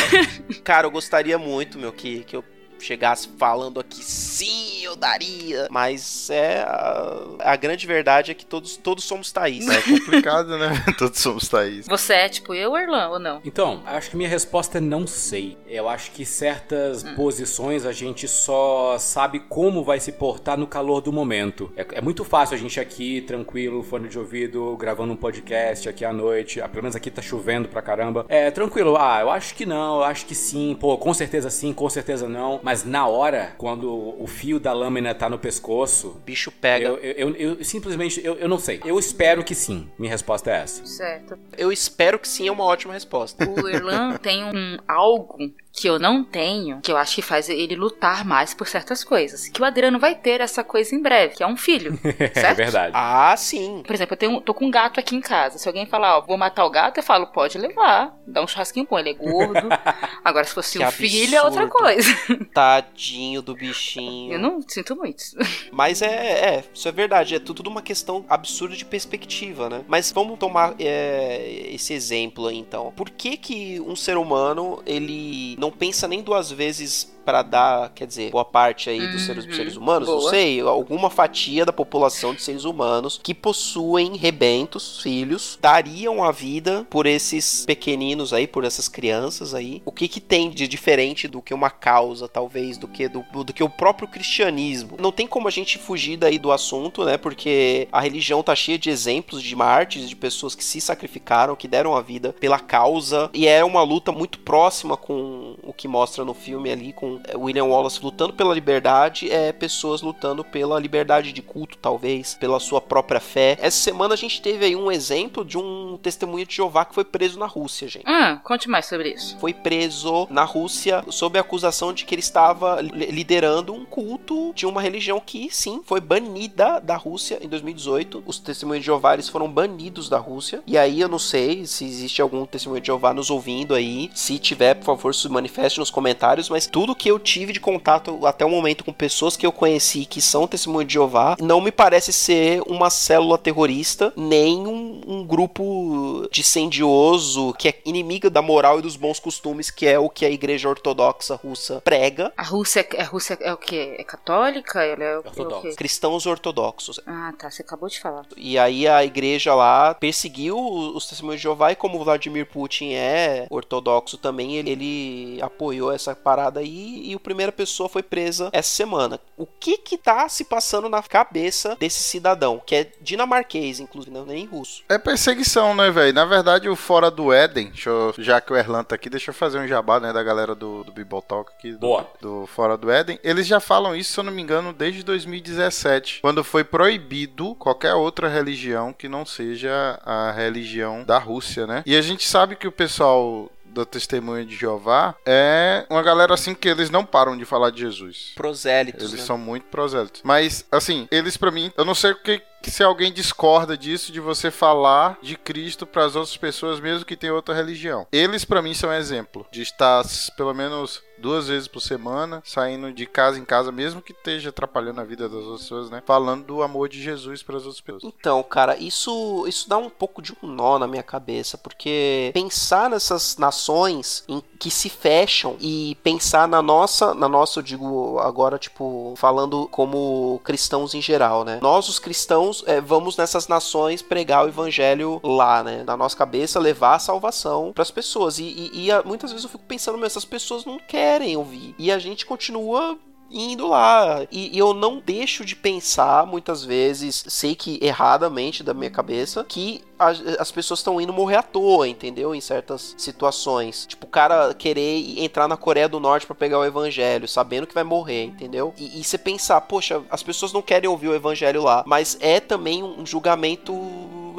Cara, 0.64 0.88
eu 0.88 0.92
gostaria 0.92 1.38
muito, 1.38 1.78
meu, 1.78 1.92
que, 1.92 2.24
que 2.24 2.36
eu 2.36 2.44
chegasse 2.84 3.30
falando 3.38 3.80
aqui, 3.80 4.04
sim, 4.04 4.84
eu 4.84 4.96
daria. 4.96 5.68
Mas 5.72 6.30
é. 6.30 6.62
A, 6.62 7.24
a 7.40 7.56
grande 7.56 7.86
verdade 7.88 8.32
é 8.32 8.34
que 8.34 8.46
todos, 8.46 8.76
todos 8.78 9.04
somos 9.04 9.32
Thaís. 9.32 9.68
É 9.68 9.82
complicado, 9.84 10.58
né? 10.58 10.84
Todos 10.98 11.20
somos 11.20 11.48
Thaís. 11.48 11.86
Você 11.88 12.14
é 12.14 12.30
tipo 12.30 12.54
eu, 12.54 12.76
Erlan, 12.78 13.10
ou 13.10 13.20
não? 13.20 13.42
Então, 13.46 13.82
acho 13.86 14.10
que 14.10 14.18
minha 14.18 14.30
resposta 14.30 14.78
é 14.78 14.82
não 14.82 15.06
sei. 15.08 15.58
Eu 15.68 15.88
acho 15.90 16.12
que 16.12 16.26
certas 16.26 17.04
Hum. 17.04 17.16
posições 17.16 17.86
a 17.86 17.92
gente 17.92 18.28
só 18.28 18.98
sabe 19.00 19.40
como 19.40 19.84
vai 19.84 20.00
se 20.00 20.12
portar 20.12 20.58
no 20.58 20.68
calor 20.68 21.02
do 21.02 21.12
momento. 21.12 21.72
É, 21.76 21.86
é 21.94 22.02
muito 22.02 22.24
fácil 22.24 22.56
a 22.56 22.60
gente 22.60 22.80
aqui, 22.80 23.22
tranquilo, 23.22 23.84
fone 23.84 24.08
de 24.08 24.18
ouvido, 24.20 24.76
gravando 24.78 25.14
um 25.14 25.16
podcast 25.16 25.88
aqui 25.90 26.04
à 26.06 26.12
noite. 26.14 26.62
Ah, 26.62 26.68
pelo 26.68 26.84
menos 26.84 26.96
aqui 26.96 27.10
tá 27.12 27.22
chovendo 27.22 27.68
pra 27.68 27.82
caramba. 27.82 28.26
É, 28.30 28.50
tranquilo. 28.52 28.96
Ah, 28.98 29.20
eu 29.22 29.30
acho 29.30 29.56
que 29.56 29.66
não, 29.66 29.98
eu 29.98 30.04
acho 30.04 30.26
que 30.26 30.36
sim. 30.36 30.76
Pô, 30.80 30.98
com 30.98 31.14
certeza 31.14 31.50
sim, 31.50 31.74
com 31.74 31.90
certeza 31.90 32.28
não. 32.28 32.60
Mas 32.64 32.73
na 32.84 33.06
hora, 33.08 33.54
quando 33.58 33.90
o 34.20 34.26
fio 34.26 34.60
da 34.60 34.74
lâmina 34.74 35.14
tá 35.14 35.30
no 35.30 35.38
pescoço, 35.38 36.20
bicho 36.26 36.50
pega. 36.52 36.88
Eu, 36.88 36.98
eu, 36.98 37.36
eu- 37.36 37.54
eu 37.58 37.64
simplesmente, 37.64 38.20
eu, 38.26 38.36
eu 38.36 38.48
não 38.50 38.58
sei. 38.58 38.82
Eu 38.86 38.98
espero 38.98 39.44
que 39.44 39.54
sim. 39.54 39.90
Minha 40.00 40.12
resposta 40.12 40.50
é 40.50 40.56
essa. 40.62 40.86
Certo. 40.86 41.38
Eu 41.58 41.72
espero 41.72 42.18
que 42.18 42.28
sim, 42.28 42.48
é 42.48 42.52
uma 42.52 42.64
ótima 42.64 42.94
resposta. 42.94 43.48
O 43.48 43.68
Erlan 43.68 44.16
tem 44.24 44.44
um 44.44 44.78
algo 44.88 45.38
que 45.76 45.88
eu 45.90 45.98
não 45.98 46.24
tenho, 46.24 46.80
que 46.82 46.92
eu 46.92 46.98
acho 46.98 47.16
que 47.16 47.22
faz 47.24 47.50
ele 47.50 47.76
lutar 47.76 48.24
mais 48.24 48.54
por 48.54 48.68
certas 48.68 49.04
coisas. 49.04 49.48
Que 49.48 49.60
o 49.60 49.66
Adriano 49.66 49.98
vai 50.00 50.14
ter 50.14 50.40
essa 50.40 50.64
coisa 50.64 50.94
em 50.96 51.02
breve, 51.02 51.36
que 51.36 51.42
é 51.44 51.48
um 51.48 51.58
filho. 51.58 52.00
é 52.20 52.28
certo? 52.40 52.58
verdade. 52.58 52.92
Ah, 52.96 53.36
sim. 53.36 53.82
Por 53.86 53.94
exemplo, 53.96 54.14
eu 54.14 54.18
tenho, 54.18 54.40
tô 54.42 54.54
com 54.54 54.66
um 54.66 54.72
gato 54.72 55.00
aqui 55.00 55.16
em 55.16 55.22
casa. 55.22 55.58
Se 55.58 55.68
alguém 55.68 55.88
falar, 55.88 56.18
ó, 56.20 56.22
vou 56.22 56.38
matar 56.38 56.64
o 56.66 56.70
gato, 56.70 56.98
eu 56.98 57.04
falo, 57.04 57.26
pode 57.28 57.58
levar. 57.58 58.16
Dá 58.28 58.44
um 58.44 58.48
churrasquinho 58.48 58.88
bom, 58.90 59.00
ele 59.00 59.10
é 59.10 59.14
gordo. 59.16 59.68
Agora, 60.24 60.46
se 60.46 60.54
fosse 60.54 60.78
Que 60.78 60.86
um 60.86 60.92
filho, 60.92 61.36
é 61.36 61.42
outra 61.42 61.64
absurdo. 61.64 61.84
coisa. 61.84 62.48
Tadinho 62.64 63.42
do 63.42 63.54
bichinho. 63.54 64.32
Eu 64.32 64.40
não 64.40 64.62
sinto 64.66 64.96
muito. 64.96 65.22
Mas 65.70 66.02
é, 66.02 66.08
é, 66.08 66.64
isso 66.74 66.88
é 66.88 66.92
verdade, 66.94 67.36
é 67.36 67.40
tudo 67.40 67.68
uma 67.68 67.82
questão 67.82 68.24
absurda 68.30 68.74
de 68.74 68.86
perspectiva, 68.86 69.70
né? 69.70 69.84
Mas 69.86 70.14
vamos 70.14 70.40
tomar 70.40 70.74
é, 70.80 71.70
esse 71.74 71.94
exemplo 71.94 72.48
aí 72.48 72.58
então. 72.58 72.94
Por 72.96 73.10
que 73.10 73.36
que 73.36 73.82
um 73.82 73.98
ser 73.98 74.16
humano, 74.16 74.82
ele 74.86 75.58
não 75.60 75.72
pensa 75.72 76.08
nem 76.08 76.22
duas 76.22 76.50
vezes 76.52 77.14
pra 77.24 77.42
dar, 77.42 77.90
quer 77.90 78.06
dizer, 78.06 78.32
boa 78.32 78.46
parte 78.46 78.90
aí 78.90 79.08
dos 79.08 79.26
seres, 79.26 79.46
dos 79.46 79.56
seres 79.56 79.76
humanos, 79.76 80.08
não 80.08 80.18
Boa. 80.18 80.30
sei, 80.30 80.60
alguma 80.62 81.10
fatia 81.10 81.66
da 81.66 81.74
população 81.74 82.34
de 82.34 82.42
seres 82.42 82.66
humanos 82.66 83.20
que 83.22 83.34
possuem 83.34 84.18
rebentos, 84.18 85.02
filhos, 85.02 85.58
dariam 85.62 86.24
a 86.24 86.32
vida 86.32 86.86
por 86.90 87.06
esses 87.06 87.66
pequeninos 87.66 88.34
aí, 88.34 88.46
por 88.46 88.64
essas 88.64 88.88
crianças 88.88 89.54
aí. 89.54 89.82
O 89.86 89.92
que 89.92 90.08
que 90.08 90.20
tem 90.20 90.50
de 90.50 90.68
diferente 90.68 91.28
do 91.28 91.42
que 91.42 91.54
uma 91.54 91.70
causa, 91.70 92.28
talvez, 92.28 92.53
do 92.78 92.88
que 92.88 93.08
do, 93.08 93.26
do 93.44 93.54
que 93.54 93.64
o 93.64 93.70
próprio 93.70 94.08
cristianismo? 94.08 94.98
Não 95.00 95.12
tem 95.12 95.26
como 95.26 95.48
a 95.48 95.52
gente 95.52 95.78
fugir 95.78 96.18
daí 96.18 96.38
do 96.38 96.52
assunto, 96.52 97.04
né? 97.04 97.18
Porque 97.18 97.88
a 97.92 98.00
religião 98.00 98.44
tá 98.44 98.56
cheia 98.56 98.78
de 98.78 98.90
exemplos 98.90 99.42
de 99.42 99.56
mártires, 99.56 100.08
de 100.08 100.16
pessoas 100.16 100.54
que 100.54 100.64
se 100.64 100.80
sacrificaram, 100.80 101.56
que 101.56 101.68
deram 101.68 101.96
a 101.96 102.02
vida 102.02 102.34
pela 102.40 102.60
causa, 102.60 103.30
e 103.34 103.48
é 103.48 103.64
uma 103.64 103.82
luta 103.82 104.12
muito 104.12 104.40
próxima 104.40 104.96
com 104.96 105.56
o 105.64 105.74
que 105.74 105.88
mostra 105.88 106.24
no 106.24 106.34
filme 106.34 106.72
ali, 106.72 106.94
com 106.94 107.20
é, 107.28 107.36
William 107.36 107.66
Wallace 107.66 108.00
lutando 108.04 108.34
pela 108.34 108.54
liberdade, 108.54 109.32
é 109.32 109.52
pessoas 109.52 110.02
lutando 110.02 110.44
pela 110.44 110.80
liberdade 110.80 111.32
de 111.32 111.42
culto, 111.42 111.78
talvez, 111.78 112.36
pela 112.36 112.60
sua 112.60 112.82
própria 112.82 113.20
fé. 113.20 113.58
Essa 113.60 113.80
semana 113.80 114.14
a 114.14 114.18
gente 114.18 114.42
teve 114.42 114.66
aí 114.66 114.76
um 114.76 114.92
exemplo 114.92 115.44
de 115.44 115.58
um 115.58 115.98
testemunho 116.02 116.46
de 116.46 116.56
Jeová 116.56 116.86
que 116.86 116.94
foi 116.94 117.04
preso 117.04 117.40
na 117.40 117.46
Rússia, 117.46 117.88
gente. 117.88 118.06
Hum, 118.08 118.40
conte 118.44 118.70
mais 118.70 118.86
sobre 118.86 119.10
isso. 119.10 119.38
Foi 119.40 119.54
preso 119.54 120.28
na 120.30 120.44
Rússia 120.44 121.04
sob 121.10 121.38
a 121.38 121.42
acusação 121.42 121.94
de 121.94 122.06
que 122.06 122.16
ele 122.16 122.22
estava 122.34 122.82
li- 122.82 123.12
liderando 123.12 123.74
um 123.74 123.86
culto 123.86 124.52
de 124.56 124.66
uma 124.66 124.82
religião 124.82 125.22
que, 125.24 125.50
sim, 125.52 125.82
foi 125.86 126.02
banida 126.02 126.80
da 126.80 126.96
Rússia 126.98 127.38
em 127.42 127.48
2018. 127.48 128.24
Os 128.26 128.40
testemunhos 128.40 128.82
de 128.82 128.88
Jeová 128.88 129.14
eles 129.14 129.30
foram 129.30 129.48
banidos 129.48 130.10
da 130.10 130.18
Rússia. 130.18 130.64
E 130.66 130.76
aí 130.76 131.00
eu 131.00 131.08
não 131.08 131.20
sei 131.20 131.66
se 131.68 131.86
existe 131.86 132.22
algum 132.22 132.44
testemunho 132.46 132.82
de 132.82 132.88
Jeová 132.88 133.14
nos 133.14 133.30
ouvindo 133.30 133.76
aí. 133.76 134.10
Se 134.16 134.40
tiver, 134.40 134.74
por 134.74 134.86
favor, 134.86 135.14
se 135.14 135.30
manifeste 135.30 135.80
nos 135.80 135.92
comentários. 135.92 136.50
Mas 136.50 136.66
tudo 136.66 136.96
que 136.96 137.10
eu 137.10 137.20
tive 137.20 137.54
de 137.54 137.60
contato 137.60 138.26
até 138.26 138.44
o 138.44 138.50
momento 138.50 138.84
com 138.84 138.92
pessoas 138.92 139.38
que 139.38 139.46
eu 139.46 139.52
conheci 139.52 140.06
que 140.06 140.20
são 140.22 140.48
testemunho 140.48 140.88
de 140.88 140.94
Jeová 140.94 141.38
não 141.40 141.62
me 141.62 141.72
parece 141.72 142.12
ser 142.12 142.62
uma 142.66 142.90
célula 142.90 143.38
terrorista, 143.38 144.12
nem 144.18 144.66
um, 144.66 145.02
um 145.06 145.24
grupo 145.24 146.28
dissendioso 146.32 147.54
que 147.60 147.68
é 147.68 147.80
inimiga 147.86 148.30
da 148.30 148.42
moral 148.42 148.80
e 148.80 148.82
dos 148.82 148.96
bons 148.96 149.20
costumes, 149.20 149.70
que 149.70 149.86
é 149.86 150.00
o 150.00 150.10
que 150.10 150.26
a 150.26 150.30
igreja 150.30 150.70
ortodoxa 150.70 151.36
russa 151.36 151.82
prega. 151.84 152.23
A 152.38 152.44
Rússia, 152.44 152.88
a 153.00 153.04
Rússia 153.04 153.38
é 153.42 153.52
o 153.54 153.58
quê? 153.58 153.96
É 154.00 154.04
católica? 154.04 154.84
Ela 154.84 155.04
é 155.04 155.18
o, 155.18 155.24
é 155.26 155.42
o 155.42 155.62
quê? 155.62 155.76
Cristãos 155.76 156.26
ortodoxos. 156.26 157.00
Ah, 157.06 157.34
tá. 157.38 157.50
Você 157.50 157.62
acabou 157.62 157.90
de 157.90 158.00
falar. 158.00 158.26
E 158.38 158.58
aí 158.58 158.88
a 158.88 159.04
igreja 159.04 159.54
lá 159.56 159.94
perseguiu 159.94 160.58
os 160.58 161.08
testemunhos 161.08 161.40
de 161.40 161.44
Jeová 161.44 161.72
e 161.72 161.76
como 161.76 162.00
o 162.00 162.04
Vladimir 162.04 162.46
Putin 162.46 162.94
é 162.94 163.48
ortodoxo 163.50 164.18
também, 164.18 164.56
ele, 164.56 164.70
ele 164.72 165.42
apoiou 165.42 165.92
essa 165.92 166.16
parada 166.16 166.60
aí 166.60 167.02
e 167.06 167.14
a 167.14 167.20
primeira 167.20 167.52
pessoa 167.52 167.90
foi 167.90 168.04
presa 168.04 168.50
essa 168.52 168.70
semana. 168.70 169.20
O 169.38 169.46
que 169.46 169.78
que 169.78 169.98
tá 169.98 170.28
se 170.30 170.44
passando 170.46 170.90
na 170.90 171.02
cabeça 171.02 171.76
desse 171.80 172.04
cidadão, 172.04 172.62
que 172.66 172.76
é 172.76 172.92
dinamarquês, 173.02 173.80
inclusive, 173.80 174.14
não 174.14 174.24
é 174.24 174.26
nem 174.34 174.46
russo? 174.46 174.84
É 174.90 174.98
perseguição, 174.98 175.76
né, 175.76 175.90
velho? 175.92 176.14
Na 176.14 176.26
verdade, 176.26 176.70
o 176.70 176.76
Fora 176.76 177.10
do 177.12 177.32
Éden, 177.32 177.68
deixa 177.70 177.90
eu- 177.90 178.14
já 178.18 178.40
que 178.42 178.52
o 178.52 178.56
Erlan 178.56 178.84
tá 178.84 178.96
aqui, 178.96 179.10
deixa 179.10 179.32
eu 179.32 179.36
fazer 179.36 179.60
um 179.60 179.68
jabá, 179.68 180.00
né, 180.00 180.12
da 180.14 180.24
galera 180.24 180.54
do, 180.56 180.84
do 180.84 180.92
Bible 180.92 181.22
Talk 181.28 181.52
aqui. 181.58 181.74
Do, 181.74 181.88
Do 182.22 182.48
Fora 182.48 182.78
do 182.78 182.92
Éden. 182.92 183.20
Eles 183.24 183.48
já 183.48 183.60
falam 183.60 183.96
isso, 183.96 184.14
se 184.14 184.20
eu 184.20 184.24
não 184.24 184.32
me 184.32 184.42
engano, 184.42 184.74
desde 184.74 185.04
2017, 185.04 186.20
quando 186.22 186.44
foi 186.44 186.64
proibido 186.64 187.56
qualquer 187.56 187.94
outra 187.94 188.28
religião 188.28 188.94
que 188.94 189.08
não 189.08 189.26
seja 189.26 190.00
a 190.06 190.32
religião 190.32 191.04
da 191.04 191.18
Rússia, 191.18 191.68
né? 191.68 191.84
E 191.86 191.96
a 191.96 192.02
gente 192.02 192.28
sabe 192.28 192.56
que 192.56 192.68
o 192.68 192.72
pessoal 192.72 193.50
do 193.74 193.86
Testemunho 193.86 194.46
de 194.46 194.56
Jeová 194.56 195.16
é 195.26 195.86
uma 195.90 196.04
galera 196.04 196.34
assim 196.34 196.54
que 196.54 196.70
eles 196.70 196.90
não 196.90 197.04
param 197.04 197.36
de 197.36 197.44
falar 197.44 197.72
de 197.72 197.82
Jesus. 197.82 198.32
Prosélitos. 198.36 199.10
Eles 199.10 199.22
né? 199.22 199.26
são 199.26 199.38
muito 199.38 199.66
prosélitos. 199.66 200.22
Mas, 200.24 200.66
assim, 200.72 201.08
eles 201.12 201.36
pra 201.36 201.52
mim, 201.52 201.72
eu 201.76 201.84
não 201.84 201.96
sei 201.96 202.12
o 202.12 202.16
que, 202.16 202.42
que 202.62 202.70
se 202.70 202.84
alguém 202.84 203.12
discorda 203.12 203.76
disso, 203.76 204.12
de 204.12 204.20
você 204.20 204.52
falar 204.52 205.18
de 205.22 205.36
Cristo 205.36 205.88
pras 205.88 206.16
outras 206.16 206.38
pessoas, 206.38 206.80
mesmo 206.80 207.06
que 207.06 207.18
tenham 207.18 207.36
outra 207.36 207.56
religião. 207.56 208.08
Eles 208.12 208.46
pra 208.46 208.62
mim 208.62 208.74
são 208.74 208.94
exemplo 208.94 209.46
de 209.52 209.64
estar 209.64 210.04
pelo 210.38 210.54
menos 210.54 211.02
duas 211.24 211.48
vezes 211.48 211.70
por 211.70 211.80
semana, 211.80 212.44
saindo 212.46 212.92
de 212.92 213.06
casa 213.06 213.40
em 213.40 213.46
casa, 213.46 213.72
mesmo 213.72 214.02
que 214.02 214.12
esteja 214.12 214.50
atrapalhando 214.50 215.00
a 215.00 215.06
vida 215.06 215.30
das 215.30 215.40
outras 215.40 215.62
pessoas, 215.62 215.90
né? 215.90 216.04
Falando 216.06 216.44
do 216.44 216.62
amor 216.62 216.90
de 216.90 217.02
Jesus 217.02 217.42
pras 217.42 217.64
outras 217.64 217.80
pessoas. 217.80 218.14
Então, 218.20 218.44
cara, 218.44 218.76
isso, 218.76 219.46
isso 219.48 219.70
dá 219.70 219.78
um 219.78 219.90
pouco 219.90 220.22
de 220.22 220.34
um 220.44 220.48
nó 220.48 220.78
na 220.78 220.86
minha 220.86 221.02
cabeça, 221.02 221.58
porque 221.58 222.30
pensar 222.34 222.90
nessas 222.90 223.38
nações 223.38 224.26
em 224.28 224.44
que 224.64 224.72
se 224.72 224.88
fecham 224.88 225.58
e 225.60 225.98
pensar 226.02 226.48
na 226.48 226.62
nossa, 226.62 227.14
na 227.14 227.28
nossa, 227.28 227.60
eu 227.60 227.64
digo 227.64 228.18
agora, 228.20 228.58
tipo, 228.58 229.14
falando 229.18 229.68
como 229.70 230.40
cristãos 230.42 230.94
em 230.94 231.02
geral, 231.02 231.44
né? 231.44 231.60
Nós, 231.62 231.90
os 231.90 232.00
cristãos, 232.00 232.64
é, 232.66 232.80
vamos 232.80 233.18
nessas 233.18 233.50
nações 233.50 234.02
pregar 234.02 234.46
o 234.46 234.48
evangelho 234.48 235.20
lá, 235.22 235.62
né? 235.62 235.84
Na 235.84 235.98
nossa 235.98 236.16
cabeça, 236.16 236.62
levar 236.62 236.96
a 236.96 237.00
salvação 237.00 237.74
pras 237.76 237.92
pessoas. 237.92 238.40
E, 238.40 238.44
e- 238.44 238.90
e, 238.90 239.04
muitas 239.06 239.32
vezes 239.32 239.44
eu 239.44 239.50
fico 239.50 239.66
pensando, 239.66 239.98
mas 239.98 240.14
essas 240.14 240.24
pessoas 240.24 240.64
não 240.64 240.80
querem 240.80 241.36
ouvir. 241.36 241.76
E 241.78 241.92
a 241.92 242.00
gente 242.00 242.26
continua 242.26 242.98
indo 243.30 243.68
lá. 243.68 244.26
E, 244.32 244.56
e 244.56 244.58
eu 244.60 244.74
não 244.74 245.02
deixo 245.04 245.44
de 245.44 245.56
pensar, 245.56 246.26
muitas 246.26 246.64
vezes, 246.64 247.26
sei 247.28 247.54
que 247.56 247.80
erradamente 247.82 248.64
da 248.64 248.74
minha 248.74 248.92
cabeça, 248.92 249.44
que 249.44 249.82
as 249.98 250.52
pessoas 250.52 250.80
estão 250.80 251.00
indo 251.00 251.14
morrer 251.14 251.38
à 251.38 251.44
toa, 251.44 251.88
entendeu? 251.88 252.34
Em 252.34 252.42
certas 252.42 252.96
situações. 252.98 253.86
Tipo, 253.86 254.06
o 254.06 254.10
cara 254.10 254.54
querer 254.54 255.20
entrar 255.20 255.48
na 255.48 255.58
Coreia 255.58 255.88
do 255.88 256.00
Norte 256.00 256.26
pra 256.26 256.36
pegar 256.36 256.60
o 256.60 256.66
evangelho, 256.66 257.28
sabendo 257.28 257.68
que 257.68 257.74
vai 257.74 257.84
morrer, 257.84 258.26
entendeu? 258.26 258.74
E, 258.78 259.00
e 259.00 259.04
você 259.04 259.18
pensar, 259.18 259.62
poxa, 259.62 260.02
as 260.10 260.24
pessoas 260.24 260.52
não 260.52 260.62
querem 260.62 260.90
ouvir 260.90 261.08
o 261.08 261.16
evangelho 261.16 261.64
lá, 261.64 261.84
mas 261.86 262.18
é 262.20 262.40
também 262.40 262.84
um 262.84 263.06
julgamento 263.06 263.74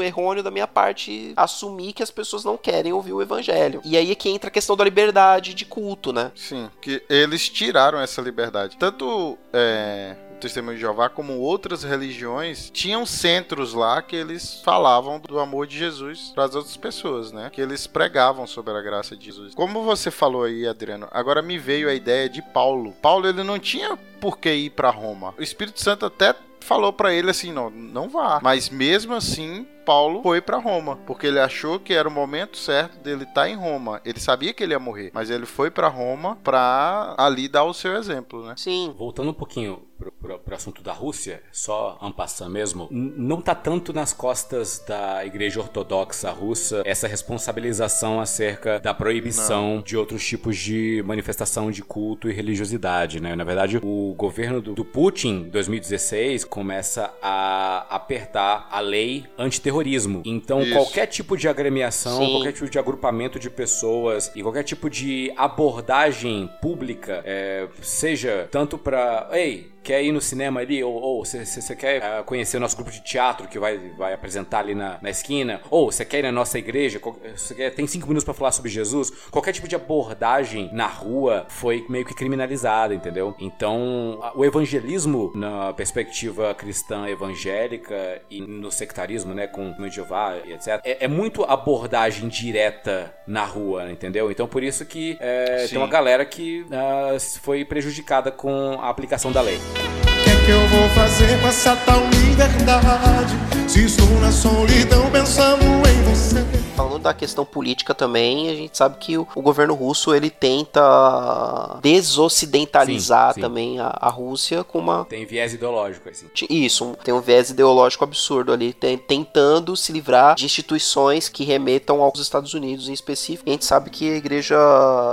errôneo 0.03 0.43
da 0.43 0.51
minha 0.51 0.67
parte 0.67 1.33
assumir 1.37 1.93
que 1.93 2.03
as 2.03 2.11
pessoas 2.11 2.45
não 2.45 2.57
querem 2.57 2.93
ouvir 2.93 3.13
o 3.13 3.23
evangelho. 3.23 3.81
E 3.85 3.97
aí 3.97 4.11
é 4.11 4.15
que 4.15 4.29
entra 4.29 4.49
a 4.49 4.51
questão 4.51 4.77
da 4.77 4.85
liberdade 4.85 5.55
de 5.55 5.65
culto, 5.65 6.13
né? 6.13 6.33
Sim, 6.35 6.71
que 6.81 7.03
eles 7.09 7.49
tiraram 7.49 8.01
essa 8.01 8.21
liberdade. 8.21 8.77
Tanto 8.77 9.39
é, 9.53 10.17
Testemunho 10.35 10.77
de 10.77 10.81
Jeová 10.81 11.09
como 11.09 11.39
outras 11.39 11.83
religiões 11.83 12.71
tinham 12.71 13.07
centros 13.07 13.75
lá 13.75 14.03
que 14.03 14.17
eles 14.17 14.61
falavam 14.65 15.21
do 15.21 15.39
amor 15.39 15.67
de 15.67 15.79
Jesus 15.79 16.33
para 16.35 16.45
as 16.45 16.55
outras 16.55 16.77
pessoas, 16.77 17.33
né? 17.33 17.51
Que 17.51 17.61
eles 17.61 17.87
pregavam 17.87 18.47
sobre 18.47 18.73
a 18.73 18.83
graça 18.83 19.17
de 19.17 19.27
Jesus. 19.27 19.55
Como 19.55 19.83
você 19.83 20.11
falou 20.11 20.45
aí, 20.45 20.67
Adriano, 20.67 21.09
agora 21.11 21.43
me 21.43 21.59
veio 21.59 21.89
a 21.89 21.95
ideia 21.95 22.29
de 22.29 22.43
Paulo. 22.43 22.93
Paulo 23.01 23.27
ele 23.27 23.43
não 23.43 23.59
tinha 23.59 23.97
por 24.21 24.39
que 24.39 24.53
ir 24.53 24.71
para 24.71 24.91
Roma. 24.91 25.35
O 25.39 25.43
Espírito 25.43 25.81
Santo 25.81 26.07
até 26.07 26.35
falou 26.61 26.93
para 26.93 27.13
ele 27.13 27.31
assim, 27.31 27.53
não, 27.53 27.71
não 27.71 28.09
vá. 28.09 28.41
Mas 28.43 28.71
mesmo 28.71 29.15
assim, 29.15 29.67
Paulo 29.85 30.23
foi 30.23 30.41
para 30.41 30.59
Roma, 30.59 30.97
porque 31.07 31.27
ele 31.27 31.39
achou 31.39 31.79
que 31.79 31.93
era 31.93 32.09
o 32.09 32.13
momento 32.13 32.57
certo 32.57 32.99
dele 32.99 33.25
estar 33.25 33.49
em 33.49 33.57
Roma. 33.57 34.01
Ele 34.05 34.21
sabia 34.21 34.53
que 34.53 34.63
ele 34.63 34.73
ia 34.73 34.79
morrer, 34.79 35.11
mas 35.13 35.31
ele 35.31 35.47
foi 35.47 35.71
para 35.71 35.89
Roma 35.89 36.37
para 36.43 37.15
ali 37.19 37.49
dar 37.49 37.65
o 37.65 37.75
seu 37.75 37.95
exemplo, 37.97 38.45
né? 38.47 38.55
Sim. 38.57 38.95
Voltando 38.97 39.31
um 39.31 39.35
pouquinho 39.35 39.83
pro, 39.99 40.13
pro, 40.13 40.39
pro 40.39 40.55
assunto 40.55 40.83
da 40.83 40.93
Rússia, 40.93 41.43
só 41.53 41.99
ampassando 42.01 42.51
mesmo, 42.51 42.89
não 42.91 43.41
tá 43.41 43.55
tanto 43.55 43.93
nas 43.93 44.13
costas 44.13 44.83
da 44.87 45.25
Igreja 45.25 45.61
Ortodoxa 45.61 46.31
Russa 46.31 46.83
essa 46.85 47.09
responsabilização 47.09 48.21
acerca 48.21 48.79
da 48.81 48.93
proibição 48.93 49.83
de 49.85 49.97
outros 49.97 50.25
tipos 50.27 50.57
de 50.57 51.03
manifestação 51.07 51.71
de 51.71 51.83
culto 51.83 52.29
e 52.29 52.33
religiosidade, 52.33 53.21
né? 53.21 53.35
Na 53.35 53.45
verdade, 53.45 53.79
o 53.83 54.15
governo 54.17 54.61
do, 54.61 54.75
do 54.75 54.85
Putin, 54.85 55.45
em 55.47 55.51
2016, 55.51 56.45
começa 56.45 57.13
a 57.23 57.87
apertar 57.91 58.69
a 58.71 58.81
lei 58.81 59.27
antiterrorismo. 59.75 60.23
Então, 60.25 60.63
Isso. 60.63 60.73
qualquer 60.73 61.07
tipo 61.07 61.37
de 61.37 61.49
agremiação, 61.49 62.19
Sim. 62.19 62.31
qualquer 62.33 62.53
tipo 62.53 62.71
de 62.71 62.79
agrupamento 62.79 63.39
de 63.39 63.51
pessoas 63.51 64.31
e 64.35 64.43
qualquer 64.43 64.63
tipo 64.63 64.89
de 64.89 65.33
abordagem 65.37 66.49
pública, 66.61 67.23
é, 67.25 67.67
seja 67.83 68.49
tanto 68.51 68.79
pra. 68.79 69.29
Ei, 69.33 69.74
quer 69.85 70.03
ir 70.03 70.11
no 70.13 70.21
cinema 70.21 70.61
ali? 70.61 70.83
Ou 70.83 71.25
você 71.25 71.77
quer 71.77 72.03
ah, 72.03 72.23
conhecer 72.25 72.57
o 72.57 72.61
nosso 72.61 72.75
grupo 72.77 72.91
de 72.91 73.01
teatro 73.01 73.47
que 73.47 73.59
vai, 73.59 73.77
vai 73.97 74.13
apresentar 74.15 74.61
ali 74.61 74.75
na, 74.75 74.99
na 75.03 75.11
esquina? 75.11 75.61
Ou 75.71 75.93
você 75.93 76.05
quer 76.05 76.21
ir 76.21 76.23
na 76.23 76.33
nossa 76.33 76.59
igreja? 76.59 77.01
Você 77.37 77.55
quer, 77.55 77.71
tem 77.71 77.87
cinco 77.87 78.07
minutos 78.07 78.25
pra 78.25 78.33
falar 78.35 78.53
sobre 78.53 78.71
Jesus? 78.71 79.11
Qualquer 79.31 79.53
tipo 79.53 79.69
de 79.69 79.77
abordagem 79.77 80.71
na 80.73 80.87
rua 80.87 81.45
foi 81.49 81.85
meio 81.89 82.05
que 82.05 82.15
criminalizada, 82.15 82.95
entendeu? 82.95 83.35
Então, 83.39 84.19
a- 84.23 84.33
o 84.35 84.45
evangelismo 84.45 85.31
na 85.35 85.73
perspectiva 85.75 86.55
cristã 86.55 87.07
evangélica 87.09 88.23
e 88.31 88.41
no 88.41 88.71
sectarismo, 88.71 89.35
né, 89.35 89.47
com 89.47 89.71
o 89.79 89.89
Jeová 89.91 90.37
e 90.45 90.53
etc. 90.53 90.81
É, 90.85 91.05
é 91.05 91.09
muito 91.09 91.45
abordagem 91.45 92.29
direta 92.29 93.15
na 93.27 93.45
rua, 93.45 93.91
entendeu? 93.91 94.31
Então, 94.31 94.47
por 94.49 94.63
isso 94.63 94.85
que 94.87 95.17
é, 95.21 95.67
tem 95.69 95.79
uma 95.79 95.87
galera 95.89 96.25
que 96.25 96.67
ah, 96.73 97.17
foi 97.43 97.65
prejudicada 97.65 98.31
com 98.31 98.79
a 98.81 98.89
aplicação 98.89 99.31
da 99.31 99.41
lei. 99.41 99.59
O 99.77 100.44
que 100.45 100.51
eu 100.51 100.69
vou 100.69 100.89
fazer 100.91 101.41
com 101.41 101.49
essa 101.49 101.77
tal 101.77 102.01
liberdade? 102.11 103.35
Se 103.69 103.85
estou 103.85 104.09
na 104.21 104.31
solidão 104.31 105.11
pensando 105.11 105.63
em 105.65 106.03
você. 106.03 106.45
Falando 106.77 106.99
da 107.03 107.15
questão 107.15 107.45
política 107.45 107.95
também, 107.95 108.51
a 108.51 108.55
gente 108.55 108.77
sabe 108.77 108.97
que 108.99 109.17
o, 109.17 109.27
o 109.37 109.41
governo 109.41 109.75
russo 109.75 110.13
ele 110.13 110.29
tenta 110.29 111.79
desocidentalizar 111.81 113.29
Sim, 113.29 113.35
sim. 113.35 113.41
também 113.41 113.79
a, 113.81 113.97
a 114.01 114.11
Rússia 114.11 114.65
com 114.65 114.81
uma 114.81 115.05
Tem 115.05 115.25
viés 115.25 115.55
ideológico, 115.55 116.09
assim. 116.09 116.27
isso, 116.51 116.97
tem 117.05 117.15
um 117.15 117.21
viés 117.21 117.51
ideológico 117.51 118.03
absurdo 118.03 118.53
ali, 118.53 118.73
tem- 118.73 118.99
tentando 118.99 119.77
se 119.77 119.93
livrar 119.93 120.35
de 120.35 120.45
instituições 120.45 121.29
que 121.29 121.45
remetam 121.45 122.03
aos 122.03 122.19
Estados 122.19 122.55
Unidos 122.55 122.89
em 122.89 122.93
específico. 122.93 123.49
E 123.49 123.51
a 123.51 123.53
gente 123.53 123.65
sabe 123.65 123.89
que 123.89 124.11
a 124.13 124.17
igreja 124.17 124.57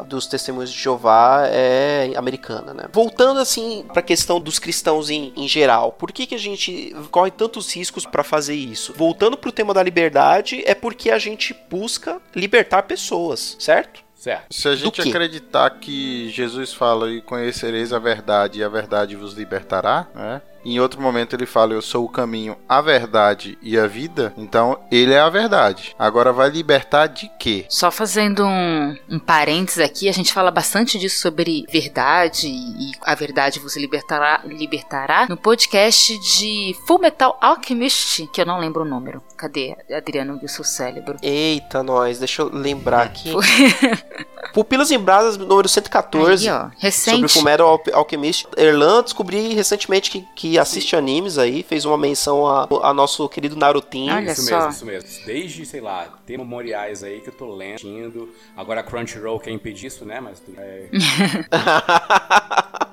dos 0.07 0.25
testemunhos 0.25 0.71
de 0.71 0.79
Jeová 0.79 1.43
é 1.45 2.11
americana, 2.15 2.73
né? 2.73 2.86
Voltando 2.91 3.39
assim 3.39 3.86
para 3.88 3.99
a 3.99 4.03
questão 4.03 4.39
dos 4.39 4.57
cristãos 4.57 5.11
em, 5.11 5.20
em 5.36 5.47
geral, 5.47 5.91
por 5.91 6.11
que, 6.11 6.26
que 6.26 6.36
a 6.36 6.39
gente 6.39 6.95
corre 7.11 7.32
tantos 7.32 7.74
riscos 7.76 8.05
para 8.05 8.24
fazer 8.24 8.55
isso? 8.55 8.93
Voltando 8.93 9.38
pro 9.38 9.51
tema 9.51 9.74
da 9.74 9.84
liberdade, 9.84 10.63
é 10.65 10.74
porque 10.74 11.11
a 11.11 11.19
gente 11.19 11.55
busca 11.69 12.22
libertar 12.36 12.84
pessoas, 12.84 13.55
certo? 13.59 14.03
Certo. 14.15 14.53
Se 14.53 14.67
a 14.67 14.76
gente 14.76 15.01
acreditar 15.01 15.67
que 15.80 16.30
Jesus 16.30 16.72
fala 16.72 17.09
e 17.09 17.22
conhecereis 17.22 17.91
a 17.91 17.97
verdade 17.97 18.59
e 18.59 18.63
a 18.63 18.69
verdade 18.69 19.15
vos 19.15 19.34
libertará, 19.34 20.07
né? 20.13 20.41
Em 20.64 20.80
outro 20.80 21.01
momento 21.01 21.36
ele 21.36 21.45
fala 21.45 21.74
eu 21.74 21.82
sou 21.82 22.05
o 22.05 22.09
caminho, 22.09 22.55
a 22.68 22.82
verdade 22.82 23.57
e 23.62 23.78
a 23.78 23.88
vida, 23.88 24.34
então 24.38 24.80
ele 24.91 25.14
é 25.14 25.20
a 25.20 25.30
verdade. 25.30 25.95
Agora 25.97 26.32
vai 26.32 26.49
libertar 26.49 27.07
de 27.07 27.30
quê? 27.39 27.66
Só 27.70 27.91
fazendo 27.91 28.45
um, 28.45 28.97
um 29.09 29.20
parênteses 29.20 29.80
aqui, 29.80 30.07
a 30.07 30.12
gente 30.12 30.34
fala 30.34 30.51
bastante 30.51 30.97
disso 30.97 31.20
sobre 31.20 31.66
verdade 31.70 32.47
e 32.47 32.91
a 33.01 33.16
verdade 33.16 33.59
vos 33.59 33.76
libertará, 33.76 34.41
libertará 34.45 35.28
no 35.28 35.38
podcast 35.38 36.18
de 36.20 36.76
Full 36.86 36.99
Metal 36.99 37.38
Alchemist, 37.41 38.28
que 38.28 38.41
eu 38.41 38.45
não 38.45 38.59
lembro 38.59 38.84
o 38.84 38.88
número. 38.88 39.22
Cadê, 39.38 39.76
Adriano, 39.91 40.39
e 40.41 40.45
o 40.45 40.49
seu 40.49 40.64
cérebro? 40.64 41.18
Eita, 41.22 41.82
nós, 41.82 42.20
deixa 42.20 42.43
eu 42.43 42.49
lembrar 42.49 43.01
aqui. 43.01 43.32
Pupilas 44.53 44.91
em 44.91 44.99
Brasas, 44.99 45.37
número 45.37 45.67
114. 45.67 46.47
Aí, 46.49 46.53
ó, 46.53 46.61
Sobre 46.63 46.75
recente. 46.79 47.25
o 47.25 47.29
Fumero 47.29 47.65
Al 47.65 47.81
Alchemist. 47.93 48.47
Erlan, 48.57 49.03
descobri 49.03 49.53
recentemente 49.53 50.11
que, 50.11 50.25
que 50.35 50.59
assiste 50.59 50.95
animes 50.95 51.37
aí, 51.37 51.63
fez 51.63 51.85
uma 51.85 51.97
menção 51.97 52.45
a, 52.47 52.67
a 52.83 52.93
nosso 52.93 53.27
querido 53.29 53.55
Narutinho. 53.55 54.13
Olha 54.13 54.31
isso 54.31 54.43
só. 54.43 54.55
mesmo, 54.57 54.71
isso 54.71 54.85
mesmo. 54.85 55.09
Desde, 55.25 55.65
sei 55.65 55.81
lá, 55.81 56.07
tem 56.25 56.37
memoriais 56.37 57.03
aí 57.03 57.19
que 57.21 57.29
eu 57.29 57.33
tô 57.33 57.53
lendo. 57.55 58.29
Agora 58.55 58.81
a 58.81 58.83
Crunchyroll 58.83 59.39
quer 59.39 59.51
impedir 59.51 59.87
isso, 59.87 60.05
né? 60.05 60.19
Mas 60.19 60.39
tudo 60.39 60.57
é... 60.59 60.85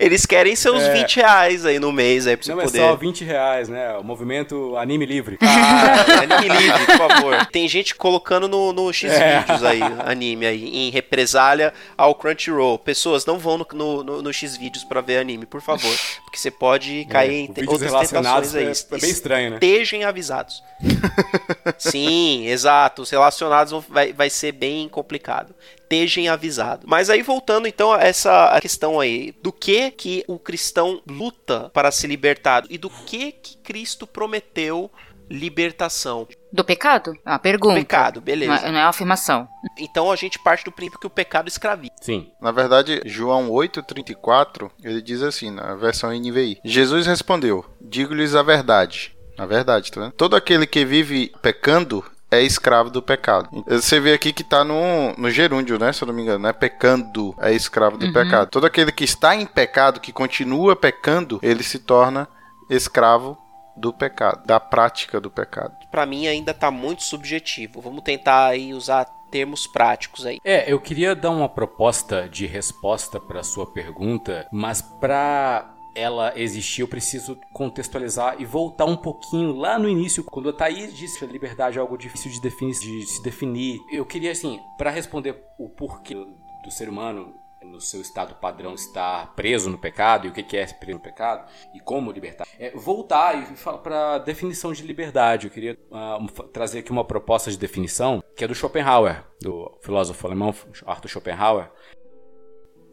Eles 0.00 0.26
querem 0.26 0.54
seus 0.54 0.86
20 0.88 1.16
reais 1.16 1.66
aí 1.66 1.78
no 1.78 1.90
mês 1.90 2.26
aí 2.26 2.36
pra 2.36 2.44
você 2.44 2.52
Não 2.52 2.60
é 2.60 2.64
poder. 2.64 2.78
só 2.78 2.94
20 2.94 3.24
reais, 3.24 3.68
né? 3.68 3.96
O 3.98 4.04
movimento 4.04 4.76
Anime 4.76 5.06
Livre. 5.06 5.38
Ah, 5.42 6.04
anime 6.22 6.48
livre, 6.56 6.86
por 6.86 6.96
favor. 7.08 7.46
Tem 7.46 7.66
gente 7.68 7.94
colocando 7.94 8.46
no, 8.48 8.72
no 8.72 8.90
É. 8.90 8.92
X-Vídeos 8.92 9.64
aí, 9.64 9.80
anime 10.04 10.46
aí, 10.46 10.55
em 10.56 10.90
represália 10.90 11.72
ao 11.96 12.14
Crunchyroll. 12.14 12.78
Pessoas, 12.78 13.24
não 13.26 13.38
vão 13.38 13.58
no, 13.58 13.66
no, 13.72 14.04
no- 14.04 14.22
no 14.22 14.32
X-Vídeos 14.32 14.84
pra 14.84 15.00
ver 15.00 15.18
anime, 15.18 15.46
por 15.46 15.60
favor. 15.60 15.94
Porque 16.24 16.38
você 16.38 16.50
pode 16.50 17.04
cair 17.10 17.32
em 17.32 17.52
te- 17.52 17.60
É, 17.64 17.70
outras 17.70 17.92
tentações 18.10 18.54
aí. 18.54 18.64
é- 18.66 18.96
é 18.96 19.00
bem 19.00 19.10
estranho, 19.10 19.50
né? 19.50 19.56
Estejam 19.56 20.08
avisados. 20.08 20.62
Sim, 21.78 22.46
exato. 22.46 23.02
Os 23.02 23.10
relacionados 23.10 23.70
vão- 23.70 23.84
vai, 23.88 24.12
vai 24.12 24.30
ser 24.30 24.52
bem 24.52 24.88
complicado. 24.88 25.54
Estejam 25.82 26.32
avisados. 26.32 26.84
Mas 26.88 27.08
aí 27.10 27.22
voltando 27.22 27.68
então 27.68 27.92
a 27.92 28.02
essa 28.02 28.58
questão 28.60 28.98
aí, 28.98 29.32
do 29.42 29.52
que 29.52 29.90
que 29.92 30.24
o 30.26 30.38
cristão 30.38 31.00
luta 31.08 31.70
para 31.72 31.90
se 31.92 32.06
libertar 32.06 32.64
e 32.68 32.76
do 32.76 32.90
que 32.90 33.32
que 33.32 33.56
Cristo 33.58 34.06
prometeu 34.06 34.90
libertação. 35.28 36.26
Do 36.52 36.64
pecado? 36.64 37.14
É 37.24 37.30
uma 37.30 37.38
pergunta. 37.38 37.74
Pecado, 37.74 38.20
beleza. 38.20 38.52
Não 38.52 38.58
é, 38.58 38.72
não 38.72 38.78
é 38.78 38.82
uma 38.82 38.88
afirmação. 38.88 39.48
Então 39.78 40.10
a 40.10 40.16
gente 40.16 40.38
parte 40.38 40.64
do 40.64 40.72
princípio 40.72 41.00
que 41.00 41.06
o 41.06 41.10
pecado 41.10 41.48
escraviza. 41.48 41.92
Sim. 42.00 42.30
Na 42.40 42.50
verdade, 42.52 43.02
João 43.04 43.50
8,34, 43.50 44.70
ele 44.82 45.02
diz 45.02 45.22
assim, 45.22 45.50
na 45.50 45.74
versão 45.74 46.10
NVI. 46.10 46.58
Jesus 46.64 47.06
respondeu, 47.06 47.64
digo-lhes 47.80 48.34
a 48.34 48.42
verdade. 48.42 49.14
A 49.38 49.44
verdade, 49.44 49.90
tá 49.92 50.00
vendo? 50.00 50.12
Todo 50.12 50.34
aquele 50.34 50.66
que 50.66 50.84
vive 50.84 51.30
pecando 51.42 52.02
é 52.30 52.40
escravo 52.42 52.88
do 52.90 53.02
pecado. 53.02 53.48
Você 53.68 54.00
vê 54.00 54.14
aqui 54.14 54.32
que 54.32 54.42
tá 54.42 54.64
no, 54.64 55.12
no 55.18 55.30
gerúndio, 55.30 55.78
né? 55.78 55.92
Se 55.92 56.02
eu 56.02 56.06
não 56.08 56.14
me 56.14 56.22
engano, 56.22 56.38
né? 56.40 56.52
Pecando 56.52 57.34
é 57.40 57.52
escravo 57.52 57.98
do 57.98 58.06
Uhum. 58.06 58.12
pecado. 58.12 58.48
Todo 58.50 58.64
aquele 58.66 58.90
que 58.90 59.04
está 59.04 59.36
em 59.36 59.44
pecado, 59.46 60.00
que 60.00 60.10
continua 60.12 60.74
pecando, 60.74 61.38
ele 61.42 61.62
se 61.62 61.78
torna 61.78 62.26
escravo 62.70 63.36
do 63.76 63.92
pecado, 63.92 64.44
da 64.46 64.58
prática 64.58 65.20
do 65.20 65.30
pecado. 65.30 65.76
Pra 65.90 66.06
mim 66.06 66.26
ainda 66.26 66.54
tá 66.54 66.70
muito 66.70 67.02
subjetivo. 67.02 67.80
Vamos 67.80 68.02
tentar 68.02 68.46
aí 68.46 68.72
usar 68.72 69.04
termos 69.30 69.66
práticos 69.66 70.24
aí. 70.24 70.38
É, 70.44 70.72
eu 70.72 70.80
queria 70.80 71.14
dar 71.14 71.30
uma 71.30 71.48
proposta 71.48 72.28
de 72.28 72.46
resposta 72.46 73.20
para 73.20 73.42
sua 73.42 73.66
pergunta, 73.72 74.46
mas 74.52 74.80
para 74.80 75.74
ela 75.96 76.32
existir, 76.38 76.82
eu 76.82 76.88
preciso 76.88 77.38
contextualizar 77.52 78.36
e 78.38 78.44
voltar 78.44 78.84
um 78.84 78.96
pouquinho 78.96 79.52
lá 79.52 79.78
no 79.78 79.88
início, 79.88 80.22
quando 80.22 80.50
a 80.50 80.52
Thaís 80.52 80.94
disse 80.94 81.18
que 81.18 81.24
a 81.24 81.28
liberdade 81.28 81.78
é 81.78 81.80
algo 81.80 81.96
difícil 81.96 82.30
de, 82.30 82.40
definir, 82.40 82.74
de 82.74 83.06
se 83.06 83.22
definir. 83.22 83.80
Eu 83.90 84.04
queria, 84.04 84.30
assim, 84.32 84.60
para 84.76 84.90
responder 84.90 85.42
o 85.58 85.70
porquê 85.70 86.14
do 86.14 86.70
ser 86.70 86.88
humano 86.88 87.34
no 87.66 87.80
seu 87.80 88.00
estado 88.00 88.34
padrão 88.36 88.74
estar 88.74 89.34
preso 89.34 89.68
no 89.68 89.78
pecado 89.78 90.26
e 90.26 90.30
o 90.30 90.32
que 90.32 90.56
é 90.56 90.64
preso 90.66 90.98
no 90.98 91.02
pecado 91.02 91.50
e 91.74 91.80
como 91.80 92.10
libertar. 92.12 92.46
É, 92.58 92.70
voltar 92.70 93.36
e 93.52 93.56
falar 93.56 93.78
para 93.78 94.14
a 94.14 94.18
definição 94.18 94.72
de 94.72 94.82
liberdade. 94.82 95.46
Eu 95.46 95.50
queria 95.52 95.78
um, 96.20 96.28
fa- 96.28 96.44
trazer 96.44 96.78
aqui 96.78 96.90
uma 96.90 97.04
proposta 97.04 97.50
de 97.50 97.58
definição 97.58 98.22
que 98.36 98.44
é 98.44 98.48
do 98.48 98.54
Schopenhauer, 98.54 99.24
do 99.42 99.76
filósofo 99.82 100.26
alemão 100.26 100.54
Arthur 100.86 101.08
Schopenhauer. 101.08 101.70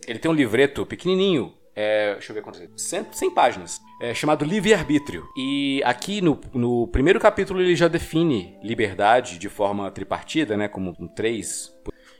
Ele 0.07 0.19
tem 0.19 0.29
um 0.29 0.33
livreto 0.33 0.85
pequenininho, 0.85 1.53
é, 1.75 2.13
deixa 2.13 2.31
eu 2.31 2.35
ver 2.35 2.41
quantas, 2.41 2.69
100, 2.75 3.07
100 3.13 3.31
páginas, 3.33 3.79
é, 4.01 4.13
chamado 4.13 4.43
Livre-Arbítrio. 4.43 5.25
E 5.37 5.81
aqui 5.85 6.21
no, 6.21 6.39
no 6.53 6.87
primeiro 6.89 7.19
capítulo 7.19 7.61
ele 7.61 7.75
já 7.75 7.87
define 7.87 8.57
liberdade 8.61 9.39
de 9.39 9.47
forma 9.49 9.89
tripartida, 9.89 10.57
né, 10.57 10.67
como 10.67 10.93
com 10.95 11.07
três 11.07 11.72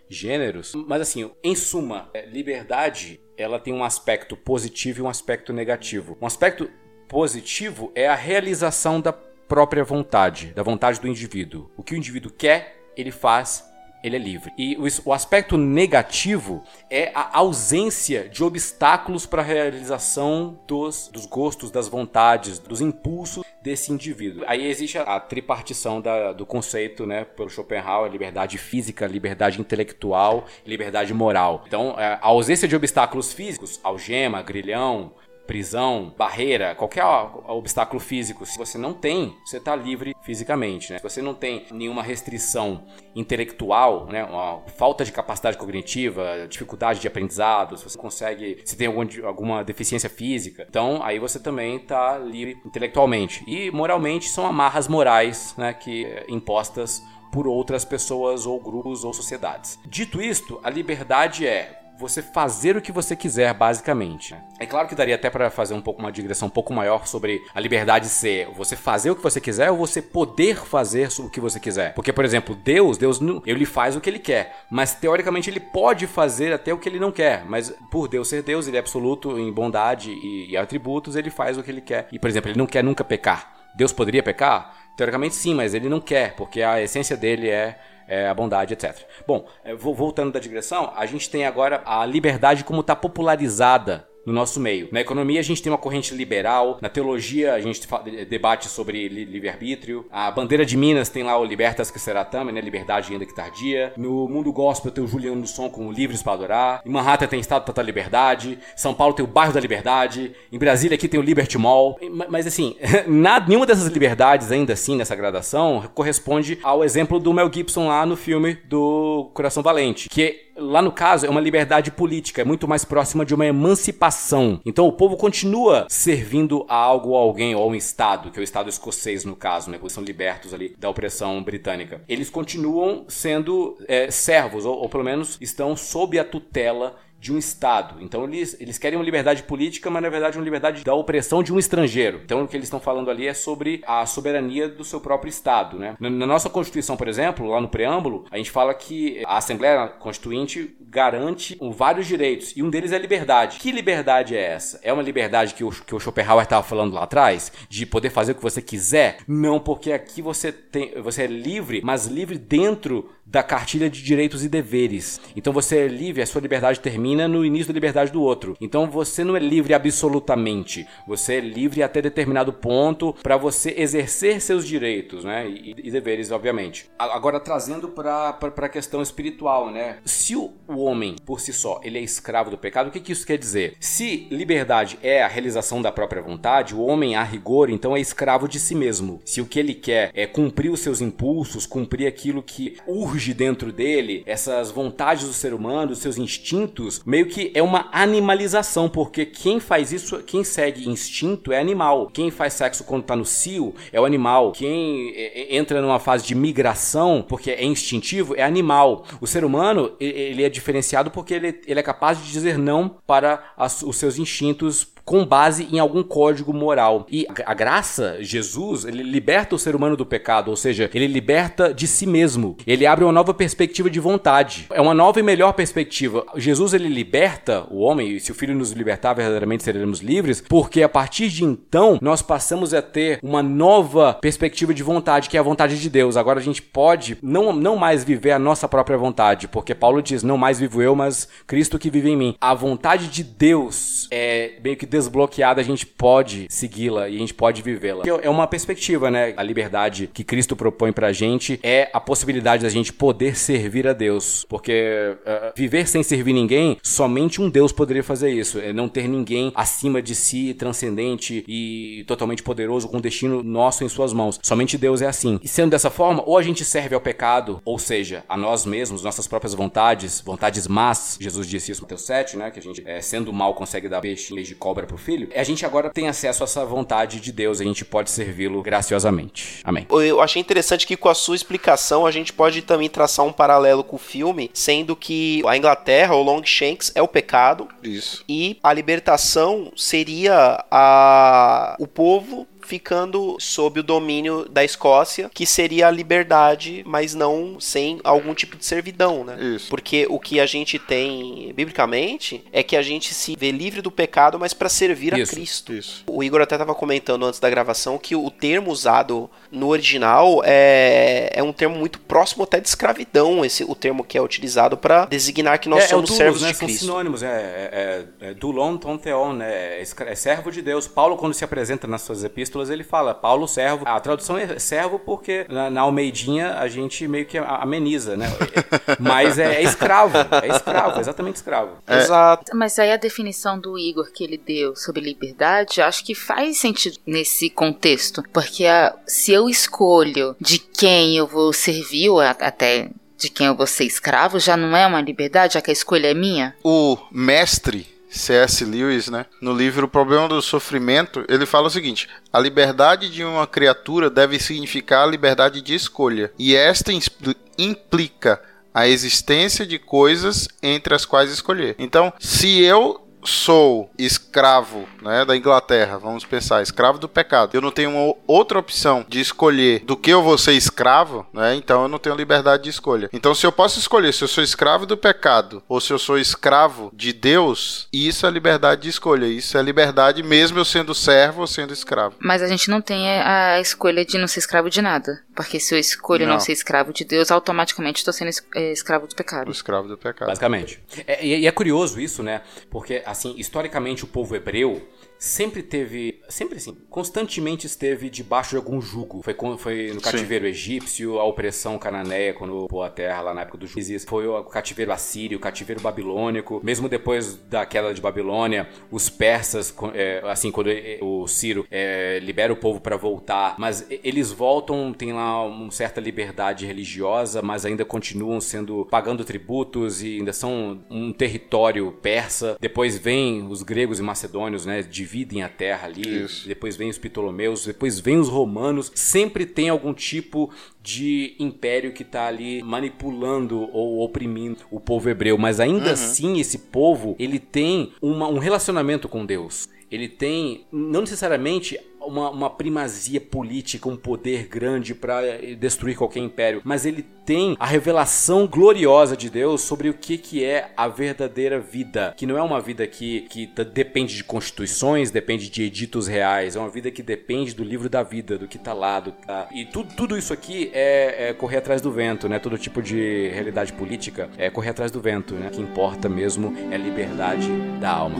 gêneros. 0.09 0.73
Mas 0.87 1.01
assim, 1.01 1.29
em 1.43 1.55
suma, 1.55 2.09
é, 2.13 2.25
liberdade 2.25 3.19
ela 3.37 3.59
tem 3.59 3.73
um 3.73 3.83
aspecto 3.83 4.37
positivo 4.37 4.99
e 4.99 5.03
um 5.03 5.09
aspecto 5.09 5.51
negativo. 5.51 6.17
Um 6.21 6.25
aspecto 6.25 6.69
positivo 7.07 7.91
é 7.95 8.07
a 8.07 8.15
realização 8.15 9.01
da 9.01 9.11
própria 9.11 9.83
vontade, 9.83 10.47
da 10.53 10.63
vontade 10.63 10.99
do 10.99 11.07
indivíduo. 11.07 11.69
O 11.75 11.83
que 11.83 11.93
o 11.93 11.97
indivíduo 11.97 12.31
quer, 12.31 12.77
ele 12.95 13.11
faz, 13.11 13.63
ele 14.03 14.15
é 14.15 14.19
livre. 14.19 14.51
E 14.57 14.77
o, 15.05 15.13
aspecto 15.13 15.57
negativo 15.57 16.63
é 16.89 17.11
a 17.15 17.37
ausência 17.37 18.27
de 18.27 18.43
obstáculos 18.43 19.25
para 19.25 19.41
a 19.41 19.45
realização 19.45 20.59
dos, 20.67 21.07
dos 21.07 21.25
gostos, 21.25 21.71
das 21.71 21.87
vontades, 21.87 22.59
dos 22.59 22.81
impulsos 22.81 23.43
desse 23.61 23.91
indivíduo. 23.91 24.43
Aí 24.45 24.67
existe 24.67 24.97
a, 24.97 25.03
a 25.03 25.19
tripartição 25.19 26.01
da- 26.01 26.33
do 26.33 26.45
conceito, 26.45 27.05
né, 27.05 27.23
pelo 27.23 27.49
Schopenhauer, 27.49 28.11
liberdade 28.11 28.57
física, 28.57 29.07
liberdade 29.07 29.61
intelectual 29.61 30.45
liberdade 30.65 31.13
moral. 31.13 31.63
Então, 31.67 31.95
é, 31.97 32.19
a 32.21 32.27
ausência 32.27 32.67
de 32.67 32.75
obstáculos 32.75 33.31
físicos, 33.31 33.79
algema, 33.83 34.41
grilhão, 34.41 35.13
prisão, 35.45 36.13
barreira, 36.17 36.75
qualquer 36.75 37.03
obstáculo 37.47 37.99
físico, 37.99 38.45
se 38.45 38.57
você 38.57 38.77
não 38.77 38.93
tem, 38.93 39.35
você 39.45 39.57
está 39.57 39.75
livre 39.75 40.15
fisicamente. 40.21 40.91
Né? 40.91 40.97
Se 40.97 41.03
você 41.03 41.21
não 41.21 41.33
tem 41.33 41.65
nenhuma 41.71 42.01
restrição 42.01 42.85
intelectual, 43.15 44.07
né? 44.07 44.23
uma 44.23 44.61
falta 44.77 45.03
de 45.03 45.11
capacidade 45.11 45.57
cognitiva, 45.57 46.47
dificuldade 46.49 46.99
de 46.99 47.07
aprendizado, 47.07 47.77
se 47.77 47.83
você 47.83 47.97
consegue, 47.97 48.61
se 48.65 48.77
tem 48.77 48.87
algum, 48.87 49.05
alguma 49.25 49.63
deficiência 49.63 50.09
física, 50.09 50.65
então 50.69 51.03
aí 51.03 51.19
você 51.19 51.39
também 51.39 51.77
está 51.77 52.17
livre 52.17 52.57
intelectualmente. 52.65 53.43
E 53.47 53.69
moralmente 53.71 54.29
são 54.29 54.45
amarras 54.45 54.87
morais 54.87 55.53
né? 55.57 55.73
que 55.73 56.05
eh, 56.05 56.25
impostas 56.29 57.03
por 57.31 57.47
outras 57.47 57.83
pessoas 57.83 58.45
ou 58.45 58.59
grupos 58.59 59.03
ou 59.03 59.11
sociedades. 59.11 59.79
Dito 59.87 60.21
isto, 60.21 60.59
a 60.63 60.69
liberdade 60.69 61.47
é 61.47 61.82
você 62.03 62.21
fazer 62.21 62.75
o 62.75 62.81
que 62.81 62.91
você 62.91 63.15
quiser, 63.15 63.53
basicamente. 63.53 64.35
É 64.59 64.65
claro 64.65 64.87
que 64.87 64.95
daria 64.95 65.15
até 65.15 65.29
para 65.29 65.49
fazer 65.49 65.73
um 65.73 65.81
pouco 65.81 66.01
uma 66.01 66.11
digressão 66.11 66.47
um 66.47 66.51
pouco 66.51 66.73
maior 66.73 67.07
sobre 67.07 67.41
a 67.55 67.59
liberdade 67.59 68.07
ser 68.07 68.49
você 68.49 68.75
fazer 68.75 69.11
o 69.11 69.15
que 69.15 69.23
você 69.23 69.39
quiser 69.39 69.71
ou 69.71 69.77
você 69.77 70.01
poder 70.01 70.57
fazer 70.57 71.09
o 71.19 71.29
que 71.29 71.39
você 71.39 71.59
quiser. 71.59 71.93
Porque, 71.93 72.11
por 72.11 72.25
exemplo, 72.25 72.55
Deus, 72.55 72.97
Deus 72.97 73.19
ele 73.45 73.65
faz 73.65 73.95
o 73.95 74.01
que 74.01 74.09
ele 74.09 74.19
quer, 74.19 74.63
mas 74.69 74.93
teoricamente 74.93 75.49
ele 75.49 75.61
pode 75.61 76.05
fazer 76.05 76.51
até 76.51 76.73
o 76.73 76.77
que 76.77 76.89
ele 76.89 76.99
não 76.99 77.11
quer. 77.11 77.45
Mas 77.45 77.73
por 77.89 78.07
Deus 78.07 78.27
ser 78.27 78.43
Deus, 78.43 78.67
ele 78.67 78.77
é 78.77 78.79
absoluto 78.79 79.39
em 79.39 79.51
bondade 79.51 80.11
e, 80.11 80.51
e 80.51 80.57
atributos, 80.57 81.15
ele 81.15 81.29
faz 81.29 81.57
o 81.57 81.63
que 81.63 81.71
ele 81.71 81.81
quer. 81.81 82.07
E, 82.11 82.19
por 82.19 82.29
exemplo, 82.29 82.51
ele 82.51 82.57
não 82.57 82.67
quer 82.67 82.83
nunca 82.83 83.03
pecar. 83.03 83.53
Deus 83.75 83.93
poderia 83.93 84.21
pecar? 84.21 84.75
Teoricamente 84.95 85.35
sim, 85.35 85.55
mas 85.55 85.73
ele 85.73 85.89
não 85.89 85.99
quer, 85.99 86.35
porque 86.35 86.61
a 86.61 86.81
essência 86.81 87.17
dele 87.17 87.49
é, 87.49 87.79
é 88.07 88.27
a 88.27 88.33
bondade, 88.33 88.73
etc. 88.73 89.05
Bom, 89.27 89.45
vo- 89.77 89.93
voltando 89.93 90.31
da 90.33 90.39
digressão, 90.39 90.91
a 90.95 91.05
gente 91.05 91.29
tem 91.29 91.45
agora 91.45 91.81
a 91.85 92.05
liberdade 92.05 92.63
como 92.63 92.81
está 92.81 92.95
popularizada 92.95 94.07
no 94.25 94.31
nosso 94.33 94.59
meio. 94.59 94.87
Na 94.91 95.01
economia 95.01 95.39
a 95.39 95.43
gente 95.43 95.61
tem 95.61 95.71
uma 95.71 95.77
corrente 95.77 96.13
liberal, 96.13 96.77
na 96.81 96.89
teologia 96.89 97.53
a 97.53 97.59
gente 97.59 97.81
debate 98.29 98.67
sobre 98.69 99.07
li- 99.07 99.25
livre-arbítrio, 99.25 100.05
a 100.11 100.31
bandeira 100.31 100.65
de 100.65 100.77
Minas 100.77 101.09
tem 101.09 101.23
lá 101.23 101.37
o 101.37 101.43
Libertas 101.45 101.91
que 101.91 101.99
será 101.99 102.23
também, 102.23 102.53
né, 102.55 102.61
liberdade 102.61 103.11
ainda 103.11 103.25
que 103.25 103.35
tardia. 103.35 103.91
No 103.97 104.27
mundo 104.29 104.51
gospel 104.53 104.91
tem 104.91 105.03
o 105.03 105.07
Juliano 105.07 105.41
do 105.41 105.47
Som 105.47 105.69
com 105.69 105.91
Livres 105.91 106.21
para 106.23 106.33
Adorar. 106.33 106.81
Em 106.85 106.89
Manhattan 106.89 107.27
tem 107.27 107.39
Estado 107.39 107.65
Total 107.65 107.83
Liberdade. 107.83 108.57
São 108.75 108.93
Paulo 108.93 109.13
tem 109.13 109.25
o 109.25 109.27
Bairro 109.27 109.53
da 109.53 109.59
Liberdade. 109.59 110.33
Em 110.51 110.57
Brasília 110.57 110.95
aqui 110.95 111.07
tem 111.07 111.19
o 111.19 111.23
Liberty 111.23 111.57
Mall. 111.57 111.97
Ma- 112.11 112.25
Mas 112.29 112.47
assim, 112.47 112.75
nada, 113.07 113.45
nenhuma 113.47 113.65
dessas 113.65 113.87
liberdades 113.87 114.51
ainda 114.51 114.73
assim 114.73 114.95
nessa 114.95 115.15
gradação 115.15 115.83
corresponde 115.93 116.57
ao 116.63 116.83
exemplo 116.83 117.19
do 117.19 117.33
Mel 117.33 117.51
Gibson 117.53 117.87
lá 117.87 118.05
no 118.05 118.15
filme 118.15 118.57
do 118.65 119.29
Coração 119.33 119.61
Valente, 119.63 120.07
que 120.09 120.41
lá 120.55 120.81
no 120.81 120.91
caso 120.91 121.25
é 121.25 121.29
uma 121.29 121.41
liberdade 121.41 121.91
política, 121.91 122.41
é 122.41 122.45
muito 122.45 122.67
mais 122.67 122.85
próxima 122.85 123.25
de 123.25 123.33
uma 123.33 123.45
emancipação. 123.45 124.59
Então 124.65 124.87
o 124.87 124.93
povo 124.93 125.17
continua 125.17 125.85
servindo 125.89 126.65
a 126.67 126.75
algo 126.75 127.09
ou 127.09 127.17
alguém 127.17 127.55
ou 127.55 127.63
a 127.63 127.67
um 127.67 127.75
estado, 127.75 128.31
que 128.31 128.39
é 128.39 128.41
o 128.41 128.43
estado 128.43 128.69
escocês 128.69 129.25
no 129.25 129.35
caso, 129.35 129.69
né, 129.69 129.77
porque 129.77 129.93
são 129.93 130.03
libertos 130.03 130.53
ali 130.53 130.75
da 130.77 130.89
opressão 130.89 131.41
britânica. 131.43 132.01
Eles 132.07 132.29
continuam 132.29 133.05
sendo 133.07 133.77
é, 133.87 134.09
servos 134.11 134.65
ou, 134.65 134.75
ou 134.77 134.89
pelo 134.89 135.03
menos 135.03 135.37
estão 135.41 135.75
sob 135.75 136.17
a 136.19 136.23
tutela 136.23 136.95
de 137.23 137.31
um 137.31 137.37
Estado. 137.37 137.95
Então 138.01 138.25
eles, 138.25 138.57
eles 138.59 138.77
querem 138.77 138.99
uma 138.99 139.05
liberdade 139.05 139.43
política, 139.43 139.89
mas 139.89 140.03
na 140.03 140.09
verdade 140.09 140.37
uma 140.37 140.43
liberdade 140.43 140.83
da 140.83 140.93
opressão 140.93 141.41
de 141.41 141.53
um 141.53 141.57
estrangeiro. 141.57 142.19
Então 142.25 142.43
o 142.43 142.47
que 142.47 142.57
eles 142.57 142.65
estão 142.65 142.81
falando 142.81 143.09
ali 143.09 143.25
é 143.25 143.33
sobre 143.33 143.81
a 143.87 144.05
soberania 144.05 144.67
do 144.67 144.83
seu 144.83 144.99
próprio 144.99 145.29
Estado. 145.29 145.79
Né? 145.79 145.95
Na, 146.01 146.09
na 146.09 146.27
nossa 146.27 146.49
Constituição, 146.49 146.97
por 146.97 147.07
exemplo, 147.07 147.47
lá 147.47 147.61
no 147.61 147.69
preâmbulo, 147.69 148.25
a 148.29 148.35
gente 148.35 148.51
fala 148.51 148.73
que 148.73 149.23
a 149.25 149.37
Assembleia 149.37 149.87
Constituinte 149.87 150.75
garante 150.81 151.57
vários 151.71 152.07
direitos 152.07 152.51
e 152.57 152.61
um 152.61 152.69
deles 152.69 152.91
é 152.91 152.97
a 152.97 152.99
liberdade. 152.99 153.57
Que 153.57 153.71
liberdade 153.71 154.35
é 154.35 154.41
essa? 154.41 154.81
É 154.83 154.91
uma 154.91 155.01
liberdade 155.01 155.53
que 155.53 155.63
o, 155.63 155.69
que 155.69 155.95
o 155.95 155.99
Schopenhauer 156.01 156.43
estava 156.43 156.61
falando 156.61 156.93
lá 156.93 157.03
atrás? 157.03 157.53
De 157.69 157.85
poder 157.85 158.09
fazer 158.09 158.33
o 158.33 158.35
que 158.35 158.41
você 158.43 158.61
quiser? 158.61 159.19
Não, 159.25 159.61
porque 159.61 159.93
aqui 159.93 160.21
você, 160.21 160.51
tem, 160.51 161.01
você 161.01 161.23
é 161.23 161.27
livre, 161.27 161.79
mas 161.85 162.05
livre 162.05 162.37
dentro 162.37 163.09
da 163.25 163.41
cartilha 163.41 163.89
de 163.89 164.03
direitos 164.03 164.43
e 164.43 164.49
deveres. 164.49 165.19
Então 165.35 165.51
você 165.51 165.79
é 165.79 165.87
livre, 165.87 166.21
a 166.21 166.25
sua 166.25 166.41
liberdade 166.41 166.79
termina 166.79 167.27
no 167.27 167.43
início 167.43 167.67
da 167.67 167.73
liberdade 167.73 168.11
do 168.11 168.21
outro. 168.21 168.55
Então 168.61 168.89
você 168.89 169.23
não 169.23 169.35
é 169.35 169.39
livre 169.39 169.73
absolutamente. 169.73 170.85
Você 171.07 171.35
é 171.35 171.39
livre 171.39 171.81
até 171.81 172.01
determinado 172.01 172.53
ponto 172.53 173.13
para 173.23 173.37
você 173.37 173.73
exercer 173.77 174.41
seus 174.41 174.67
direitos, 174.67 175.23
né? 175.23 175.47
E, 175.49 175.75
e 175.83 175.91
deveres, 175.91 176.31
obviamente. 176.31 176.89
Agora 176.99 177.39
trazendo 177.39 177.87
para 177.87 178.37
a 178.39 178.69
questão 178.69 179.01
espiritual, 179.01 179.71
né? 179.71 179.97
Se 180.05 180.35
o, 180.35 180.53
o 180.67 180.83
homem 180.83 181.15
por 181.25 181.39
si 181.39 181.53
só 181.53 181.79
ele 181.83 181.97
é 181.97 182.01
escravo 182.01 182.51
do 182.51 182.57
pecado, 182.57 182.87
o 182.87 182.91
que, 182.91 182.99
que 182.99 183.11
isso 183.11 183.25
quer 183.25 183.37
dizer? 183.37 183.75
Se 183.79 184.27
liberdade 184.29 184.99
é 185.01 185.23
a 185.23 185.27
realização 185.27 185.81
da 185.81 185.91
própria 185.91 186.21
vontade, 186.21 186.75
o 186.75 186.81
homem 186.81 187.15
a 187.15 187.23
rigor 187.23 187.69
então 187.69 187.95
é 187.95 187.99
escravo 187.99 188.47
de 188.47 188.59
si 188.59 188.75
mesmo. 188.75 189.21
Se 189.25 189.41
o 189.41 189.45
que 189.45 189.59
ele 189.59 189.73
quer 189.73 190.11
é 190.13 190.27
cumprir 190.27 190.69
os 190.69 190.81
seus 190.81 191.01
impulsos, 191.01 191.65
cumprir 191.65 192.07
aquilo 192.07 192.43
que 192.43 192.77
urge 192.85 193.12
dentro 193.33 193.71
dele, 193.71 194.23
essas 194.25 194.71
vontades 194.71 195.27
do 195.27 195.33
ser 195.33 195.53
humano, 195.53 195.91
os 195.91 195.99
seus 195.99 196.17
instintos, 196.17 197.01
meio 197.05 197.27
que 197.27 197.51
é 197.53 197.61
uma 197.61 197.89
animalização, 197.91 198.89
porque 198.89 199.25
quem 199.25 199.59
faz 199.59 199.91
isso, 199.91 200.19
quem 200.23 200.43
segue 200.43 200.89
instinto 200.89 201.51
é 201.51 201.59
animal. 201.59 202.07
Quem 202.07 202.31
faz 202.31 202.53
sexo 202.53 202.83
quando 202.83 203.03
tá 203.03 203.15
no 203.15 203.25
cio 203.25 203.73
é 203.91 203.99
o 203.99 204.05
animal. 204.05 204.51
Quem 204.51 205.11
é, 205.15 205.41
é, 205.41 205.57
entra 205.57 205.81
numa 205.81 205.99
fase 205.99 206.25
de 206.25 206.35
migração, 206.35 207.23
porque 207.27 207.51
é 207.51 207.65
instintivo, 207.65 208.35
é 208.35 208.43
animal. 208.43 209.05
O 209.19 209.27
ser 209.27 209.43
humano, 209.43 209.91
ele 209.99 210.43
é 210.43 210.49
diferenciado 210.49 211.11
porque 211.11 211.33
ele, 211.33 211.61
ele 211.67 211.79
é 211.79 211.83
capaz 211.83 212.17
de 212.23 212.31
dizer 212.31 212.57
não 212.57 212.97
para 213.05 213.53
os 213.85 213.95
seus 213.95 214.17
instintos 214.17 214.92
com 215.05 215.25
base 215.25 215.67
em 215.71 215.79
algum 215.79 216.03
código 216.03 216.53
moral. 216.53 217.05
E 217.09 217.27
a 217.45 217.53
graça, 217.53 218.17
Jesus, 218.21 218.85
ele 218.85 219.03
liberta 219.03 219.55
o 219.55 219.59
ser 219.59 219.75
humano 219.75 219.97
do 219.97 220.05
pecado, 220.05 220.49
ou 220.49 220.55
seja, 220.55 220.89
ele 220.93 221.07
liberta 221.07 221.73
de 221.73 221.87
si 221.87 222.05
mesmo. 222.05 222.57
Ele 222.65 222.85
abre 222.85 223.03
uma 223.03 223.11
nova 223.11 223.33
perspectiva 223.33 223.89
de 223.89 223.99
vontade. 223.99 224.67
É 224.71 224.81
uma 224.81 224.93
nova 224.93 225.19
e 225.19 225.23
melhor 225.23 225.53
perspectiva. 225.53 226.25
Jesus, 226.35 226.73
ele 226.73 226.87
liberta 226.87 227.65
o 227.69 227.79
homem, 227.79 228.15
e 228.15 228.19
se 228.19 228.31
o 228.31 228.35
Filho 228.35 228.55
nos 228.55 228.71
libertar, 228.71 229.13
verdadeiramente 229.13 229.63
seremos 229.63 229.99
livres, 229.99 230.41
porque 230.41 230.83
a 230.83 230.89
partir 230.89 231.29
de 231.29 231.43
então, 231.43 231.97
nós 232.01 232.21
passamos 232.21 232.73
a 232.73 232.81
ter 232.81 233.19
uma 233.21 233.43
nova 233.43 234.13
perspectiva 234.13 234.73
de 234.73 234.83
vontade, 234.83 235.29
que 235.29 235.37
é 235.37 235.39
a 235.39 235.43
vontade 235.43 235.79
de 235.79 235.89
Deus. 235.89 236.17
Agora 236.17 236.39
a 236.39 236.43
gente 236.43 236.61
pode 236.61 237.17
não, 237.21 237.53
não 237.53 237.75
mais 237.75 238.03
viver 238.03 238.31
a 238.31 238.39
nossa 238.39 238.67
própria 238.67 238.97
vontade, 238.97 239.47
porque 239.47 239.75
Paulo 239.75 240.01
diz, 240.01 240.23
não 240.23 240.37
mais 240.37 240.59
vivo 240.59 240.81
eu, 240.81 240.95
mas 240.95 241.27
Cristo 241.45 241.77
que 241.77 241.89
vive 241.89 242.09
em 242.09 242.17
mim. 242.17 242.35
A 242.39 242.53
vontade 242.53 243.07
de 243.07 243.23
Deus 243.23 244.07
é 244.11 244.53
meio 244.63 244.77
que 244.77 244.85
desbloqueada, 244.93 245.59
a 245.59 245.63
gente 245.63 245.87
pode 245.87 246.45
segui-la 246.49 247.09
e 247.09 247.15
a 247.15 247.19
gente 247.19 247.33
pode 247.33 247.63
vivê-la. 247.63 248.03
É 248.21 248.29
uma 248.29 248.45
perspectiva, 248.45 249.09
né? 249.09 249.33
A 249.35 249.41
liberdade 249.41 250.07
que 250.13 250.23
Cristo 250.23 250.55
propõe 250.55 250.91
pra 250.91 251.11
gente 251.11 251.59
é 251.63 251.89
a 251.91 251.99
possibilidade 251.99 252.61
da 252.61 252.69
gente 252.69 252.93
poder 252.93 253.35
servir 253.35 253.87
a 253.87 253.93
Deus. 253.93 254.45
Porque 254.47 255.15
uh, 255.25 255.53
viver 255.55 255.87
sem 255.87 256.03
servir 256.03 256.33
ninguém, 256.33 256.77
somente 256.83 257.41
um 257.41 257.49
Deus 257.49 257.71
poderia 257.71 258.03
fazer 258.03 258.29
isso. 258.29 258.59
É 258.59 258.71
não 258.71 258.87
ter 258.87 259.07
ninguém 259.07 259.51
acima 259.55 259.99
de 259.99 260.13
si, 260.13 260.53
transcendente 260.53 261.43
e 261.47 262.03
totalmente 262.07 262.43
poderoso, 262.43 262.87
com 262.87 263.01
destino 263.01 263.41
nosso 263.41 263.83
em 263.83 263.89
suas 263.89 264.13
mãos. 264.13 264.39
Somente 264.43 264.77
Deus 264.77 265.01
é 265.01 265.07
assim. 265.07 265.39
E 265.41 265.47
sendo 265.47 265.71
dessa 265.71 265.89
forma, 265.89 266.21
ou 266.23 266.37
a 266.37 266.43
gente 266.43 266.63
serve 266.63 266.93
ao 266.93 267.01
pecado, 267.01 267.59
ou 267.65 267.79
seja, 267.79 268.23
a 268.29 268.37
nós 268.37 268.63
mesmos, 268.63 269.01
nossas 269.01 269.27
próprias 269.27 269.55
vontades, 269.55 270.21
vontades 270.21 270.67
más. 270.67 271.17
Jesus 271.19 271.47
disse 271.47 271.71
isso 271.71 271.81
no 271.81 271.85
Mateus 271.85 272.03
7, 272.03 272.37
né? 272.37 272.51
Que 272.51 272.59
a 272.59 272.61
gente, 272.61 272.83
é, 272.85 273.01
sendo 273.01 273.33
mal, 273.33 273.55
consegue 273.55 273.89
dar 273.89 274.01
peixe 274.01 274.31
vez 274.43 274.47
de 274.47 274.55
cobra 274.55 274.82
pro 274.85 274.97
filho. 274.97 275.29
A 275.35 275.43
gente 275.43 275.65
agora 275.65 275.89
tem 275.89 276.07
acesso 276.07 276.43
a 276.43 276.45
essa 276.45 276.65
vontade 276.65 277.19
de 277.19 277.31
Deus, 277.31 277.61
a 277.61 277.63
gente 277.63 277.83
pode 277.85 278.11
servi-lo 278.11 278.61
graciosamente. 278.61 279.59
Amém. 279.63 279.85
Eu 279.89 280.21
achei 280.21 280.41
interessante 280.41 280.85
que 280.85 280.97
com 280.97 281.09
a 281.09 281.15
sua 281.15 281.35
explicação 281.35 282.05
a 282.05 282.11
gente 282.11 282.31
pode 282.33 282.61
também 282.61 282.89
traçar 282.89 283.25
um 283.25 283.31
paralelo 283.31 283.83
com 283.83 283.95
o 283.95 283.99
filme, 283.99 284.49
sendo 284.53 284.95
que 284.95 285.41
a 285.47 285.57
Inglaterra, 285.57 286.15
o 286.15 286.23
Longshanks, 286.23 286.91
é 286.95 287.01
o 287.01 287.07
pecado. 287.07 287.67
Isso. 287.81 288.23
E 288.27 288.57
a 288.63 288.73
libertação 288.73 289.71
seria 289.75 290.63
a 290.69 291.75
o 291.79 291.87
povo 291.87 292.47
ficando 292.65 293.37
sob 293.39 293.79
o 293.79 293.83
domínio 293.83 294.47
da 294.49 294.63
Escócia, 294.63 295.29
que 295.33 295.45
seria 295.45 295.87
a 295.87 295.91
liberdade, 295.91 296.83
mas 296.85 297.13
não 297.13 297.59
sem 297.59 297.99
algum 298.03 298.33
tipo 298.33 298.57
de 298.57 298.65
servidão, 298.65 299.23
né? 299.23 299.37
Isso. 299.55 299.69
Porque 299.69 300.05
o 300.09 300.19
que 300.19 300.39
a 300.39 300.45
gente 300.45 300.79
tem 300.79 301.51
biblicamente 301.55 302.43
é 302.51 302.63
que 302.63 302.75
a 302.75 302.81
gente 302.81 303.13
se 303.13 303.35
vê 303.37 303.51
livre 303.51 303.81
do 303.81 303.91
pecado, 303.91 304.39
mas 304.39 304.53
para 304.53 304.69
servir 304.69 305.13
a 305.13 305.19
Isso, 305.19 305.33
Cristo. 305.33 305.73
Isso. 305.73 306.03
O 306.07 306.23
Igor 306.23 306.41
até 306.41 306.55
estava 306.55 306.73
comentando 306.75 307.25
antes 307.25 307.39
da 307.39 307.49
gravação 307.49 307.97
que 307.97 308.15
o 308.15 308.29
termo 308.29 308.71
usado 308.71 309.29
no 309.51 309.67
original 309.67 310.41
é, 310.45 311.29
é 311.33 311.43
um 311.43 311.53
termo 311.53 311.77
muito 311.77 311.99
próximo 311.99 312.43
até 312.43 312.59
de 312.59 312.67
escravidão, 312.67 313.43
esse 313.45 313.63
o 313.63 313.75
termo 313.75 314.03
que 314.03 314.17
é 314.17 314.21
utilizado 314.21 314.77
para 314.77 315.05
designar 315.05 315.59
que 315.59 315.69
nós 315.69 315.85
é, 315.85 315.87
somos 315.87 316.09
é 316.09 316.13
o 316.13 316.15
doulos, 316.15 316.17
servos 316.17 316.41
né? 316.41 316.51
de 316.51 316.57
São 316.57 316.67
Cristo. 316.67 316.85
sinônimos, 316.85 317.23
é, 317.23 317.27
é, 317.27 318.07
é, 318.21 318.29
é 318.29 318.33
dulon 318.33 318.77
ton 318.77 318.97
theon, 318.97 319.33
né? 319.33 319.51
É, 319.51 319.81
é 319.81 320.15
servo 320.15 320.51
de 320.51 320.61
Deus. 320.61 320.87
Paulo, 320.87 321.17
quando 321.17 321.33
se 321.33 321.43
apresenta 321.43 321.87
nas 321.87 322.01
suas 322.01 322.23
epístolas, 322.23 322.52
ele 322.69 322.83
fala, 322.83 323.13
Paulo 323.13 323.47
servo. 323.47 323.83
A 323.87 323.99
tradução 323.99 324.37
é 324.37 324.59
servo 324.59 324.99
porque 324.99 325.45
na, 325.49 325.69
na 325.69 325.81
Almeidinha 325.81 326.55
a 326.59 326.67
gente 326.67 327.07
meio 327.07 327.25
que 327.25 327.37
ameniza, 327.37 328.15
né? 328.17 328.27
Mas 328.99 329.37
é, 329.39 329.55
é 329.55 329.63
escravo, 329.63 330.17
é 330.43 330.47
escravo, 330.47 330.99
exatamente 330.99 331.35
escravo. 331.37 331.71
Exato. 331.87 332.55
Mas 332.55 332.77
aí 332.79 332.91
a 332.91 332.97
definição 332.97 333.59
do 333.59 333.77
Igor 333.77 334.11
que 334.11 334.23
ele 334.23 334.37
deu 334.37 334.75
sobre 334.75 335.01
liberdade, 335.01 335.81
acho 335.81 336.03
que 336.05 336.13
faz 336.15 336.57
sentido 336.57 336.97
nesse 337.05 337.49
contexto. 337.49 338.23
Porque 338.33 338.65
a- 338.65 338.95
se 339.07 339.31
eu 339.31 339.49
escolho 339.49 340.35
de 340.39 340.59
quem 340.59 341.17
eu 341.17 341.27
vou 341.27 341.51
servir, 341.53 342.09
ou 342.09 342.19
a- 342.19 342.31
até 342.31 342.89
de 343.17 343.29
quem 343.29 343.47
eu 343.47 343.55
vou 343.55 343.67
ser 343.67 343.85
escravo, 343.85 344.39
já 344.39 344.57
não 344.57 344.75
é 344.75 344.85
uma 344.85 345.01
liberdade, 345.01 345.53
já 345.53 345.61
que 345.61 345.69
a 345.69 345.73
escolha 345.73 346.07
é 346.07 346.13
minha? 346.13 346.55
O 346.63 346.97
mestre 347.11 347.87
C.S. 348.13 348.63
Lewis, 348.63 349.09
né, 349.09 349.25
no 349.41 349.53
livro 349.53 349.85
O 349.85 349.89
Problema 349.89 350.27
do 350.27 350.41
Sofrimento, 350.41 351.25
ele 351.27 351.45
fala 351.45 351.67
o 351.67 351.71
seguinte: 351.71 352.07
a 352.31 352.39
liberdade 352.39 353.09
de 353.09 353.23
uma 353.23 353.47
criatura 353.47 354.09
deve 354.09 354.39
significar 354.39 355.03
a 355.03 355.11
liberdade 355.11 355.61
de 355.61 355.73
escolha, 355.73 356.31
e 356.37 356.55
esta 356.55 356.93
impl- 356.93 357.35
implica 357.57 358.41
a 358.73 358.87
existência 358.87 359.65
de 359.65 359.77
coisas 359.77 360.47
entre 360.61 360.95
as 360.95 361.05
quais 361.05 361.31
escolher. 361.31 361.75
Então, 361.77 362.11
se 362.19 362.61
eu 362.61 363.07
sou 363.23 363.89
escravo 363.97 364.87
né, 365.03 365.25
da 365.25 365.35
Inglaterra, 365.35 365.97
vamos 365.97 366.25
pensar, 366.25 366.61
escravo 366.61 366.97
do 366.97 367.09
pecado, 367.09 367.51
eu 367.53 367.61
não 367.61 367.71
tenho 367.71 367.91
uma 367.91 368.15
outra 368.25 368.59
opção 368.59 369.05
de 369.07 369.19
escolher 369.19 369.81
do 369.85 369.97
que 369.97 370.09
eu 370.09 370.23
vou 370.23 370.37
ser 370.37 370.53
escravo, 370.53 371.25
né, 371.33 371.55
então 371.55 371.83
eu 371.83 371.87
não 371.87 371.99
tenho 371.99 372.15
liberdade 372.15 372.63
de 372.63 372.69
escolha. 372.69 373.09
Então, 373.13 373.35
se 373.35 373.45
eu 373.45 373.51
posso 373.51 373.79
escolher 373.79 374.13
se 374.13 374.23
eu 374.23 374.27
sou 374.27 374.43
escravo 374.43 374.85
do 374.85 374.97
pecado 374.97 375.61
ou 375.67 375.81
se 375.81 375.91
eu 375.91 375.99
sou 375.99 376.17
escravo 376.17 376.91
de 376.93 377.13
Deus, 377.13 377.87
isso 377.91 378.25
é 378.25 378.29
liberdade 378.29 378.83
de 378.83 378.89
escolha. 378.89 379.25
Isso 379.25 379.57
é 379.57 379.61
liberdade 379.61 380.23
mesmo 380.23 380.59
eu 380.59 380.65
sendo 380.65 380.93
servo 380.93 381.41
ou 381.41 381.47
sendo 381.47 381.73
escravo. 381.73 382.15
Mas 382.19 382.41
a 382.41 382.47
gente 382.47 382.69
não 382.69 382.81
tem 382.81 383.09
a 383.09 383.59
escolha 383.59 384.05
de 384.05 384.17
não 384.17 384.27
ser 384.27 384.39
escravo 384.39 384.69
de 384.69 384.81
nada. 384.81 385.23
Porque 385.35 385.59
se 385.59 385.73
eu 385.73 385.79
escolho 385.79 386.25
não, 386.25 386.33
Não. 386.33 386.39
ser 386.39 386.51
escravo 386.51 386.93
de 386.93 387.03
Deus, 387.03 387.31
automaticamente 387.31 387.97
estou 387.97 388.13
sendo 388.13 388.29
é, 388.55 388.71
escravo 388.71 389.07
do 389.07 389.15
pecado. 389.15 389.47
O 389.47 389.51
escravo 389.51 389.87
do 389.87 389.97
pecado. 389.97 390.27
Basicamente. 390.27 390.79
É, 391.07 391.25
e, 391.25 391.39
e 391.41 391.47
é 391.47 391.51
curioso 391.51 391.99
isso, 391.99 392.21
né? 392.21 392.41
Porque 392.69 393.01
assim, 393.05 393.33
historicamente 393.37 394.03
o 394.03 394.07
povo 394.07 394.35
hebreu 394.35 394.87
sempre 395.23 395.63
teve, 395.63 396.19
sempre 396.27 396.57
assim, 396.57 396.75
constantemente 396.89 397.65
esteve 397.65 398.09
debaixo 398.09 398.51
de 398.51 398.55
algum 398.57 398.81
jugo. 398.81 399.21
Foi, 399.23 399.33
foi 399.57 399.93
no 399.93 400.01
cativeiro 400.01 400.45
egípcio, 400.45 401.17
a 401.17 401.23
opressão 401.23 401.79
cananeia, 401.79 402.33
quando 402.33 402.67
pôs 402.67 402.85
a 402.85 402.89
terra 402.89 403.21
lá 403.21 403.33
na 403.33 403.41
época 403.43 403.57
dos 403.57 403.69
juízes, 403.69 404.03
foi 404.03 404.27
o 404.27 404.43
cativeiro 404.43 404.91
assírio, 404.91 405.37
o 405.37 405.41
cativeiro 405.41 405.79
babilônico. 405.79 406.59
Mesmo 406.61 406.89
depois 406.89 407.37
da 407.49 407.65
queda 407.65 407.93
de 407.93 408.01
Babilônia, 408.01 408.67
os 408.91 409.09
persas, 409.09 409.73
é, 409.93 410.21
assim, 410.25 410.51
quando 410.51 410.69
o 411.01 411.25
Ciro 411.25 411.65
é, 411.71 412.19
libera 412.21 412.51
o 412.51 412.57
povo 412.57 412.81
para 412.81 412.97
voltar, 412.97 413.55
mas 413.57 413.87
eles 413.89 414.29
voltam, 414.29 414.91
tem 414.91 415.13
lá 415.13 415.45
uma 415.45 415.71
certa 415.71 416.01
liberdade 416.01 416.65
religiosa, 416.65 417.41
mas 417.41 417.65
ainda 417.65 417.85
continuam 417.85 418.41
sendo 418.41 418.85
pagando 418.91 419.23
tributos 419.23 420.03
e 420.03 420.17
ainda 420.17 420.33
são 420.33 420.83
um 420.89 421.13
território 421.13 421.93
persa. 422.01 422.57
Depois 422.59 422.97
vem 422.97 423.47
os 423.47 423.63
gregos 423.63 423.99
e 423.99 424.01
macedônios, 424.01 424.65
né, 424.65 424.81
dividem 425.13 425.43
a 425.43 425.49
terra 425.49 425.87
ali. 425.87 426.25
Depois 426.47 426.75
vem 426.75 426.89
os 426.89 426.97
ptolomeus, 426.97 427.65
depois 427.67 427.99
vem 427.99 428.17
os 428.17 428.27
romanos. 428.27 428.91
Sempre 428.95 429.45
tem 429.45 429.69
algum 429.69 429.93
tipo 429.93 430.49
de 430.81 431.35
império 431.39 431.93
que 431.93 432.03
tá 432.03 432.25
ali 432.27 432.63
manipulando 432.63 433.69
ou 433.71 433.99
oprimindo 434.03 434.57
o 434.71 434.79
povo 434.79 435.09
hebreu, 435.09 435.37
mas 435.37 435.59
ainda 435.59 435.87
Uhum. 435.87 435.93
assim 435.93 436.39
esse 436.39 436.57
povo, 436.57 437.15
ele 437.19 437.37
tem 437.37 437.91
uma- 438.01 438.27
um 438.27 438.39
relacionamento 438.39 439.07
com 439.07 439.23
Deus. 439.25 439.69
Ele 439.91 440.09
tem, 440.09 440.65
não 440.71 441.01
necessariamente 441.01 441.79
uma, 442.05 442.29
uma 442.29 442.49
primazia 442.49 443.19
política, 443.19 443.89
um 443.89 443.95
poder 443.95 444.47
grande 444.47 444.93
para 444.93 445.21
destruir 445.57 445.95
qualquer 445.95 446.19
império, 446.19 446.61
mas 446.63 446.85
ele 446.85 447.05
tem 447.25 447.55
a 447.59 447.65
revelação 447.65 448.45
gloriosa 448.45 449.15
de 449.15 449.29
Deus 449.29 449.61
sobre 449.61 449.89
o 449.89 449.93
que, 449.93 450.17
que 450.17 450.43
é 450.43 450.71
a 450.75 450.87
verdadeira 450.87 451.59
vida, 451.59 452.13
que 452.17 452.25
não 452.25 452.37
é 452.37 452.41
uma 452.41 452.59
vida 452.59 452.85
que, 452.85 453.21
que 453.21 453.47
depende 453.73 454.15
de 454.15 454.23
constituições, 454.23 455.09
depende 455.09 455.49
de 455.49 455.63
editos 455.63 456.07
reais, 456.07 456.55
é 456.55 456.59
uma 456.59 456.69
vida 456.69 456.91
que 456.91 457.01
depende 457.01 457.53
do 457.53 457.63
livro 457.63 457.89
da 457.89 458.03
vida, 458.03 458.37
do 458.37 458.47
que 458.47 458.57
tá 458.57 458.73
lá, 458.73 458.99
do 458.99 459.11
que 459.11 459.25
tá... 459.25 459.47
E 459.51 459.65
tudo, 459.65 459.93
tudo 459.95 460.17
isso 460.17 460.33
aqui 460.33 460.69
é, 460.73 461.29
é 461.29 461.33
correr 461.33 461.57
atrás 461.57 461.81
do 461.81 461.91
vento, 461.91 462.27
né? 462.27 462.39
Todo 462.39 462.57
tipo 462.57 462.81
de 462.81 463.29
realidade 463.29 463.71
política 463.73 464.29
é 464.37 464.49
correr 464.49 464.69
atrás 464.69 464.91
do 464.91 464.99
vento, 464.99 465.33
né? 465.35 465.47
O 465.47 465.51
que 465.51 465.61
importa 465.61 466.09
mesmo 466.09 466.53
é 466.71 466.75
a 466.75 466.77
liberdade 466.77 467.49
da 467.79 467.91
alma. 467.91 468.19